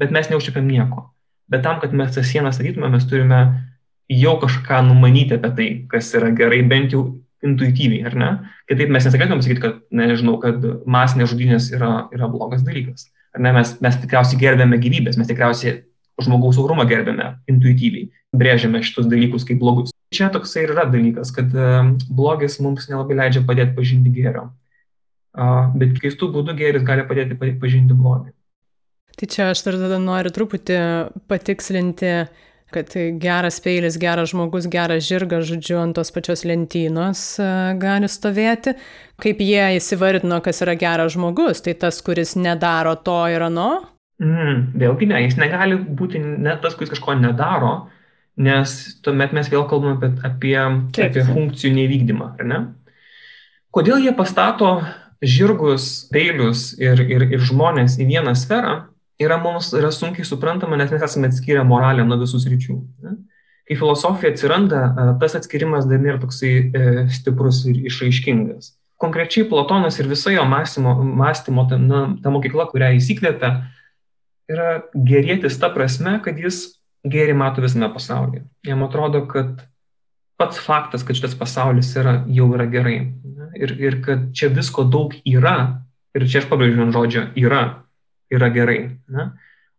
bet 0.00 0.12
mes 0.14 0.30
neužčiapiam 0.32 0.64
nieko. 0.68 1.10
Bet 1.52 1.62
tam, 1.62 1.78
kad 1.82 1.92
mes 1.94 2.14
tas 2.16 2.26
sienas 2.26 2.56
statytume, 2.56 2.88
mes 2.90 3.04
turime 3.06 3.42
jau 4.12 4.36
kažką 4.42 4.82
numanyti 4.86 5.38
apie 5.38 5.52
tai, 5.56 5.68
kas 5.90 6.12
yra 6.18 6.30
gerai, 6.36 6.62
bent 6.68 6.94
jau 6.94 7.06
intuityviai, 7.46 8.04
ar 8.08 8.16
ne? 8.18 8.30
Kitaip 8.70 8.92
mes 8.92 9.06
nesakytume 9.06 9.44
sakyti, 9.44 9.62
kad, 9.62 9.82
nežinau, 9.94 10.38
kad 10.42 10.62
masinės 10.86 11.32
žudynės 11.32 11.72
yra, 11.76 12.06
yra 12.14 12.30
blogas 12.32 12.64
dalykas. 12.66 13.10
Ar 13.36 13.44
ne, 13.44 13.52
mes, 13.58 13.74
mes 13.84 13.98
tikriausiai 14.02 14.40
gerbėme 14.40 14.78
gyvybės, 14.82 15.18
mes 15.20 15.28
tikriausiai 15.30 15.82
žmogaus 16.22 16.56
orumą 16.62 16.86
gerbėme 16.88 17.34
intuityviai, 17.50 18.08
brėžiame 18.36 18.80
šitus 18.86 19.10
dalykus 19.10 19.44
kaip 19.46 19.60
blogus 19.60 19.92
čia 20.14 20.30
toksai 20.32 20.64
ir 20.64 20.72
yra 20.74 20.86
dalykas, 20.90 21.32
kad 21.34 21.52
blogis 22.08 22.58
mums 22.62 22.88
nelabai 22.90 23.18
leidžia 23.20 23.42
padėti 23.46 23.76
pažinti 23.76 24.12
gėrio. 24.14 24.48
Bet 25.76 25.98
keistų 26.00 26.30
būdų 26.32 26.56
gėris 26.56 26.86
gali 26.86 27.04
padėti 27.08 27.36
pažinti 27.36 27.96
blogį. 27.96 28.32
Tai 29.16 29.26
čia 29.32 29.50
aš 29.52 29.64
dar 29.64 29.78
tada 29.80 29.98
noriu 30.00 30.32
truputį 30.32 30.78
patikslinti 31.28 32.12
kad 32.74 32.90
geras 33.22 33.60
peilis, 33.62 33.98
geras 34.00 34.32
žmogus, 34.32 34.66
geras 34.70 35.06
žirgas, 35.06 35.46
žodžiu, 35.48 35.78
ant 35.80 35.96
tos 35.96 36.10
pačios 36.14 36.44
lentynos 36.48 37.22
e, 37.38 37.48
gali 37.80 38.08
stovėti. 38.10 38.74
Kaip 39.22 39.42
jie 39.44 39.76
įsivardino, 39.78 40.40
kas 40.44 40.62
yra 40.64 40.74
geras 40.78 41.14
žmogus, 41.14 41.62
tai 41.64 41.76
tas, 41.78 42.00
kuris 42.04 42.34
nedaro 42.36 42.96
to 43.06 43.20
ir 43.32 43.46
ano? 43.46 43.70
Mm, 44.22 44.72
vėlgi 44.80 45.10
ne, 45.10 45.20
jis 45.26 45.38
negali 45.40 45.78
būti 45.78 46.20
net 46.20 46.62
tas, 46.64 46.74
kuris 46.76 46.90
kažko 46.94 47.14
nedaro, 47.20 47.74
nes 48.40 48.74
tuomet 49.04 49.32
mes 49.36 49.48
vėl 49.52 49.66
kalbame 49.70 49.96
apie, 49.96 50.12
apie, 50.24 50.58
Taip. 50.96 51.10
apie 51.10 51.24
funkcijų 51.28 51.72
nevykdymą, 51.76 52.34
ar 52.40 52.50
ne? 52.50 52.60
Kodėl 53.76 54.00
jie 54.00 54.12
pastato 54.16 54.78
žirgus, 55.24 56.08
peilius 56.12 56.70
ir, 56.80 57.00
ir, 57.04 57.26
ir 57.36 57.44
žmonės 57.44 57.98
į 58.00 58.08
vieną 58.08 58.32
sferą, 58.36 58.76
yra 59.22 59.38
mums 59.40 59.72
yra 59.76 59.90
sunkiai 59.94 60.26
suprantama, 60.28 60.76
nes 60.76 60.92
mes 60.92 61.04
esame 61.06 61.30
atskyrę 61.30 61.64
moralę 61.66 62.04
nuo 62.06 62.18
visų 62.20 62.40
sričių. 62.42 62.78
Kai 63.66 63.76
filosofija 63.78 64.30
atsiranda, 64.32 64.82
tas 65.20 65.34
atskirimas 65.38 65.88
dar 65.90 66.02
nėra 66.02 66.20
toksai 66.22 66.50
e, 66.54 66.82
stiprus 67.10 67.64
ir 67.66 67.80
išaiškingas. 67.90 68.74
Konkrečiai 69.02 69.48
Platonas 69.48 69.98
ir 70.00 70.08
visa 70.08 70.30
jo 70.32 70.44
mąstymo, 70.48 70.94
mąstymo 71.18 71.66
ta, 71.68 71.78
na, 71.80 72.02
ta 72.22 72.32
mokykla, 72.32 72.68
kurią 72.70 72.92
jis 72.94 73.10
įkvėpia, 73.16 73.50
yra 74.52 74.68
gerėtis 74.94 75.58
ta 75.60 75.72
prasme, 75.74 76.16
kad 76.24 76.38
jis 76.40 76.76
gėri 77.06 77.34
mato 77.36 77.64
visame 77.64 77.90
pasaulyje. 77.92 78.44
Jam 78.66 78.84
atrodo, 78.86 79.24
kad 79.30 79.64
pats 80.40 80.60
faktas, 80.62 81.04
kad 81.06 81.18
šitas 81.18 81.34
pasaulis 81.38 81.90
yra, 81.98 82.20
jau 82.32 82.48
yra 82.54 82.68
gerai. 82.70 82.98
Ir, 83.56 83.72
ir 83.80 83.98
kad 84.04 84.30
čia 84.36 84.50
visko 84.52 84.84
daug 84.88 85.14
yra, 85.26 85.82
ir 86.16 86.26
čia 86.28 86.42
aš 86.42 86.48
pabrėžiu 86.50 86.86
ant 86.86 86.96
žodžio 86.96 87.26
yra, 87.40 87.62
yra 88.32 88.48
gerai. 88.54 88.80
Ne? 89.12 89.30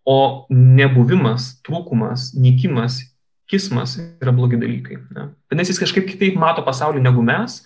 O 0.07 0.47
nebuvimas, 0.53 1.57
trūkumas, 1.67 2.31
nykimas, 2.39 3.01
kismas 3.47 3.97
yra 4.21 4.31
blogi 4.35 4.59
dalykai. 4.59 5.01
Vadinasi, 5.11 5.73
jis 5.73 5.81
kažkaip 5.83 6.07
kitaip 6.07 6.37
mato 6.39 6.63
pasaulį 6.67 7.03
negu 7.03 7.23
mes 7.25 7.61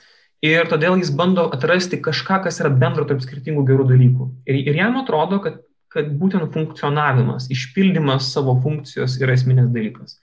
ir 0.45 0.69
todėl 0.69 0.97
jis 1.01 1.13
bando 1.13 1.47
atrasti 1.53 1.99
kažką, 2.01 2.41
kas 2.45 2.59
yra 2.61 2.71
bendro 2.73 3.05
tarp 3.09 3.21
skirtingų 3.21 3.65
gerų 3.67 3.85
dalykų. 3.93 4.29
Ir, 4.49 4.61
ir 4.71 4.81
jam 4.81 4.97
atrodo, 5.01 5.41
kad, 5.43 5.61
kad 5.93 6.09
būtent 6.17 6.49
funkcionavimas, 6.53 7.49
išpildymas 7.53 8.31
savo 8.33 8.57
funkcijos 8.63 9.19
yra 9.21 9.37
esminės 9.37 9.69
dalykas. 9.73 10.17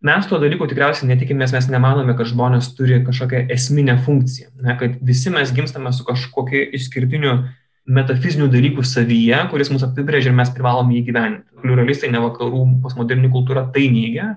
Mes 0.00 0.24
to 0.24 0.38
dalyko 0.40 0.64
tikriausiai 0.64 1.10
netikimės, 1.10 1.52
mes 1.52 1.66
nemanome, 1.68 2.14
kad 2.16 2.28
žmonės 2.30 2.70
turi 2.72 3.02
kažkokią 3.04 3.42
esminę 3.52 3.98
funkciją, 4.00 4.48
ne, 4.64 4.76
kad 4.80 4.94
visi 5.04 5.28
mes 5.32 5.52
gimstame 5.52 5.92
su 5.92 6.06
kažkokiu 6.08 6.62
išskirtiniu 6.78 7.34
metafizinių 7.90 8.48
dalykų 8.52 8.84
savyje, 8.86 9.38
kuris 9.50 9.70
mus 9.72 9.84
apibrėžia 9.86 10.30
ir 10.30 10.36
mes 10.38 10.52
privalome 10.54 10.96
jį 10.96 11.02
gyventi. 11.10 11.46
Pluralistai, 11.62 12.10
ne 12.14 12.22
vakarų, 12.22 12.62
postmoderni 12.84 13.30
kultūra 13.32 13.66
tai 13.74 13.88
neigia. 13.92 14.34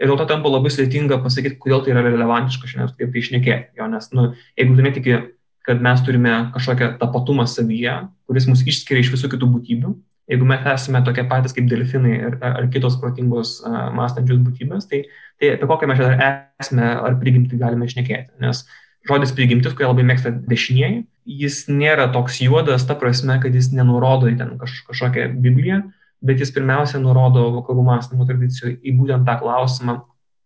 Ir 0.00 0.10
dėl 0.10 0.18
to 0.18 0.26
tampa 0.30 0.50
labai 0.50 0.72
sudėtinga 0.74 1.20
pasakyti, 1.22 1.58
kodėl 1.62 1.84
tai 1.84 1.94
yra 1.94 2.02
relevantiška 2.06 2.70
šiandien 2.70 2.94
kaip 2.98 3.12
tai 3.14 3.22
išnekėti. 3.22 3.84
Nes, 3.92 4.08
nu, 4.16 4.30
jeigu 4.58 4.78
tu 4.78 4.86
netiki, 4.86 5.20
kad 5.64 5.84
mes 5.84 6.02
turime 6.04 6.32
kažkokią 6.54 6.94
tapatumą 7.00 7.46
savyje, 7.50 7.94
kuris 8.28 8.48
mus 8.50 8.64
išskiria 8.66 9.04
iš 9.04 9.12
visų 9.14 9.30
kitų 9.32 9.48
būtybių, 9.54 9.92
jeigu 10.30 10.48
mes 10.48 10.66
esame 10.74 11.00
tokie 11.06 11.24
patys 11.30 11.54
kaip 11.56 11.68
delfinai 11.70 12.18
ar, 12.28 12.38
ar 12.50 12.68
kitos 12.72 12.98
protingos 13.00 13.56
uh, 13.62 13.88
mąstančios 13.96 14.42
būtybės, 14.44 14.88
tai, 14.90 15.04
tai 15.40 15.54
apie 15.56 15.68
kokią 15.70 15.90
mes 15.90 16.00
čia 16.00 16.30
esame 16.64 16.90
ar 17.08 17.16
prigimti 17.20 17.60
galime 17.60 17.88
išnekėti. 17.88 18.34
Nes 18.44 18.64
žodis 19.08 19.34
prigimtis, 19.36 19.76
kurį 19.76 19.90
labai 19.90 20.06
mėgsta 20.10 20.32
dešinieji, 20.34 21.04
jis 21.24 21.64
nėra 21.72 22.08
toks 22.12 22.40
juodas, 22.44 22.84
ta 22.86 22.96
prasme, 22.98 23.38
kad 23.42 23.54
jis 23.54 23.70
nenurodo 23.72 24.28
į 24.30 24.36
ten 24.40 24.54
kaž, 24.60 24.82
kažkokią 24.88 25.30
Bibliją, 25.44 25.80
bet 26.24 26.40
jis 26.40 26.52
pirmiausia 26.54 27.00
nurodo 27.02 27.48
vakarų 27.58 27.84
mąstymo 27.88 28.26
tradicijų 28.28 28.76
į 28.80 28.96
būtent 29.00 29.26
tą 29.28 29.38
klausimą, 29.40 29.98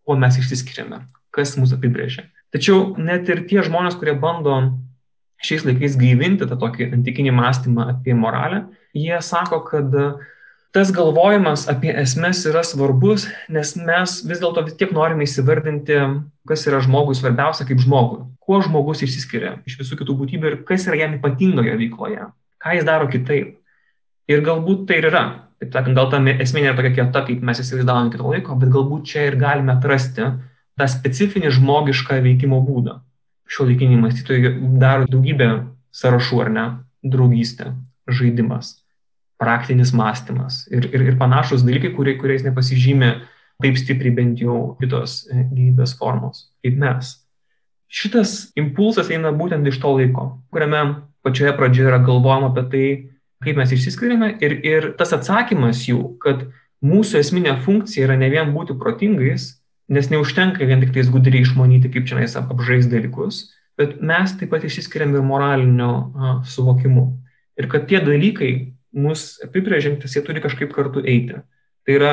kuo 0.07 0.17
mes 0.19 0.39
išsiskiriame, 0.41 1.05
kas 1.35 1.57
mus 1.61 1.75
apibrėžia. 1.77 2.29
Tačiau 2.55 2.95
net 2.97 3.29
ir 3.29 3.45
tie 3.51 3.61
žmonės, 3.67 3.99
kurie 4.01 4.15
bando 4.19 4.57
šiais 5.45 5.67
laikais 5.67 5.99
gaivinti 6.01 6.49
tą 6.49 6.59
tokį 6.59 6.91
antikinį 6.97 7.35
mąstymą 7.37 7.91
apie 7.93 8.17
moralę, 8.17 8.65
jie 8.97 9.19
sako, 9.23 9.61
kad 9.67 9.93
tas 10.75 10.91
galvojimas 10.95 11.67
apie 11.71 11.93
esmes 12.01 12.45
yra 12.49 12.65
svarbus, 12.67 13.27
nes 13.49 13.75
mes 13.77 14.19
vis 14.29 14.43
dėlto 14.43 14.67
vis 14.67 14.77
tiek 14.79 14.93
norime 14.95 15.25
įsivardinti, 15.25 16.01
kas 16.49 16.67
yra 16.69 16.83
žmogui 16.85 17.17
svarbiausia 17.17 17.67
kaip 17.69 17.81
žmogui 17.85 18.27
kuo 18.49 18.63
žmogus 18.65 19.03
išsiskiria 19.05 19.59
iš 19.69 19.77
visų 19.83 19.99
kitų 20.01 20.15
būtybių 20.23 20.49
ir 20.49 20.55
kas 20.69 20.87
yra 20.89 20.97
jam 21.03 21.19
ypatinga 21.19 21.67
jo 21.67 21.75
veikloje, 21.77 22.31
ką 22.65 22.77
jis 22.79 22.87
daro 22.89 23.11
kitaip. 23.13 23.59
Ir 24.29 24.41
galbūt 24.45 24.87
tai 24.89 25.03
ir 25.03 25.09
yra. 25.11 25.25
Taip 25.61 25.75
sakant, 25.75 25.97
gal 25.99 26.09
ta 26.09 26.21
esmė 26.23 26.63
nėra 26.65 26.79
tokia 26.79 26.95
kieta, 26.97 27.25
kaip 27.27 27.43
mes 27.45 27.61
įsivaizdavome 27.61 28.13
kito 28.15 28.31
laiko, 28.31 28.57
bet 28.57 28.73
galbūt 28.73 29.05
čia 29.11 29.27
ir 29.29 29.37
galime 29.41 29.75
atrasti 29.75 30.31
tą 30.79 30.89
specifinį 30.89 31.51
žmogišką 31.59 32.21
veikimo 32.25 32.63
būdą. 32.65 33.01
Šio 33.49 33.67
laikiniai 33.69 34.01
mąstytojai 34.01 34.55
daro 34.81 35.09
daugybę 35.13 35.49
sąrašų, 35.99 36.41
ar 36.45 36.53
ne? 36.55 36.67
Draugystė, 37.05 37.73
žaidimas, 38.09 38.79
praktinis 39.39 39.93
mąstymas 39.95 40.65
ir, 40.73 40.89
ir, 40.93 41.05
ir 41.13 41.19
panašus 41.21 41.65
dalykai, 41.67 41.93
kurie, 41.97 42.17
kuriais 42.19 42.45
nepasižymė 42.47 43.13
taip 43.63 43.79
stipriai 43.79 44.15
bent 44.15 44.43
jau 44.43 44.77
kitos 44.79 45.25
gyvybės 45.31 45.97
formos, 45.99 46.49
kaip 46.63 46.79
mes 46.79 47.17
šitas 47.89 48.53
impulsas 48.59 49.11
eina 49.11 49.33
būtent 49.35 49.67
iš 49.69 49.81
to 49.83 49.95
laiko, 49.97 50.31
kuriame 50.53 50.83
pačioje 51.27 51.55
pradžioje 51.57 51.91
yra 51.91 52.01
galvojama 52.05 52.53
apie 52.53 52.65
tai, 52.73 52.87
kaip 53.45 53.59
mes 53.61 53.73
išsiskiriame 53.75 54.33
ir, 54.45 54.57
ir 54.67 54.89
tas 54.99 55.15
atsakymas 55.17 55.85
jų, 55.89 56.19
kad 56.23 56.49
mūsų 56.85 57.23
esminė 57.23 57.57
funkcija 57.65 58.07
yra 58.07 58.19
ne 58.19 58.31
vien 58.33 58.53
būti 58.55 58.77
protingais, 58.79 59.55
nes 59.89 60.11
neužtenka 60.13 60.67
vien 60.69 60.83
tik 60.85 60.93
tais 60.95 61.09
gudriai 61.11 61.43
išmanyti, 61.47 61.91
kaip 61.93 62.07
čia 62.09 62.27
apžais 62.43 62.91
dalykus, 62.91 63.49
bet 63.79 64.01
mes 64.03 64.35
taip 64.37 64.51
pat 64.53 64.67
išsiskiriam 64.67 65.15
ir 65.15 65.25
moralinio 65.25 65.93
a, 65.95 66.33
suvokimu. 66.45 67.07
Ir 67.59 67.71
kad 67.71 67.89
tie 67.91 68.03
dalykai 68.03 68.53
mus 68.95 69.37
apibrėžiantis, 69.45 70.17
jie 70.17 70.25
turi 70.27 70.43
kažkaip 70.45 70.73
kartu 70.75 71.05
eiti. 71.05 71.43
Tai 71.87 71.97
yra 71.97 72.13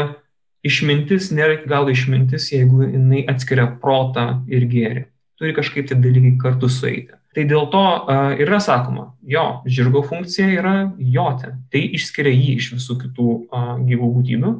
išmintis 0.65 1.31
nėra 1.35 1.59
iki 1.59 1.69
galo 1.71 1.93
išmintis, 1.93 2.51
jeigu 2.53 2.87
jinai 2.87 3.25
atskiria 3.31 3.67
protą 3.81 4.43
ir 4.51 4.65
gėrį 4.71 5.05
turi 5.39 5.55
kažkaip 5.55 5.89
tie 5.89 5.97
dalykai 5.99 6.37
kartu 6.39 6.69
sueiti. 6.71 7.13
Tai 7.35 7.43
dėl 7.49 7.67
to 7.71 7.83
uh, 7.83 8.31
yra 8.39 8.61
sakoma, 8.63 9.09
jo, 9.27 9.43
žirgo 9.67 10.05
funkcija 10.07 10.47
yra 10.55 10.75
joti. 10.95 11.51
Tai 11.71 11.81
išskiria 11.97 12.31
jį 12.31 12.55
iš 12.61 12.71
visų 12.77 12.95
kitų 13.03 13.27
uh, 13.43 13.73
gyvų 13.83 14.11
būtybių. 14.19 14.53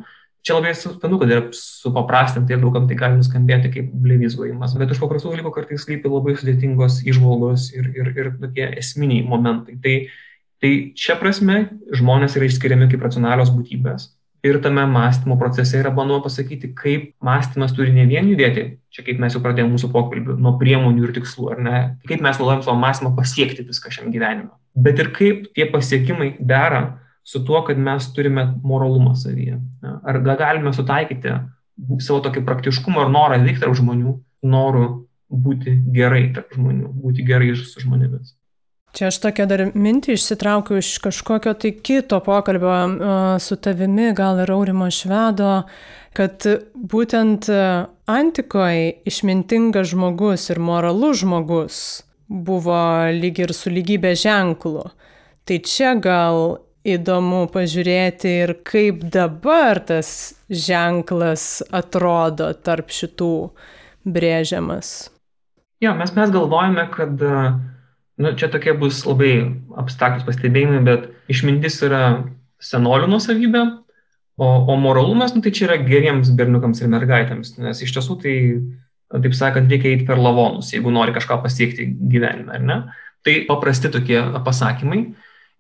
Čia 0.45 0.57
labai 0.57 0.76
suprantu, 0.78 1.22
kad 1.22 1.32
yra 1.32 1.45
supaprastinti 1.57 2.53
ir 2.53 2.59
daugam 2.61 2.86
tai 2.89 2.97
gali 2.99 3.18
nuskambėti 3.18 3.72
kaip 3.74 3.88
blevizgojimas, 4.03 4.76
bet 4.78 4.91
už 4.93 4.99
paprastų 5.01 5.32
dalykų 5.34 5.53
kartais 5.55 5.88
slypi 5.88 6.11
labai 6.11 6.36
sudėtingos 6.38 6.99
išvalgos 7.07 7.72
ir, 7.74 7.88
ir, 7.95 8.11
ir 8.13 8.30
tokie 8.43 8.68
esminiai 8.84 9.24
momentai. 9.26 9.80
Tai, 9.82 9.95
tai 10.64 10.72
čia 10.97 11.18
prasme 11.20 11.66
žmonės 11.95 12.38
yra 12.39 12.47
išskiriami 12.49 12.89
kaip 12.91 13.03
racionalios 13.06 13.51
būtybės, 13.56 14.10
ir 14.45 14.62
tame 14.62 14.86
mąstymo 14.86 15.38
procese 15.38 15.80
yra 15.80 15.91
bandoma 15.91 16.24
pasakyti, 16.24 16.70
kaip 16.78 17.14
mąstymas 17.24 17.74
turi 17.74 17.93
ne 17.93 18.06
vien 18.10 18.28
judėti, 18.30 18.66
čia 18.93 19.06
kaip 19.06 19.22
mes 19.22 19.34
jau 19.34 19.41
pradėjome 19.43 19.74
mūsų 19.74 19.89
pokalbį, 19.93 20.36
nuo 20.41 20.53
priemonių 20.62 21.08
ir 21.08 21.16
tikslų, 21.18 21.47
ar 21.56 21.64
ne, 21.66 21.80
kaip 22.10 22.22
mes 22.26 22.38
naudojam 22.41 22.62
savo 22.66 22.78
mąstymą 22.82 23.16
pasiekti 23.18 23.66
viską 23.66 23.93
šiam 23.95 24.14
gyvenime, 24.14 24.53
bet 24.88 25.01
ir 25.01 25.10
kaip 25.16 25.49
tie 25.58 25.66
pasiekimai 25.72 26.36
dera 26.39 26.84
su 27.26 27.41
tuo, 27.45 27.64
kad 27.66 27.80
mes 27.82 28.12
turime 28.14 28.45
moralumą 28.62 29.16
savyje. 29.18 29.58
Ar 29.82 30.22
galime 30.22 30.74
sutaikyti 30.78 31.34
savo 32.06 32.22
tokį 32.28 32.45
praktiškumą 32.45 33.08
ar 33.08 33.14
norą 33.14 33.41
veikti 33.41 33.66
tarp 33.66 33.78
žmonių, 33.82 34.14
norų 34.45 34.86
būti 35.45 35.74
gerai 35.95 36.28
tarp 36.36 36.53
žmonių, 36.53 36.93
būti 37.01 37.26
gerai 37.26 37.56
su 37.58 37.82
žmonėmis. 37.82 38.36
Čia 38.96 39.10
aš 39.12 39.18
tokią 39.26 39.43
dar 39.52 39.62
mintį 39.76 40.14
išsitraukiu 40.16 40.78
iš 40.80 40.93
kažkokio 41.04 41.52
tai 41.60 41.74
kito 41.84 42.22
pokalbio 42.24 43.39
su 43.43 43.58
tavimi, 43.60 44.14
gal 44.16 44.39
ir 44.39 44.54
Aurimo 44.56 44.88
Švedo, 44.88 45.66
kad 46.16 46.48
būtent 46.93 47.50
antikoje 48.08 48.93
išmintingas 49.12 49.91
žmogus 49.91 50.48
ir 50.54 50.64
moralus 50.64 51.26
žmogus 51.26 51.82
buvo 52.32 52.80
lyg 53.12 53.43
ir 53.43 53.52
su 53.58 53.76
lygybė 53.76 54.16
ženklu. 54.16 54.88
Tai 55.43 55.60
čia 55.68 55.91
gal 56.00 56.62
įdomu 56.88 57.50
pažiūrėti 57.52 58.32
ir 58.46 58.58
kaip 58.64 59.04
dabar 59.12 59.84
tas 59.84 60.38
ženklas 60.48 61.66
atrodo 61.68 62.54
tarp 62.64 62.96
šitų 62.96 63.34
brėžiamas. 64.08 64.98
Jo, 65.84 65.98
mes, 66.00 66.16
mes 66.16 66.32
galvojame, 66.32 66.88
kad 66.96 67.20
uh 67.20 67.56
nu, 68.18 68.32
čia 68.39 68.49
tokie 68.51 68.74
bus 68.78 69.03
labai 69.07 69.34
abstraktus 69.80 70.26
pastebėjimai, 70.28 70.82
bet 70.86 71.09
išmintis 71.32 71.82
yra 71.86 72.03
senolių 72.63 73.09
nusavybė, 73.11 73.63
o, 74.39 74.47
o 74.72 74.78
moralumas, 74.80 75.36
nu, 75.36 75.43
tai 75.43 75.53
čia 75.55 75.68
yra 75.70 75.80
geriems 75.84 76.32
berniukams 76.36 76.82
ir 76.82 76.91
mergaitėms, 76.91 77.55
nes 77.61 77.84
iš 77.84 77.95
tiesų 77.97 78.20
tai, 78.24 78.36
taip 79.16 79.36
sakant, 79.38 79.72
reikia 79.72 79.93
eiti 79.93 80.07
per 80.07 80.22
lavonus, 80.22 80.74
jeigu 80.76 80.93
nori 80.93 81.16
kažką 81.16 81.41
pasiekti 81.43 81.89
gyvenime, 82.11 82.55
ar 82.55 82.63
ne? 82.63 82.80
Tai 83.26 83.39
paprasti 83.47 83.89
tokie 83.89 84.20
pasakymai. 84.45 85.01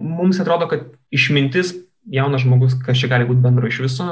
Mums 0.05 0.37
atrodo, 0.43 0.67
kad 0.69 0.85
išmintis, 1.15 1.73
jaunas 2.11 2.43
žmogus, 2.43 2.75
kas 2.85 2.99
čia 2.99 3.09
gali 3.09 3.25
būti 3.25 3.41
bendro 3.41 3.67
iš 3.69 3.79
viso, 3.87 4.09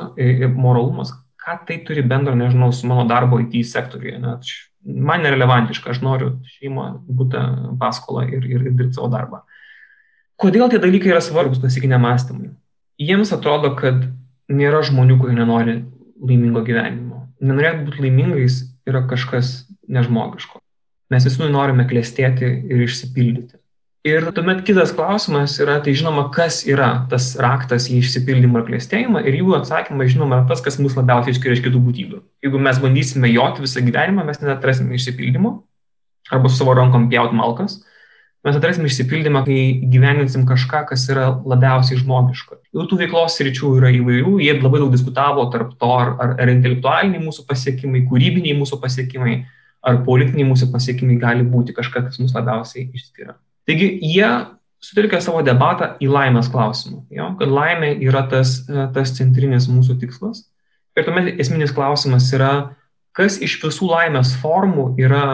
moralumas, 0.57 1.13
ką 1.43 1.59
tai 1.67 1.81
turi 1.85 2.01
bendro, 2.07 2.33
nežinau, 2.39 2.71
su 2.73 2.87
mano 2.89 3.05
darbo 3.09 3.37
IT 3.43 3.59
sektoriuje. 3.69 4.21
Ne? 4.23 4.37
Man 4.83 5.23
nerelevantiška, 5.23 5.93
aš 5.93 6.01
noriu 6.03 6.33
šeimą, 6.57 6.89
būtą 7.07 7.43
paskolą 7.79 8.25
ir, 8.27 8.43
ir, 8.43 8.65
ir 8.67 8.73
dirbti 8.75 8.97
savo 8.97 9.07
darbą. 9.13 9.43
Kodėl 10.39 10.67
tie 10.71 10.81
dalykai 10.83 11.13
yra 11.13 11.21
svarbus 11.23 11.61
klasikiniam 11.63 12.03
mąstymui? 12.03 12.51
Jiems 12.99 13.31
atrodo, 13.35 13.71
kad 13.79 14.03
nėra 14.51 14.81
žmonių, 14.83 15.17
kurie 15.21 15.37
nenori 15.37 15.77
laimingo 16.19 16.65
gyvenimo. 16.67 17.23
Nenorėti 17.43 17.87
būti 17.87 18.03
laimingais 18.03 18.59
yra 18.89 19.05
kažkas 19.07 19.55
nežmogiško. 19.87 20.59
Mes 21.13 21.27
visi 21.27 21.47
norime 21.47 21.85
klėstėti 21.87 22.47
ir 22.67 22.83
išsipildyti. 22.83 23.62
Ir 24.03 24.25
tuomet 24.35 24.65
kitas 24.67 24.91
klausimas 24.91 25.53
yra, 25.63 25.77
tai 25.79 25.93
žinoma, 25.95 26.25
kas 26.35 26.65
yra 26.67 27.05
tas 27.07 27.29
raktas 27.39 27.85
į 27.87 28.01
išsipildymą 28.01 28.59
ir 28.59 28.65
klėstėjimą. 28.67 29.21
Ir 29.23 29.37
jų 29.37 29.53
atsakymas, 29.55 30.09
žinoma, 30.11 30.41
yra 30.41 30.49
tas, 30.49 30.59
kas 30.65 30.75
mus 30.83 30.97
labiausiai 30.97 31.31
išskiria 31.31 31.55
iš 31.55 31.61
kitų 31.63 31.79
būtybių. 31.85 32.19
Jeigu 32.43 32.59
mes 32.65 32.81
bandysime 32.83 33.31
joti 33.31 33.63
visą 33.63 33.83
gyvenimą, 33.85 34.25
mes 34.27 34.43
neatrasime 34.43 34.97
išsipildymo 34.97 35.53
arba 36.35 36.51
su 36.51 36.59
savo 36.59 36.73
rankom 36.75 37.05
pjaut 37.13 37.31
malkas. 37.35 37.77
Mes 38.43 38.57
atrasim 38.59 38.83
išsipildymą, 38.89 39.45
kai 39.47 39.61
gyveninsim 39.93 40.43
kažką, 40.49 40.83
kas 40.89 41.07
yra 41.07 41.29
labiausiai 41.47 42.01
žmogiška. 42.01 42.59
Jau 42.75 42.83
tų 42.91 42.99
veiklos 43.05 43.39
ryčių 43.47 43.71
yra 43.79 43.93
įvairių, 44.01 44.35
jie 44.43 44.57
labai 44.57 44.83
daug 44.83 44.91
diskutavo 44.91 45.47
tarp 45.53 45.77
to, 45.79 45.93
ar, 45.95 46.11
ar, 46.19 46.35
ar 46.43 46.51
intelektualiniai 46.51 47.23
mūsų 47.23 47.47
pasiekimai, 47.47 48.03
kūrybiniai 48.11 48.59
mūsų 48.59 48.83
pasiekimai, 48.83 49.39
ar 49.79 50.03
politiniai 50.03 50.51
mūsų 50.51 50.73
pasiekimai 50.75 51.15
gali 51.23 51.47
būti 51.47 51.79
kažkas, 51.79 52.09
kas 52.09 52.19
mus 52.19 52.35
labiausiai 52.35 52.89
išskiria. 52.91 53.39
Taigi 53.69 53.87
jie 54.03 54.29
sutelkia 54.83 55.21
savo 55.23 55.41
debatą 55.45 55.93
į 56.03 56.09
laimės 56.11 56.49
klausimą, 56.51 57.05
jo, 57.13 57.29
kad 57.39 57.51
laimė 57.51 57.93
yra 58.03 58.25
tas, 58.31 58.57
e, 58.67 58.87
tas 58.95 59.13
centrinis 59.15 59.69
mūsų 59.71 59.97
tikslas. 60.01 60.43
Ir 60.97 61.07
tuomet 61.07 61.39
esminis 61.41 61.73
klausimas 61.73 62.27
yra, 62.35 62.73
kas 63.15 63.39
iš 63.41 63.57
visų 63.63 63.87
laimės 63.89 64.35
formų 64.41 64.91
yra 65.01 65.25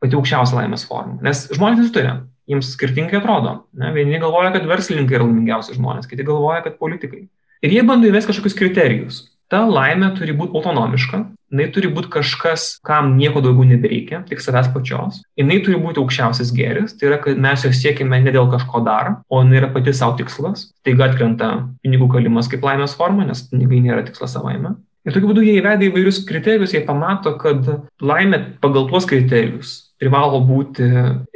pati 0.00 0.16
aukščiausia 0.16 0.60
laimės 0.60 0.86
forma. 0.88 1.18
Nes 1.24 1.48
žmonės 1.50 1.82
nesuturi, 1.82 2.14
jiems 2.48 2.70
skirtingai 2.76 3.18
atrodo. 3.18 3.58
Ne? 3.76 3.90
Vieni 3.96 4.22
galvoja, 4.22 4.54
kad 4.54 4.64
verslininkai 4.70 5.18
yra 5.18 5.26
laimingiausi 5.26 5.76
žmonės, 5.76 6.08
kiti 6.08 6.24
galvoja, 6.24 6.62
kad 6.64 6.78
politikai. 6.80 7.26
Ir 7.60 7.74
jie 7.74 7.82
bando 7.84 8.08
įvesti 8.08 8.30
kažkokius 8.30 8.56
kriterijus 8.56 9.20
ta 9.50 9.64
laimė 9.66 10.12
turi 10.16 10.34
būti 10.36 10.54
autonomiška, 10.58 11.24
jinai 11.50 11.68
turi 11.74 11.90
būti 11.92 12.10
kažkas, 12.14 12.66
kam 12.86 13.14
nieko 13.18 13.42
daugiau 13.44 13.66
nebereikia, 13.68 14.22
tik 14.28 14.42
savęs 14.42 14.70
pačios. 14.74 15.20
Jinai 15.38 15.60
turi 15.66 15.80
būti 15.82 16.02
aukščiausias 16.02 16.52
gėris, 16.56 16.96
tai 16.98 17.10
yra, 17.10 17.20
kad 17.22 17.40
mes 17.40 17.66
jos 17.66 17.80
siekime 17.82 18.22
ne 18.22 18.34
dėl 18.34 18.50
kažko 18.52 18.84
dar, 18.86 19.16
o 19.28 19.42
jinai 19.42 19.60
yra 19.62 19.72
pati 19.74 19.94
savo 19.96 20.16
tikslas. 20.20 20.70
Taiga 20.86 21.10
atkrenta 21.10 21.50
pinigų 21.84 22.10
kalimas 22.14 22.50
kaip 22.50 22.64
laimės 22.66 22.96
forma, 22.98 23.26
nes 23.28 23.44
pinigai 23.50 23.82
nėra 23.84 24.06
tikslas 24.06 24.36
savaime. 24.38 24.76
Ir 25.08 25.14
tokiu 25.14 25.30
būdu 25.30 25.42
jie 25.46 25.54
įvedė 25.56 25.88
įvairius 25.88 26.24
kriterijus, 26.28 26.74
jie 26.76 26.82
pamato, 26.84 27.32
kad 27.40 27.64
laimė 28.04 28.42
pagal 28.60 28.84
tuos 28.90 29.06
kriterijus 29.08 29.78
privalo 30.00 30.38
būti 30.44 30.86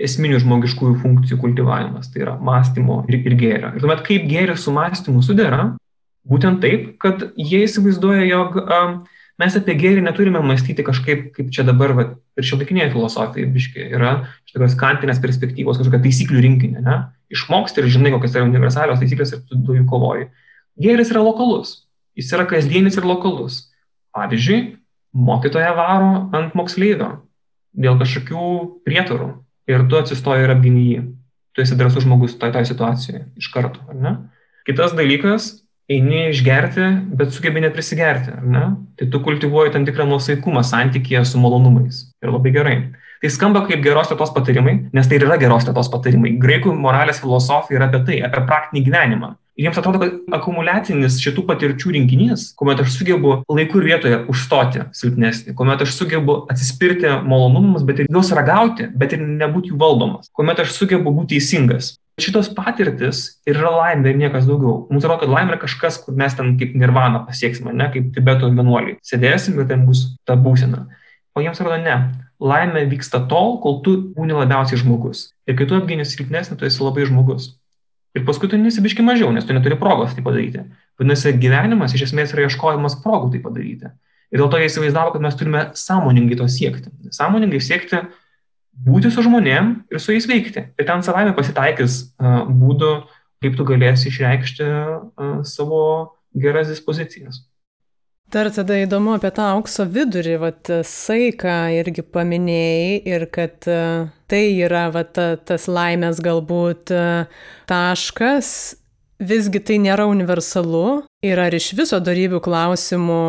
esminių 0.00 0.38
žmogiškųjų 0.40 0.98
funkcijų 1.02 1.36
kultivavimas, 1.40 2.10
tai 2.12 2.22
yra 2.24 2.36
mąstymo 2.40 3.02
ir, 3.08 3.18
ir 3.20 3.34
gėrio. 3.40 3.72
Ir 3.72 3.82
tuomet 3.84 4.04
kaip 4.06 4.24
gėris 4.28 4.64
su 4.64 4.72
mąstymu 4.72 5.24
sudėra, 5.24 5.74
Būtent 6.24 6.62
taip, 6.64 6.94
kad 7.02 7.20
jie 7.36 7.66
įsivaizduoja, 7.66 8.24
jog 8.30 8.56
um, 8.62 8.94
mes 9.42 9.56
apie 9.58 9.74
gėrį 9.78 10.04
neturime 10.04 10.42
mąstyti 10.44 10.84
kažkaip, 10.86 11.26
kaip 11.34 11.50
čia 11.54 11.64
dabar, 11.66 11.94
va, 11.96 12.04
ir 12.38 12.46
šiolaikinėje 12.46 12.92
filosofijoje 12.92 13.50
biški 13.54 13.88
yra 13.96 14.14
iš 14.44 14.54
tokios 14.54 14.76
kantinės 14.78 15.20
perspektyvos, 15.22 15.80
kažkokia 15.80 16.02
taisyklių 16.06 16.44
rinkinė, 16.46 16.84
ne? 16.84 17.00
Išmoksti 17.34 17.82
ir 17.82 17.90
žinai, 17.90 18.12
kokios 18.14 18.36
yra 18.36 18.46
universalios 18.46 19.00
taisyklės 19.02 19.34
ir 19.34 19.42
tu 19.48 19.58
du 19.58 19.78
jų 19.78 19.86
kovoji. 19.90 20.28
Gėris 20.80 21.10
yra 21.14 21.24
lokalus, 21.26 21.80
jis 22.18 22.30
yra 22.34 22.46
kasdienis 22.50 22.98
ir 23.00 23.08
lokalus. 23.08 23.64
Pavyzdžiui, 24.14 24.60
mokytoja 25.14 25.72
varo 25.74 26.28
ant 26.34 26.54
moksleivio 26.58 27.10
dėl 27.74 27.98
kažkokių 27.98 28.46
prietarų 28.86 29.32
ir 29.70 29.86
tu 29.90 29.98
atsistoji 29.98 30.46
ir 30.46 30.54
apgini 30.54 30.86
jį. 30.86 31.02
Tu 31.54 31.62
esi 31.62 31.76
drąsus 31.78 32.02
žmogus 32.06 32.34
toje 32.38 32.54
toj 32.54 32.66
situacijoje 32.66 33.24
iš 33.38 33.50
karto, 33.54 33.82
ar 33.90 33.98
ne? 33.98 34.14
Kitas 34.66 34.94
dalykas, 34.96 35.63
eini 35.90 36.28
išgerti, 36.30 36.88
bet 37.18 37.34
sugebi 37.34 37.62
neprisigerti, 37.64 38.32
ar 38.38 38.44
ne? 38.56 38.64
Tai 38.98 39.08
tu 39.12 39.20
kultivuoji 39.24 39.74
tam 39.74 39.86
tikrą 39.86 40.06
nuosaikumą 40.08 40.64
santykėje 40.64 41.24
su 41.28 41.40
malonumais. 41.42 42.06
Ir 42.24 42.32
labai 42.32 42.52
gerai. 42.54 42.76
Tai 43.22 43.30
skamba 43.32 43.62
kaip 43.64 43.80
geros 43.84 44.10
tėtos 44.10 44.32
patarimai, 44.34 44.74
nes 44.92 45.08
tai 45.08 45.16
ir 45.16 45.24
yra 45.28 45.38
geros 45.40 45.64
tėtos 45.64 45.88
patarimai. 45.92 46.34
Graikų 46.40 46.74
moralės 46.76 47.22
filosofija 47.22 47.78
yra 47.78 47.88
apie 47.88 48.02
tai, 48.04 48.20
apie 48.26 48.42
praktinį 48.44 48.84
gyvenimą. 48.88 49.30
Ir 49.54 49.68
jiems 49.68 49.76
atrodo, 49.78 50.00
kad 50.02 50.34
akumuliacinis 50.34 51.20
šitų 51.22 51.44
patirčių 51.46 51.92
rinkinys, 51.94 52.48
kuomet 52.58 52.80
aš 52.82 52.96
sugebu 52.96 53.36
laiku 53.46 53.78
ir 53.78 53.86
vietoje 53.86 54.16
užstoti 54.32 54.88
silpnesnį, 54.98 55.54
kuomet 55.54 55.84
aš 55.84 55.92
sugebu 55.94 56.40
atsispirti 56.50 57.12
malonumams, 57.22 57.84
bet 57.86 58.02
ir 58.02 58.10
juos 58.10 58.32
ragauti, 58.34 58.88
bet 58.90 59.14
ir 59.14 59.22
nebūti 59.22 59.70
jų 59.70 59.78
valdomas, 59.78 60.26
kuomet 60.34 60.64
aš 60.64 60.74
sugebu 60.74 61.14
būti 61.14 61.36
teisingas, 61.36 61.94
Šitos 62.20 62.46
patirtis 62.54 63.24
ir 63.42 63.56
yra 63.58 63.72
laimė 63.74 64.12
ir 64.12 64.18
niekas 64.20 64.44
daugiau. 64.46 64.84
Mums 64.86 65.02
atrodo, 65.02 65.24
kad 65.24 65.32
laimė 65.32 65.56
yra 65.56 65.62
kažkas, 65.64 65.96
kur 66.04 66.14
mes 66.18 66.36
ten 66.38 66.52
kaip 66.60 66.76
nirvana 66.78 67.24
pasieksime, 67.26 67.72
ne 67.74 67.88
kaip 67.90 68.12
Tibeto 68.14 68.50
vienuoliai. 68.52 69.00
Sėdėsim 69.02 69.58
ir 69.58 69.66
ten 69.70 69.82
bus 69.88 70.04
ta 70.28 70.36
būsena. 70.38 70.84
O 71.34 71.42
jiems 71.42 71.58
atrodo, 71.58 71.80
ne. 71.82 71.96
Laimė 72.38 72.84
vyksta 72.92 73.24
tol, 73.30 73.58
kol 73.62 73.80
tu 73.82 73.96
būni 74.14 74.36
labiausiai 74.36 74.78
žmogus. 74.78 75.26
Ir 75.50 75.58
kai 75.58 75.66
tu 75.66 75.74
apgini 75.74 76.06
silpnesnį, 76.06 76.60
tu 76.60 76.68
esi 76.68 76.82
labai 76.84 77.08
žmogus. 77.10 77.50
Ir 78.14 78.22
paskui 78.26 78.46
tu 78.50 78.58
nesibiški 78.62 79.02
mažiau, 79.02 79.32
nes 79.34 79.46
tu 79.46 79.54
neturi 79.56 79.78
progos 79.78 80.14
tai 80.14 80.22
padaryti. 80.22 80.62
Vadinasi, 81.00 81.34
gyvenimas 81.42 81.96
iš 81.98 82.12
esmės 82.12 82.34
yra 82.34 82.46
ieškojimas 82.46 83.00
progų 83.02 83.32
tai 83.34 83.42
padaryti. 83.42 83.90
Ir 84.30 84.42
dėl 84.42 84.50
to 84.52 84.60
jie 84.60 84.68
įsivaizdavo, 84.70 85.16
kad 85.16 85.24
mes 85.24 85.34
turime 85.38 85.64
sąmoningai 85.78 86.38
to 86.38 86.46
siekti. 86.50 86.92
Sąmoningai 87.14 87.58
siekti 87.62 88.04
būti 88.86 89.12
su 89.12 89.22
žmonėm 89.24 89.74
ir 89.92 90.02
su 90.02 90.14
jais 90.14 90.26
veikti. 90.30 90.66
Ir 90.78 90.88
ten 90.88 91.04
savame 91.06 91.34
pasitaikys 91.36 92.16
būdų, 92.18 92.92
kaip 93.44 93.58
tu 93.58 93.66
galėsi 93.68 94.10
išreikšti 94.10 94.68
savo 95.46 95.82
geras 96.34 96.70
dispozicijas. 96.72 97.44
Dar 98.34 98.48
tada 98.50 98.80
įdomu 98.80 99.12
apie 99.14 99.30
tą 99.36 99.50
aukso 99.52 99.84
vidurį, 99.86 100.38
vat 100.42 100.70
saiką 100.88 101.58
irgi 101.76 102.02
paminėjai 102.02 102.94
ir 103.06 103.26
kad 103.30 103.60
tai 103.62 104.44
yra 104.64 104.88
vat, 104.90 105.20
tas 105.46 105.68
laimės 105.70 106.18
galbūt 106.24 106.90
taškas, 107.70 108.48
visgi 109.22 109.60
tai 109.62 109.78
nėra 109.84 110.08
universalu 110.10 111.04
ir 111.22 111.40
ar 111.40 111.54
iš 111.54 111.70
viso 111.78 112.00
darybių 112.02 112.40
klausimų 112.42 113.24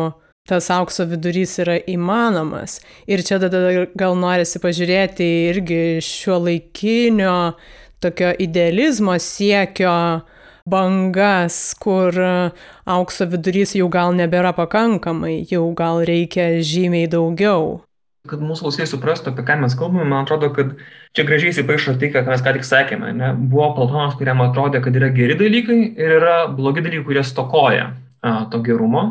tas 0.46 0.70
aukso 0.70 1.06
vidurys 1.10 1.56
yra 1.62 1.76
įmanomas. 1.90 2.78
Ir 3.10 3.22
čia 3.26 3.40
tada 3.42 3.86
gal 3.98 4.16
norisi 4.18 4.62
pažiūrėti 4.62 5.26
irgi 5.50 5.80
šio 6.04 6.38
laikinio 6.46 7.36
tokio 8.02 8.32
idealizmo 8.38 9.16
siekio 9.18 10.22
bangas, 10.66 11.74
kur 11.78 12.14
aukso 12.84 13.26
vidurys 13.30 13.76
jau 13.78 13.88
gal 13.92 14.14
nebėra 14.16 14.52
pakankamai, 14.56 15.40
jau 15.50 15.68
gal 15.78 16.02
reikia 16.06 16.56
žymiai 16.62 17.10
daugiau. 17.10 17.82
Kad 18.26 18.40
mūsų 18.42 18.66
klausytojai 18.66 18.90
suprastų, 18.90 19.32
apie 19.32 19.44
ką 19.46 19.54
mes 19.62 19.76
kalbame, 19.78 20.02
man 20.10 20.24
atrodo, 20.24 20.48
kad 20.54 20.72
čia 21.14 21.22
gražiai 21.28 21.52
įsipaišo 21.52 21.94
tai, 22.00 22.10
ką 22.10 22.24
mes 22.26 22.42
ką 22.42 22.56
tik 22.56 22.66
sakėme. 22.66 23.12
Ne? 23.14 23.28
Buvo 23.38 23.68
Platonas, 23.76 24.16
kuriam 24.18 24.42
atrodė, 24.42 24.80
kad 24.82 24.98
yra 24.98 25.12
geri 25.14 25.38
dalykai 25.38 25.78
ir 25.94 26.16
yra 26.18 26.34
blogi 26.50 26.82
dalykai, 26.82 27.04
kurie 27.06 27.22
stokoja 27.22 27.92
a, 28.26 28.32
to 28.50 28.58
gerumo. 28.66 29.06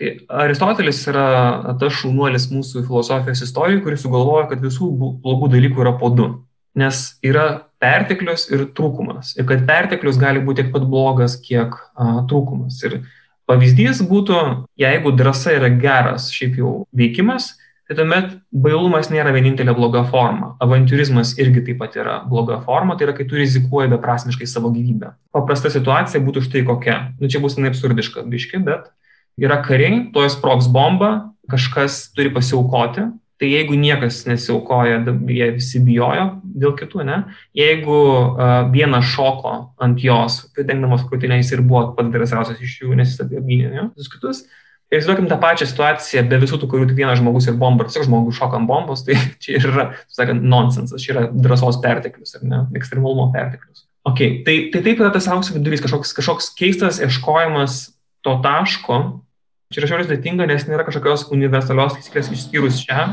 Tai 0.00 0.10
Aristotelis 0.46 1.02
yra 1.10 1.74
tas 1.80 1.92
šaunuolis 1.98 2.46
mūsų 2.48 2.86
filosofijos 2.86 3.42
istorijai, 3.44 3.82
kuris 3.84 4.00
sugalvoja, 4.06 4.46
kad 4.48 4.62
visų 4.64 4.88
blogų 5.20 5.50
dalykų 5.52 5.82
yra 5.84 5.92
po 6.00 6.08
du. 6.14 6.28
Nes 6.80 7.02
yra 7.26 7.66
perteklius 7.82 8.46
ir 8.48 8.64
trūkumas. 8.76 9.34
Ir 9.36 9.44
kad 9.48 9.66
perteklius 9.68 10.16
gali 10.20 10.40
būti 10.44 10.62
tiek 10.62 10.70
pat 10.72 10.86
blogas, 10.88 11.34
kiek 11.42 11.74
a, 11.76 12.22
trūkumas. 12.30 12.78
Ir 12.88 13.02
pavyzdys 13.50 14.00
būtų, 14.08 14.38
jeigu 14.80 15.12
drąsa 15.18 15.58
yra 15.58 15.68
geras 15.82 16.30
šiaip 16.32 16.56
jau 16.62 16.72
veikimas, 16.96 17.50
tai 17.84 17.98
tuomet 17.98 18.38
bailumas 18.54 19.10
nėra 19.12 19.34
vienintelė 19.36 19.74
bloga 19.76 20.06
forma. 20.08 20.54
Avantūrizmas 20.64 21.34
irgi 21.42 21.66
taip 21.66 21.80
pat 21.82 21.98
yra 22.00 22.20
bloga 22.30 22.60
forma, 22.64 22.96
tai 22.96 23.10
yra, 23.10 23.16
kai 23.18 23.28
tu 23.28 23.36
rizikuoji 23.36 23.92
beprasmiškai 23.98 24.48
savo 24.48 24.72
gyvybę. 24.72 25.12
Paprasta 25.36 25.74
situacija 25.74 26.22
būtų 26.24 26.46
štai 26.46 26.64
kokia. 26.70 27.00
Nu, 27.20 27.28
čia 27.28 27.42
bus 27.44 27.58
neabsurdiška, 27.60 28.24
biški, 28.30 28.62
bet 28.64 28.88
yra 29.38 29.60
kariai, 29.64 30.06
tuoj 30.14 30.32
sprogs 30.34 30.70
bomba, 30.72 31.30
kažkas 31.50 32.08
turi 32.16 32.32
pasiaukoti. 32.34 33.10
Tai 33.40 33.48
jeigu 33.48 33.72
niekas 33.72 34.26
nesiaukoja, 34.28 34.98
jie 35.32 35.46
visi 35.54 35.80
bijojo 35.80 36.26
dėl 36.44 36.74
kitų, 36.76 37.06
ne? 37.08 37.22
Jeigu 37.56 37.94
uh, 37.96 38.66
vienas 38.68 39.06
šoko 39.14 39.52
ant 39.80 40.02
jos, 40.04 40.42
dengdamas 40.58 41.06
krūtinę, 41.08 41.38
jis 41.40 41.54
ir 41.54 41.62
buvo 41.64 41.94
pats 41.96 42.12
drąsiausias 42.12 42.60
iš 42.60 42.74
jų, 42.82 42.92
nes 42.98 43.14
jis 43.14 43.22
apgynė 43.24 43.86
visus 43.94 44.12
kitus. 44.12 44.42
Ir 44.90 44.98
įsivaizduokim 44.98 45.30
tą 45.30 45.38
pačią 45.40 45.70
situaciją, 45.70 46.24
be 46.28 46.40
visų 46.42 46.58
tų 46.60 46.68
karių 46.68 46.90
tik 46.90 46.98
vienas 46.98 47.20
žmogus 47.22 47.46
ir 47.46 47.56
bomba, 47.56 47.86
tiesiog 47.86 48.08
žmogus 48.08 48.36
šoka 48.36 48.58
ant 48.58 48.68
bombos, 48.68 49.06
tai 49.06 49.16
čia 49.42 49.56
yra, 49.56 49.86
sakant, 50.12 50.44
nonsensas, 50.44 51.00
čia 51.00 51.14
yra 51.14 51.22
drąsos 51.30 51.78
perteklius, 51.80 52.34
ar 52.36 52.44
ne, 52.44 52.64
ekstremalumo 52.76 53.30
perteklius. 53.32 53.86
Okay, 54.10 54.40
tai, 54.44 54.56
tai 54.74 54.82
taip 54.84 55.00
yra 55.00 55.12
tas 55.14 55.28
aukso 55.30 55.54
vidurys, 55.54 55.80
kažkoks, 55.84 56.12
kažkoks 56.16 56.50
keistas 56.58 56.98
ieškojimas 57.04 57.86
to 58.26 58.36
taško, 58.44 59.00
Čia 59.70 59.84
yra 59.84 59.86
šiaurės 59.86 60.08
dėtinga, 60.10 60.48
nes 60.50 60.64
nėra 60.66 60.82
kažkokios 60.82 61.28
universalios 61.30 61.92
taisyklės 61.94 62.32
išskyrus 62.34 62.80
šią. 62.82 63.04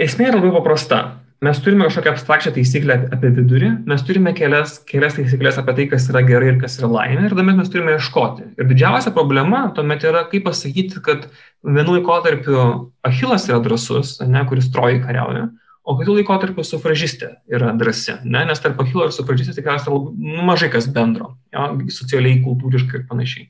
Esmė 0.00 0.30
yra 0.30 0.38
labai 0.38 0.54
paprasta 0.54 1.00
mes 1.44 1.60
turime 1.60 1.86
kažkokią 1.88 2.12
abstrakčią 2.12 2.52
taisyklę 2.52 2.96
apie 3.14 3.30
vidurį, 3.36 3.70
mes 3.88 4.02
turime 4.04 4.32
kelias, 4.36 4.76
kelias 4.88 5.16
taisyklės 5.16 5.60
apie 5.60 5.74
tai, 5.76 5.86
kas 5.92 6.08
yra 6.12 6.20
gerai 6.26 6.50
ir 6.52 6.58
kas 6.60 6.76
yra 6.80 6.90
laimė, 6.92 7.28
ir 7.28 7.36
tuomet 7.36 7.56
mes 7.56 7.70
turime 7.72 7.94
ieškoti. 7.96 8.50
Ir 8.60 8.68
didžiausia 8.68 9.12
problema 9.16 9.62
tuomet 9.76 10.04
yra, 10.04 10.26
kaip 10.32 10.44
pasakyti, 10.48 11.00
kad 11.04 11.30
vienu 11.64 11.96
laikotarpiu 11.96 12.58
Achilas 13.06 13.48
yra 13.48 13.60
drasus, 13.64 14.18
ne, 14.20 14.44
kuris 14.48 14.68
troji 14.74 15.00
kariauja, 15.04 15.46
o 15.84 15.96
kitų 16.00 16.18
laikotarpiu 16.18 16.64
sufražistė 16.66 17.32
yra 17.52 17.72
drasi, 17.76 18.18
ne, 18.24 18.44
nes 18.50 18.60
tarp 18.60 18.80
Achilo 18.84 19.08
ir 19.08 19.16
sufražistės 19.16 19.56
tikriausiai 19.56 19.96
nu, 19.96 20.44
mažai 20.48 20.68
kas 20.72 20.90
bendro, 20.92 21.34
jo, 21.56 21.72
socialiai, 21.96 22.42
kultūriškai 22.44 23.00
ir 23.00 23.08
panašiai. 23.08 23.48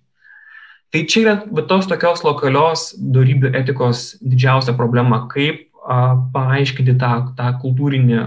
Tai 0.90 1.04
čia 1.06 1.20
yra 1.22 1.64
tos 1.70 1.86
tokios 1.86 2.24
lokalios 2.26 2.88
darybių 2.98 3.52
etikos 3.60 4.16
didžiausia 4.26 4.74
problema, 4.78 5.22
kaip 5.30 5.68
paaiškinti 6.34 6.96
tą, 6.98 7.12
tą 7.38 7.52
kultūrinį 7.62 8.18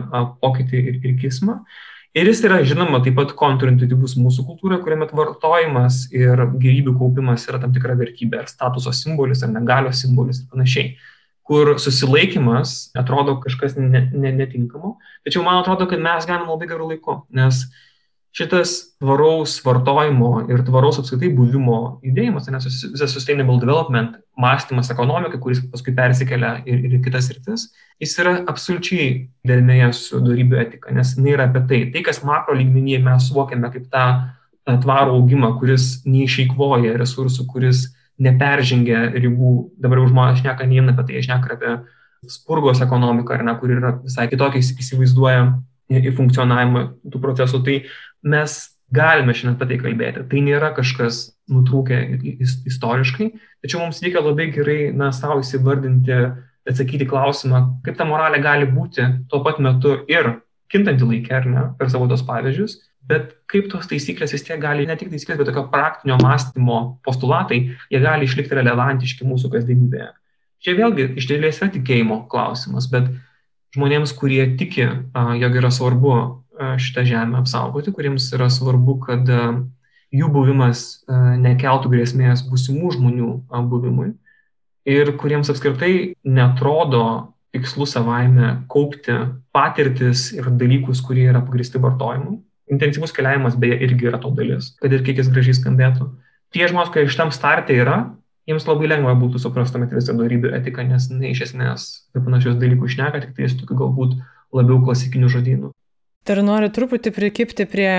pokytį 0.42 0.80
ir, 0.80 1.02
ir 1.04 1.18
kismą. 1.20 1.60
Ir 2.14 2.30
jis 2.30 2.44
yra, 2.46 2.62
žinoma, 2.64 3.02
taip 3.04 3.18
pat 3.18 3.34
kontrintuityvus 3.36 4.16
mūsų 4.22 4.46
kultūroje, 4.48 4.84
kuriame 4.86 5.10
vartojimas 5.18 6.06
ir 6.14 6.40
gyrybių 6.62 6.94
kaupimas 7.00 7.48
yra 7.50 7.60
tam 7.62 7.74
tikra 7.74 7.98
vertybė, 8.00 8.44
ar 8.44 8.52
statuso 8.52 8.94
simbolis, 8.94 9.42
ar 9.44 9.52
negalios 9.54 10.04
simbolis 10.06 10.44
ir 10.44 10.52
panašiai 10.54 10.94
kur 11.44 11.74
susilaikimas 11.82 12.94
atrodo 12.96 13.36
kažkas 13.44 13.74
ne, 13.76 14.06
ne, 14.14 14.30
netinkamo. 14.32 14.94
Tačiau 15.28 15.44
man 15.44 15.60
atrodo, 15.60 15.90
kad 15.92 16.00
mes 16.00 16.30
galime 16.30 16.48
labai 16.48 16.70
gerų 16.70 16.94
laiku, 16.94 17.18
nes 17.36 17.66
uh, 17.66 17.82
šitas 18.34 18.98
tvaraus 18.98 19.60
vartojimo 19.66 20.48
ir 20.50 20.64
tvaraus 20.66 20.98
apskritai 21.00 21.30
buvimo 21.38 21.80
judėjimas, 22.06 22.50
nes 22.50 22.66
visas 22.66 23.14
sustainable 23.14 23.60
development 23.62 24.18
mąstymas 24.42 24.90
ekonomikai, 24.94 25.38
kuris 25.42 25.62
paskui 25.70 25.94
persikelia 25.94 26.56
ir, 26.66 26.80
ir 26.90 27.02
kitas 27.06 27.30
rytis, 27.30 27.68
jis 28.02 28.16
yra 28.24 28.40
absoliučiai 28.50 29.10
dėlmėje 29.46 29.90
su 30.00 30.22
darybių 30.26 30.62
etika, 30.66 30.94
nes 30.98 31.14
jinai 31.18 31.36
yra 31.36 31.50
apie 31.50 31.62
tai. 31.70 31.82
Tai, 31.94 32.06
kas 32.08 32.24
makro 32.26 32.58
lygmenyje 32.58 33.04
mes 33.06 33.28
suvokiame 33.30 33.70
kaip 33.76 33.86
tą 33.94 34.06
tvarų 34.66 35.20
augimą, 35.20 35.54
kuris 35.60 36.00
neišeikvoja 36.08 36.96
resursų, 36.98 37.46
kuris 37.52 37.92
neperžengia 38.24 39.12
ribų. 39.14 39.54
Dabar 39.82 40.02
jau 40.02 40.10
žmonės 40.10 40.42
šneka 40.42 40.66
ne 40.66 40.80
vien 40.80 40.90
apie 40.90 41.06
tai, 41.06 41.20
jie 41.20 41.28
šneka 41.28 41.54
apie 41.58 41.76
spurgos 42.32 42.82
ekonomiką, 42.82 43.38
ne, 43.44 43.54
kur 43.60 43.76
yra 43.76 43.94
visai 44.00 44.26
kitokiai 44.32 44.64
įsivaizduoja 44.64 45.46
į 45.92 46.14
funkcionavimą 46.16 46.86
tų 47.12 47.22
procesų. 47.24 47.64
Tai 47.66 47.80
mes 48.34 48.60
galime 48.94 49.34
šiandien 49.36 49.58
apie 49.58 49.70
tai 49.72 49.80
kalbėti. 49.82 50.24
Tai 50.30 50.46
nėra 50.46 50.72
kažkas 50.78 51.26
nutrūkę 51.52 52.00
istoriškai, 52.70 53.30
tačiau 53.66 53.82
mums 53.84 54.02
reikia 54.04 54.24
labai 54.24 54.50
gerai, 54.54 54.80
na, 54.96 55.12
savo 55.16 55.42
įsivardinti, 55.42 56.20
atsakyti 56.70 57.08
klausimą, 57.10 57.64
kaip 57.84 57.98
ta 58.00 58.08
moralė 58.08 58.40
gali 58.44 58.70
būti 58.70 59.06
tuo 59.32 59.42
pat 59.44 59.60
metu 59.64 59.98
ir 60.12 60.38
kintanti 60.72 61.06
laikė, 61.06 61.34
ar 61.38 61.48
ne, 61.50 61.64
per 61.78 61.92
savo 61.92 62.08
tos 62.10 62.24
pavyzdžius, 62.26 62.78
bet 63.10 63.34
kaip 63.52 63.68
tos 63.72 63.90
taisyklės 63.90 64.34
vis 64.34 64.46
tiek 64.48 64.62
gali, 64.62 64.88
ne 64.88 64.96
tik 64.98 65.12
taisyklės, 65.12 65.42
bet 65.42 65.50
tokio 65.52 65.66
praktinio 65.74 66.18
mąstymo 66.22 66.80
postulatai, 67.06 67.60
jie 67.92 68.02
gali 68.04 68.30
išlikti 68.30 68.58
relevantiški 68.62 69.28
mūsų 69.28 69.52
kasdienybėje. 69.58 70.10
Čia 70.64 70.78
vėlgi 70.80 71.10
iš 71.20 71.28
dėlės 71.28 71.60
yra 71.60 71.70
tikėjimo 71.74 72.24
klausimas, 72.32 72.88
bet 72.92 73.12
žmonėms, 73.74 74.14
kurie 74.18 74.46
tiki, 74.58 74.88
jog 75.42 75.60
yra 75.60 75.72
svarbu 75.74 76.16
šitą 76.80 77.04
žemę 77.08 77.42
apsaugoti, 77.42 77.94
kuriems 77.94 78.30
yra 78.36 78.50
svarbu, 78.54 79.00
kad 79.08 79.30
jų 80.14 80.30
buvimas 80.34 81.04
nekeltų 81.10 81.90
grėsmės 81.96 82.46
būsimų 82.50 82.92
žmonių 82.98 83.32
buvimui 83.72 84.14
ir 84.86 85.14
kuriems 85.18 85.50
apskritai 85.50 86.14
netrodo 86.24 87.34
tikslu 87.54 87.86
savaime 87.88 88.64
kaupti 88.72 89.14
patirtis 89.54 90.32
ir 90.34 90.50
dalykus, 90.58 91.02
kurie 91.06 91.28
yra 91.30 91.42
pagristi 91.46 91.82
vartojimu. 91.82 92.40
Intensyvus 92.74 93.14
keliavimas 93.14 93.56
beje 93.60 93.78
irgi 93.86 94.10
yra 94.10 94.20
to 94.22 94.32
dalis, 94.34 94.72
kad 94.82 94.94
ir 94.94 95.04
kiek 95.06 95.20
jis 95.22 95.30
gražiai 95.32 95.58
skambėtų. 95.58 96.08
Tie 96.54 96.66
žmonės, 96.70 96.92
kurie 96.94 97.06
iš 97.10 97.18
tam 97.20 97.34
startė 97.34 97.78
yra, 97.84 97.98
jiems 98.50 98.66
labai 98.68 98.90
lengva 98.92 99.14
būtų 99.20 99.42
suprastumėti 99.44 99.98
visą 99.98 100.16
darybių 100.18 100.54
etiką, 100.60 100.86
nes 100.90 101.10
ne 101.14 101.32
iš 101.32 101.46
esmės 101.50 101.88
apie 102.12 102.26
panašius 102.26 102.60
dalykus 102.62 102.96
šneka, 102.96 103.24
tik 103.24 103.38
tai 103.38 103.50
su 103.52 103.62
tokiu 103.62 103.80
galbūt 103.84 104.18
labiau 104.54 104.82
klasikiniu 104.84 105.32
žodynu. 105.32 105.72
Dar 106.24 106.40
noriu 106.40 106.70
truputį 106.72 107.12
prikipti 107.12 107.66
prie 107.68 107.94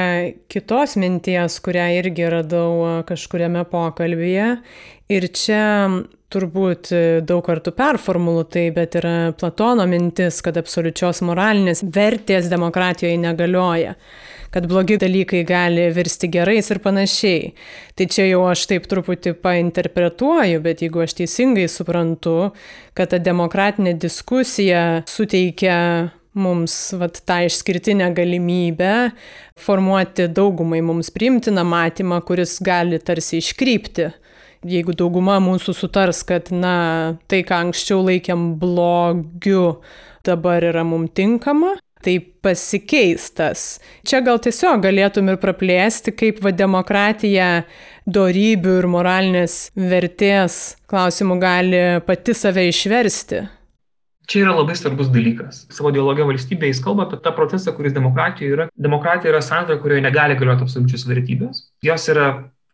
kitos 0.48 0.94
minties, 0.96 1.58
kurią 1.60 1.90
irgi 1.98 2.28
radau 2.32 3.02
kažkuriame 3.04 3.66
pokalbėje. 3.68 4.46
Ir 5.12 5.26
čia 5.36 5.64
turbūt 6.32 6.88
daug 7.28 7.42
kartų 7.44 7.74
performuluotai, 7.76 8.70
bet 8.72 8.96
yra 8.96 9.34
Platono 9.36 9.84
mintis, 9.90 10.40
kad 10.44 10.56
absoliučios 10.56 11.20
moralinės 11.28 11.84
vertės 11.84 12.48
demokratijoje 12.52 13.20
negalioja 13.20 13.92
kad 14.54 14.68
blogi 14.70 14.94
dalykai 15.02 15.42
gali 15.42 15.88
virsti 15.90 16.28
gerais 16.30 16.70
ir 16.70 16.78
panašiai. 16.78 17.48
Tai 17.98 18.06
čia 18.06 18.28
jau 18.28 18.44
aš 18.46 18.68
taip 18.70 18.84
truputį 18.86 19.32
painterpretuoju, 19.42 20.60
bet 20.62 20.84
jeigu 20.84 21.02
aš 21.02 21.16
teisingai 21.18 21.64
suprantu, 21.66 22.52
kad 22.94 23.10
ta 23.10 23.18
demokratinė 23.18 23.96
diskusija 23.98 25.02
suteikia 25.10 25.78
mums 26.38 26.76
vat, 26.98 27.18
tą 27.26 27.40
išskirtinę 27.48 28.12
galimybę 28.14 28.94
formuoti 29.58 30.28
daugumai 30.30 30.82
mums 30.86 31.10
priimtiną 31.14 31.64
matymą, 31.66 32.20
kuris 32.26 32.60
gali 32.62 33.00
tarsi 33.02 33.42
iškrypti. 33.42 34.12
Jeigu 34.64 34.94
dauguma 34.96 35.40
mūsų 35.44 35.74
sutars, 35.76 36.22
kad, 36.24 36.54
na, 36.54 37.18
tai, 37.28 37.42
ką 37.44 37.58
anksčiau 37.66 38.06
laikėm 38.06 38.54
blogiu, 38.62 39.80
dabar 40.24 40.64
yra 40.70 40.86
mums 40.88 41.12
tinkama, 41.18 41.74
tai 42.04 42.18
pasikeistas. 42.44 43.80
Čia 44.06 44.20
gal 44.24 44.38
tiesiog 44.42 44.84
galėtum 44.84 45.32
ir 45.32 45.40
praplėsti, 45.42 46.14
kaip 46.14 46.42
va 46.44 46.52
demokratija 46.54 47.48
dorybių 48.04 48.78
ir 48.82 48.88
moralinės 48.92 49.58
vertės 49.74 50.76
klausimų 50.90 51.38
gali 51.42 51.84
pati 52.06 52.36
save 52.36 52.68
išversti. 52.68 53.44
Čia 54.24 54.46
yra 54.46 54.54
labai 54.56 54.72
svarbus 54.76 55.10
dalykas. 55.12 55.64
Savo 55.74 55.90
dialogė 55.92 56.24
valstybėje 56.24 56.72
jis 56.72 56.80
kalba 56.84 57.04
apie 57.04 57.18
tą 57.24 57.34
procesą, 57.36 57.74
kuris 57.76 57.92
demokratijoje 57.92 58.56
yra. 58.56 58.66
Demokratija 58.86 59.34
yra 59.34 59.42
santara, 59.44 59.76
kurioje 59.82 60.04
negali 60.04 60.36
galioti 60.38 60.64
absoliučios 60.64 61.04
vertybės. 61.10 61.66
Jos 61.84 62.08
yra 62.12 62.28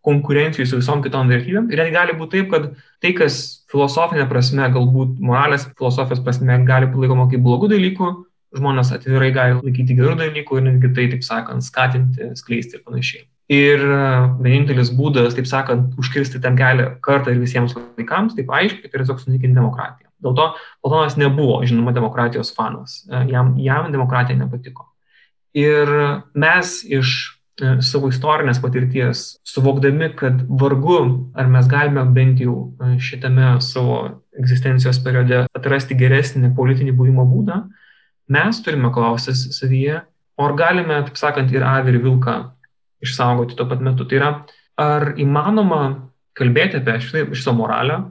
konkurencijų 0.07 0.68
su 0.68 0.78
visom 0.78 1.03
kitom 1.05 1.28
vertybėm. 1.31 1.66
Ir 1.72 1.83
net 1.83 1.91
gali 1.95 2.14
būti 2.16 2.39
taip, 2.39 2.53
kad 2.55 2.68
tai, 3.03 3.12
kas 3.18 3.41
filosofinė 3.72 4.28
prasme, 4.31 4.68
galbūt 4.72 5.18
moralės 5.18 5.66
filosofijos 5.74 6.22
prasme 6.24 6.61
gali 6.68 6.89
būti 6.89 7.05
laikoma 7.05 7.26
kaip 7.33 7.43
blogų 7.45 7.72
dalykų, 7.74 8.12
žmonės 8.57 8.91
atvirai 8.95 9.31
gali 9.35 9.59
laikyti 9.61 9.97
gerų 9.99 10.17
dalykų 10.21 10.59
ir 10.59 10.67
netgi 10.67 10.91
tai, 10.97 11.07
taip 11.13 11.27
sakant, 11.27 11.65
skatinti, 11.67 12.33
skleisti 12.39 12.79
ir 12.79 12.85
panašiai. 12.87 13.25
Ir 13.51 13.83
e, 13.83 14.03
vienintelis 14.45 14.93
būdas, 14.95 15.35
taip 15.35 15.49
sakant, 15.51 15.97
užkirsti 15.99 16.39
tam 16.43 16.59
kelią 16.59 16.93
kartą 17.03 17.35
ir 17.35 17.41
visiems 17.43 17.75
laikams, 17.75 18.37
taip 18.37 18.53
aiškiai, 18.55 18.87
tai 18.87 19.01
tiesiog 19.01 19.19
sunaikinti 19.23 19.59
demokratiją. 19.59 20.07
Dėl 20.23 20.37
to 20.39 20.47
Platonas 20.85 21.17
nebuvo, 21.19 21.59
žinoma, 21.67 21.95
demokratijos 21.97 22.53
fanas. 22.55 23.01
E, 23.11 23.25
jam, 23.33 23.57
jam 23.59 23.91
demokratija 23.91 24.39
nepatiko. 24.39 24.87
Ir 25.59 25.91
mes 26.39 26.77
iš 26.87 27.17
e, 27.59 27.77
savo 27.87 28.13
istorinės 28.15 28.63
patirties, 28.63 29.25
suvokdami, 29.47 30.13
kad 30.19 30.47
vargu 30.47 31.01
ar 31.35 31.51
mes 31.51 31.71
galime 31.71 32.07
bent 32.15 32.43
jau 32.43 32.73
šitame 33.03 33.57
savo 33.67 34.03
egzistencijos 34.39 35.03
periode 35.03 35.45
atrasti 35.59 35.99
geresnį 35.99 36.55
politinį 36.55 36.95
buvimo 36.95 37.27
būdą, 37.27 37.65
mes 38.33 38.62
turime 38.64 38.93
klaustis 38.95 39.49
savyje, 39.57 40.01
o 40.39 40.47
ar 40.47 40.57
galime, 40.59 41.03
taip 41.09 41.18
sakant, 41.20 41.53
ir 41.53 41.66
avį 41.66 41.95
ir 41.95 42.03
vilką 42.05 42.37
išsaugoti 43.05 43.57
tuo 43.57 43.66
pat 43.68 43.83
metu. 43.85 44.07
Tai 44.09 44.20
yra, 44.20 44.31
ar 44.81 45.12
įmanoma 45.20 45.83
kalbėti 46.39 46.81
apie 46.81 46.99
šitą, 47.05 47.26
šitą 47.37 47.57
moralę, 47.57 48.03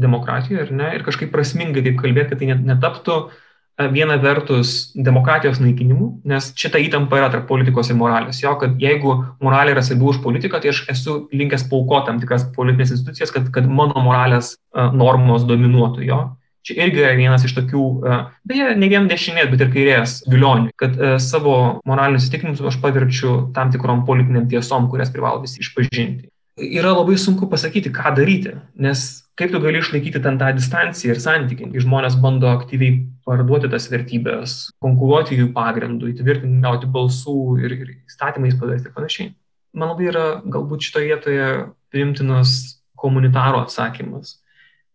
demokratijoje, 0.00 0.66
ar 0.66 0.74
ne, 0.74 0.90
ir 0.96 1.06
kažkaip 1.06 1.32
prasmingai 1.32 1.84
taip 1.86 1.96
kalbėti, 2.00 2.34
kad 2.34 2.42
tai 2.42 2.54
netaptų 2.54 3.16
e, 3.26 3.88
viena 3.94 4.18
vertus 4.22 4.92
demokratijos 4.94 5.58
naikinimu, 5.62 6.10
nes 6.30 6.50
šita 6.60 6.78
įtampa 6.84 7.18
yra 7.18 7.30
tarp 7.32 7.48
politikos 7.48 7.90
ir 7.90 7.98
moralės. 7.98 8.42
Jo, 8.44 8.54
kad 8.60 8.76
jeigu 8.80 9.16
moralė 9.42 9.74
yra 9.74 9.84
svarbi 9.86 10.06
už 10.12 10.20
politiką, 10.24 10.60
tai 10.62 10.72
aš 10.74 10.84
esu 10.94 11.16
linkęs 11.34 11.66
paukoti 11.72 12.10
tam 12.10 12.20
tikras 12.22 12.46
politinės 12.54 12.94
institucijas, 12.98 13.34
kad, 13.34 13.50
kad 13.54 13.66
mano 13.66 14.04
moralės 14.04 14.54
normos 14.94 15.48
dominuotų 15.48 16.06
jo. 16.06 16.22
Čia 16.66 16.76
irgi 16.84 17.00
yra 17.00 17.14
vienas 17.16 17.44
iš 17.46 17.54
tokių, 17.56 17.84
uh, 18.04 18.26
beje, 18.48 18.74
ne 18.76 18.88
vien 18.92 19.06
dešinės, 19.08 19.48
bet 19.52 19.62
ir 19.64 19.70
kairės 19.72 20.18
vilionių, 20.28 20.74
kad 20.80 20.98
uh, 20.98 21.14
savo 21.22 21.54
moralinius 21.88 22.26
įsitikinimus 22.26 22.60
aš 22.68 22.76
pavirčiu 22.82 23.36
tam 23.56 23.72
tikrom 23.72 24.04
politiniam 24.08 24.44
tiesom, 24.50 24.90
kurias 24.92 25.12
privalo 25.14 25.40
visi 25.44 25.62
išpažinti. 25.64 26.28
Yra 26.60 26.92
labai 26.92 27.16
sunku 27.16 27.48
pasakyti, 27.48 27.92
ką 27.94 28.12
daryti, 28.18 28.52
nes 28.76 29.06
kaip 29.40 29.54
tu 29.54 29.60
gali 29.62 29.80
išlaikyti 29.80 30.20
ten 30.20 30.36
tą 30.40 30.50
distanciją 30.52 31.14
ir 31.14 31.20
santykį, 31.22 31.70
kai 31.72 31.82
žmonės 31.84 32.18
bando 32.20 32.50
aktyviai 32.52 32.98
parduoti 33.24 33.70
tas 33.72 33.86
vertybės, 33.88 34.56
konkuruoti 34.84 35.38
jų 35.38 35.48
pagrindų, 35.56 36.10
įtvirtinti, 36.12 36.60
gauti 36.64 36.90
balsų 36.92 37.38
ir, 37.64 37.76
ir 37.78 37.94
įstatymais 37.94 38.58
padaryti 38.60 38.90
ir 38.90 38.96
panašiai. 38.96 39.30
Man 39.72 39.94
labai 39.94 40.10
yra 40.10 40.26
galbūt 40.44 40.84
šitoje 40.84 41.08
vietoje 41.14 41.48
priimtinas 41.94 42.82
komunitaro 43.00 43.62
atsakymas. 43.64 44.36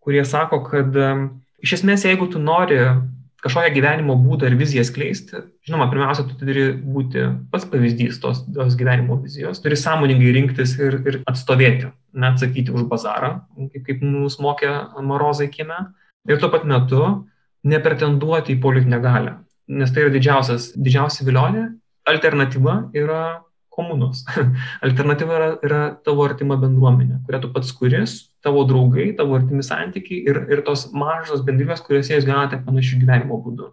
kurie 0.06 0.26
sako, 0.26 0.60
kad 0.64 0.94
iš 1.66 1.80
esmės, 1.80 2.06
jeigu 2.06 2.30
tu 2.32 2.42
nori 2.42 2.80
kažkokią 3.46 3.74
gyvenimo 3.76 4.16
būdą 4.18 4.50
ir 4.50 4.56
viziją 4.58 4.82
skleisti, 4.88 5.44
žinoma, 5.68 5.86
pirmiausia, 5.92 6.26
tu 6.26 6.38
turi 6.40 6.72
būti 6.82 7.28
pats 7.52 7.68
pavyzdys 7.70 8.18
tos, 8.24 8.42
tos 8.56 8.78
gyvenimo 8.80 9.20
vizijos, 9.22 9.62
turi 9.62 9.78
sąmoningai 9.78 10.34
rinktis 10.34 10.74
ir, 10.80 10.98
ir 11.06 11.20
atstovėti, 11.30 11.92
neatsakyti 12.18 12.74
už 12.74 12.88
bazarą, 12.90 13.36
kaip, 13.70 13.84
kaip 13.86 14.02
mus 14.06 14.40
mokė 14.42 14.72
Morozai 15.06 15.52
kieme, 15.54 15.78
ir 16.26 16.42
tuo 16.42 16.50
pat 16.54 16.66
metu 16.70 17.04
nepretenduoti 17.66 18.56
į 18.56 18.62
politinę 18.66 19.02
galę, 19.04 19.38
nes 19.70 19.94
tai 19.94 20.08
yra 20.08 20.16
didžiausias, 20.16 20.72
didžiausia 20.74 21.28
vilionė, 21.30 21.68
alternatyva 22.10 22.80
yra 22.98 23.22
komunos. 23.76 24.24
Alternatyva 24.86 25.38
yra, 25.38 25.50
yra 25.68 25.82
tavo 26.06 26.26
artima 26.26 26.58
bendruomenė, 26.62 27.22
kurią 27.28 27.42
tu 27.44 27.52
pats 27.54 27.74
kuris, 27.76 28.18
tavo 28.46 28.64
draugai, 28.70 29.12
tavo 29.18 29.38
artimi 29.38 29.66
santykiai 29.66 30.24
ir, 30.32 30.42
ir 30.54 30.64
tos 30.68 30.88
mažos 30.96 31.44
bendrybės, 31.46 31.84
kuriuose 31.86 32.16
jūs 32.16 32.28
gyvenate 32.28 32.62
panašių 32.66 33.02
gyvenimo 33.04 33.40
būdų. 33.46 33.72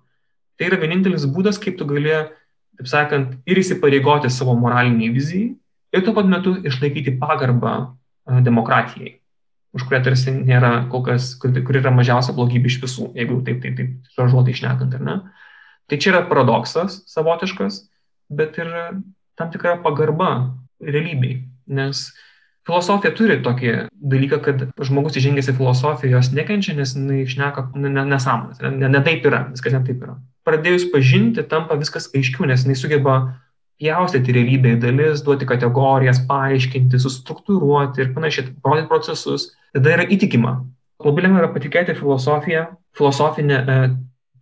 Tai 0.59 0.69
yra 0.69 0.79
vienintelis 0.83 1.27
būdas, 1.31 1.59
kaip 1.63 1.79
tu 1.81 1.89
gali, 1.89 2.13
taip 2.79 2.91
sakant, 2.91 3.35
ir 3.49 3.63
įsipareigoti 3.63 4.31
savo 4.33 4.55
moraliniai 4.59 5.13
vizijai 5.15 5.51
ir 5.93 6.05
tuo 6.05 6.15
pat 6.17 6.29
metu 6.29 6.55
išlaikyti 6.65 7.17
pagarbą 7.21 7.75
demokratijai, 8.47 9.17
už 9.77 9.87
kurią 9.89 10.03
tarsi 10.07 10.35
nėra 10.35 10.73
kol 10.93 11.05
kas, 11.07 11.33
kur, 11.41 11.55
kur 11.67 11.79
yra 11.81 11.93
mažiausia 11.95 12.35
blogybė 12.37 12.71
iš 12.71 12.79
visų, 12.85 13.09
jeigu 13.19 13.41
taip, 13.47 13.63
taip, 13.65 13.79
taip, 13.79 14.13
šaržuotai 14.17 14.55
išnekant, 14.55 14.95
ar 14.99 15.07
ne? 15.09 15.17
Tai 15.91 15.99
čia 15.99 16.13
yra 16.13 16.23
paradoksas 16.29 17.03
savotiškas, 17.11 17.83
bet 18.33 18.57
ir 18.63 18.71
tam 19.43 19.51
tikra 19.51 19.79
pagarba 19.83 20.55
realybei. 20.81 21.43
Nes 21.67 22.11
filosofija 22.67 23.15
turi 23.19 23.39
tokį 23.43 23.73
dalyką, 23.91 24.39
kad 24.45 24.67
žmogus 24.83 25.19
įžengęs 25.19 25.51
į 25.51 25.57
filosofiją 25.59 26.19
jos 26.19 26.33
nekenčia, 26.35 26.77
nes 26.79 26.95
jis 26.95 27.33
išneka 27.33 27.71
nesąmonės. 27.75 28.63
Ne, 28.63 28.75
ne, 28.85 28.91
ne 28.93 29.01
taip 29.05 29.27
yra, 29.27 29.47
viskas 29.51 29.75
ne 29.75 29.83
taip 29.87 30.05
yra. 30.05 30.19
Pradėjus 30.47 30.89
pažinti, 30.93 31.43
tampa 31.47 31.79
viskas 31.79 32.11
aiškiau, 32.15 32.47
nes 32.51 32.67
jis 32.67 32.83
sugeba 32.83 33.17
pjaustyti 33.83 34.35
realybę 34.35 34.77
į 34.77 34.81
dalis, 34.83 35.25
duoti 35.27 35.47
kategorijas, 35.49 36.23
paaiškinti, 36.29 37.01
sustruktūruoti 37.03 38.05
ir 38.05 38.15
panašiai, 38.15 38.53
parodyti 38.63 38.91
procesus. 38.91 39.51
Tada 39.75 39.97
yra 39.97 40.07
įtikima. 40.07 40.61
Labai 41.03 41.25
lengva 41.25 41.43
yra 41.43 41.51
patikėti 41.51 41.97
filosofiją, 41.99 42.69
filosofinė, 42.99 43.57
e, 43.59 43.79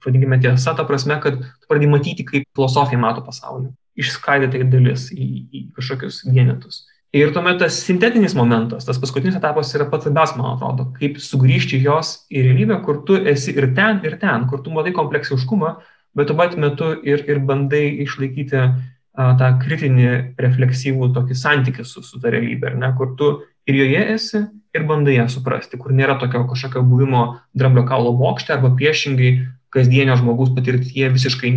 vadinkime 0.05 0.36
tiesa, 0.42 0.74
ta 0.76 0.84
prasme, 0.88 1.16
kad 1.24 1.38
pradėjai 1.70 1.92
matyti, 1.94 2.26
kaip 2.28 2.48
filosofija 2.57 3.01
mato 3.01 3.24
pasaulį 3.24 3.70
išskaidyti 3.99 4.64
dalis 4.70 5.09
į, 5.14 5.26
į 5.51 5.62
kažkokius 5.76 6.22
vienetus. 6.28 6.84
Ir 7.11 7.32
tuomet 7.34 7.59
tas 7.59 7.74
sintetinis 7.82 8.36
momentas, 8.38 8.84
tas 8.86 8.99
paskutinis 9.03 9.34
etapas 9.34 9.72
yra 9.74 9.88
pats 9.91 10.07
labiausias, 10.07 10.36
man 10.38 10.53
atrodo, 10.53 10.86
kaip 10.95 11.18
sugrįžti 11.18 11.80
jos 11.82 12.20
į 12.30 12.45
realybę, 12.47 12.76
kur 12.86 13.01
tu 13.07 13.16
esi 13.18 13.51
ir 13.57 13.72
ten, 13.74 13.99
ir 14.07 14.14
ten, 14.20 14.47
kur 14.51 14.62
tu 14.62 14.70
matai 14.70 14.93
kompleksiškumą, 14.95 15.72
bet 16.14 16.30
tuo 16.30 16.36
pat 16.38 16.55
metu 16.55 16.93
ir, 17.03 17.24
ir 17.26 17.43
bandai 17.47 17.82
išlaikyti 18.05 18.61
a, 18.62 18.70
tą 19.41 19.51
kritinį, 19.59 20.07
refleksyvų 20.38 21.11
tokį 21.16 21.38
santykį 21.43 21.88
su, 21.88 22.05
su 22.07 22.22
ta 22.22 22.30
realybė, 22.30 22.76
ne, 22.78 22.93
kur 22.99 23.16
tu 23.18 23.32
ir 23.66 23.80
joje 23.82 24.07
esi, 24.14 24.45
ir 24.74 24.86
bandai 24.86 25.16
ją 25.16 25.26
suprasti, 25.32 25.78
kur 25.80 25.94
nėra 25.96 26.18
tokio 26.20 26.44
kažkokio 26.50 26.82
buvimo 26.86 27.24
dramblio 27.56 27.86
kaulo 27.88 28.12
bokšte 28.18 28.54
arba 28.56 28.72
priešingai 28.78 29.32
kasdienio 29.74 30.16
žmogaus 30.18 30.50
patirtyje 30.54 31.10
visiškai 31.14 31.50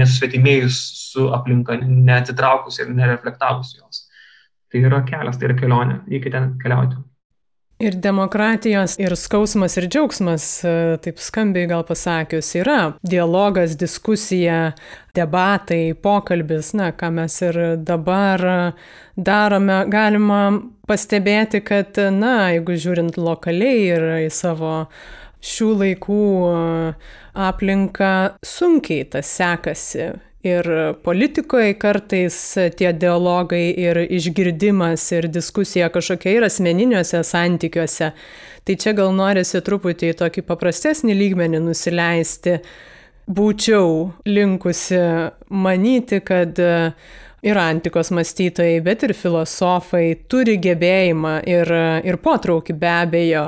nesusvetimėjus 0.00 0.80
su 1.12 1.28
aplinka, 1.34 1.78
neatsitraukus 1.82 2.80
ir 2.82 2.90
nereflektavus 2.94 3.76
jos. 3.78 4.06
Tai 4.70 4.82
yra 4.86 5.04
kelias, 5.06 5.38
tai 5.38 5.50
yra 5.50 5.58
kelionė, 5.58 6.02
reikia 6.10 6.34
ten 6.34 6.52
keliauti. 6.62 6.98
Ir 7.80 7.94
demokratijos, 7.96 8.98
ir 9.00 9.14
skausmas, 9.16 9.78
ir 9.80 9.86
džiaugsmas, 9.88 10.46
e, 10.68 10.72
taip 11.00 11.22
skambiai 11.22 11.64
gal 11.70 11.80
pasakius, 11.88 12.50
yra 12.60 12.90
dialogas, 13.00 13.72
diskusija, 13.80 14.74
debatai, 15.16 15.94
pokalbis, 15.96 16.74
na, 16.76 16.90
ką 16.92 17.08
mes 17.16 17.38
ir 17.40 17.56
dabar 17.80 18.44
darome, 19.16 19.78
galima 19.88 20.42
pastebėti, 20.90 21.62
kad, 21.62 21.96
na, 22.12 22.50
jeigu 22.56 22.74
žiūrint 22.82 23.18
lokaliai 23.20 23.86
ir 23.94 24.06
į 24.26 24.30
savo 24.34 24.74
šių 25.40 25.68
laikų 25.84 26.24
aplinką 27.48 28.10
sunkiai 28.46 29.06
tas 29.12 29.30
sekasi. 29.38 30.10
Ir 30.40 30.64
politikoje 31.04 31.74
kartais 31.76 32.36
tie 32.78 32.94
dialogai 32.96 33.74
ir 33.76 33.98
išgirdimas 34.06 35.02
ir 35.12 35.28
diskusija 35.28 35.90
kažkokia 35.92 36.38
ir 36.38 36.46
asmeniniuose 36.46 37.20
santykiuose. 37.28 38.14
Tai 38.64 38.76
čia 38.80 38.94
gal 38.96 39.12
norisi 39.12 39.60
truputį 39.60 40.14
į 40.14 40.16
tokį 40.22 40.46
paprastesnį 40.48 41.16
lygmenį 41.18 41.60
nusileisti. 41.66 42.56
Būčiau 43.30 44.14
linkusi 44.24 45.02
manyti, 45.52 46.22
kad 46.24 46.56
ir 47.42 47.58
antikos 47.58 48.10
mąstytojai, 48.10 48.80
bet 48.84 49.04
ir 49.06 49.14
filosofai 49.16 50.14
turi 50.28 50.56
gebėjimą 50.60 51.34
ir, 51.48 51.72
ir 52.06 52.18
potraukį 52.20 52.76
be 52.80 52.90
abejo 52.90 53.44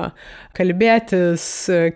kalbėtis 0.57 1.47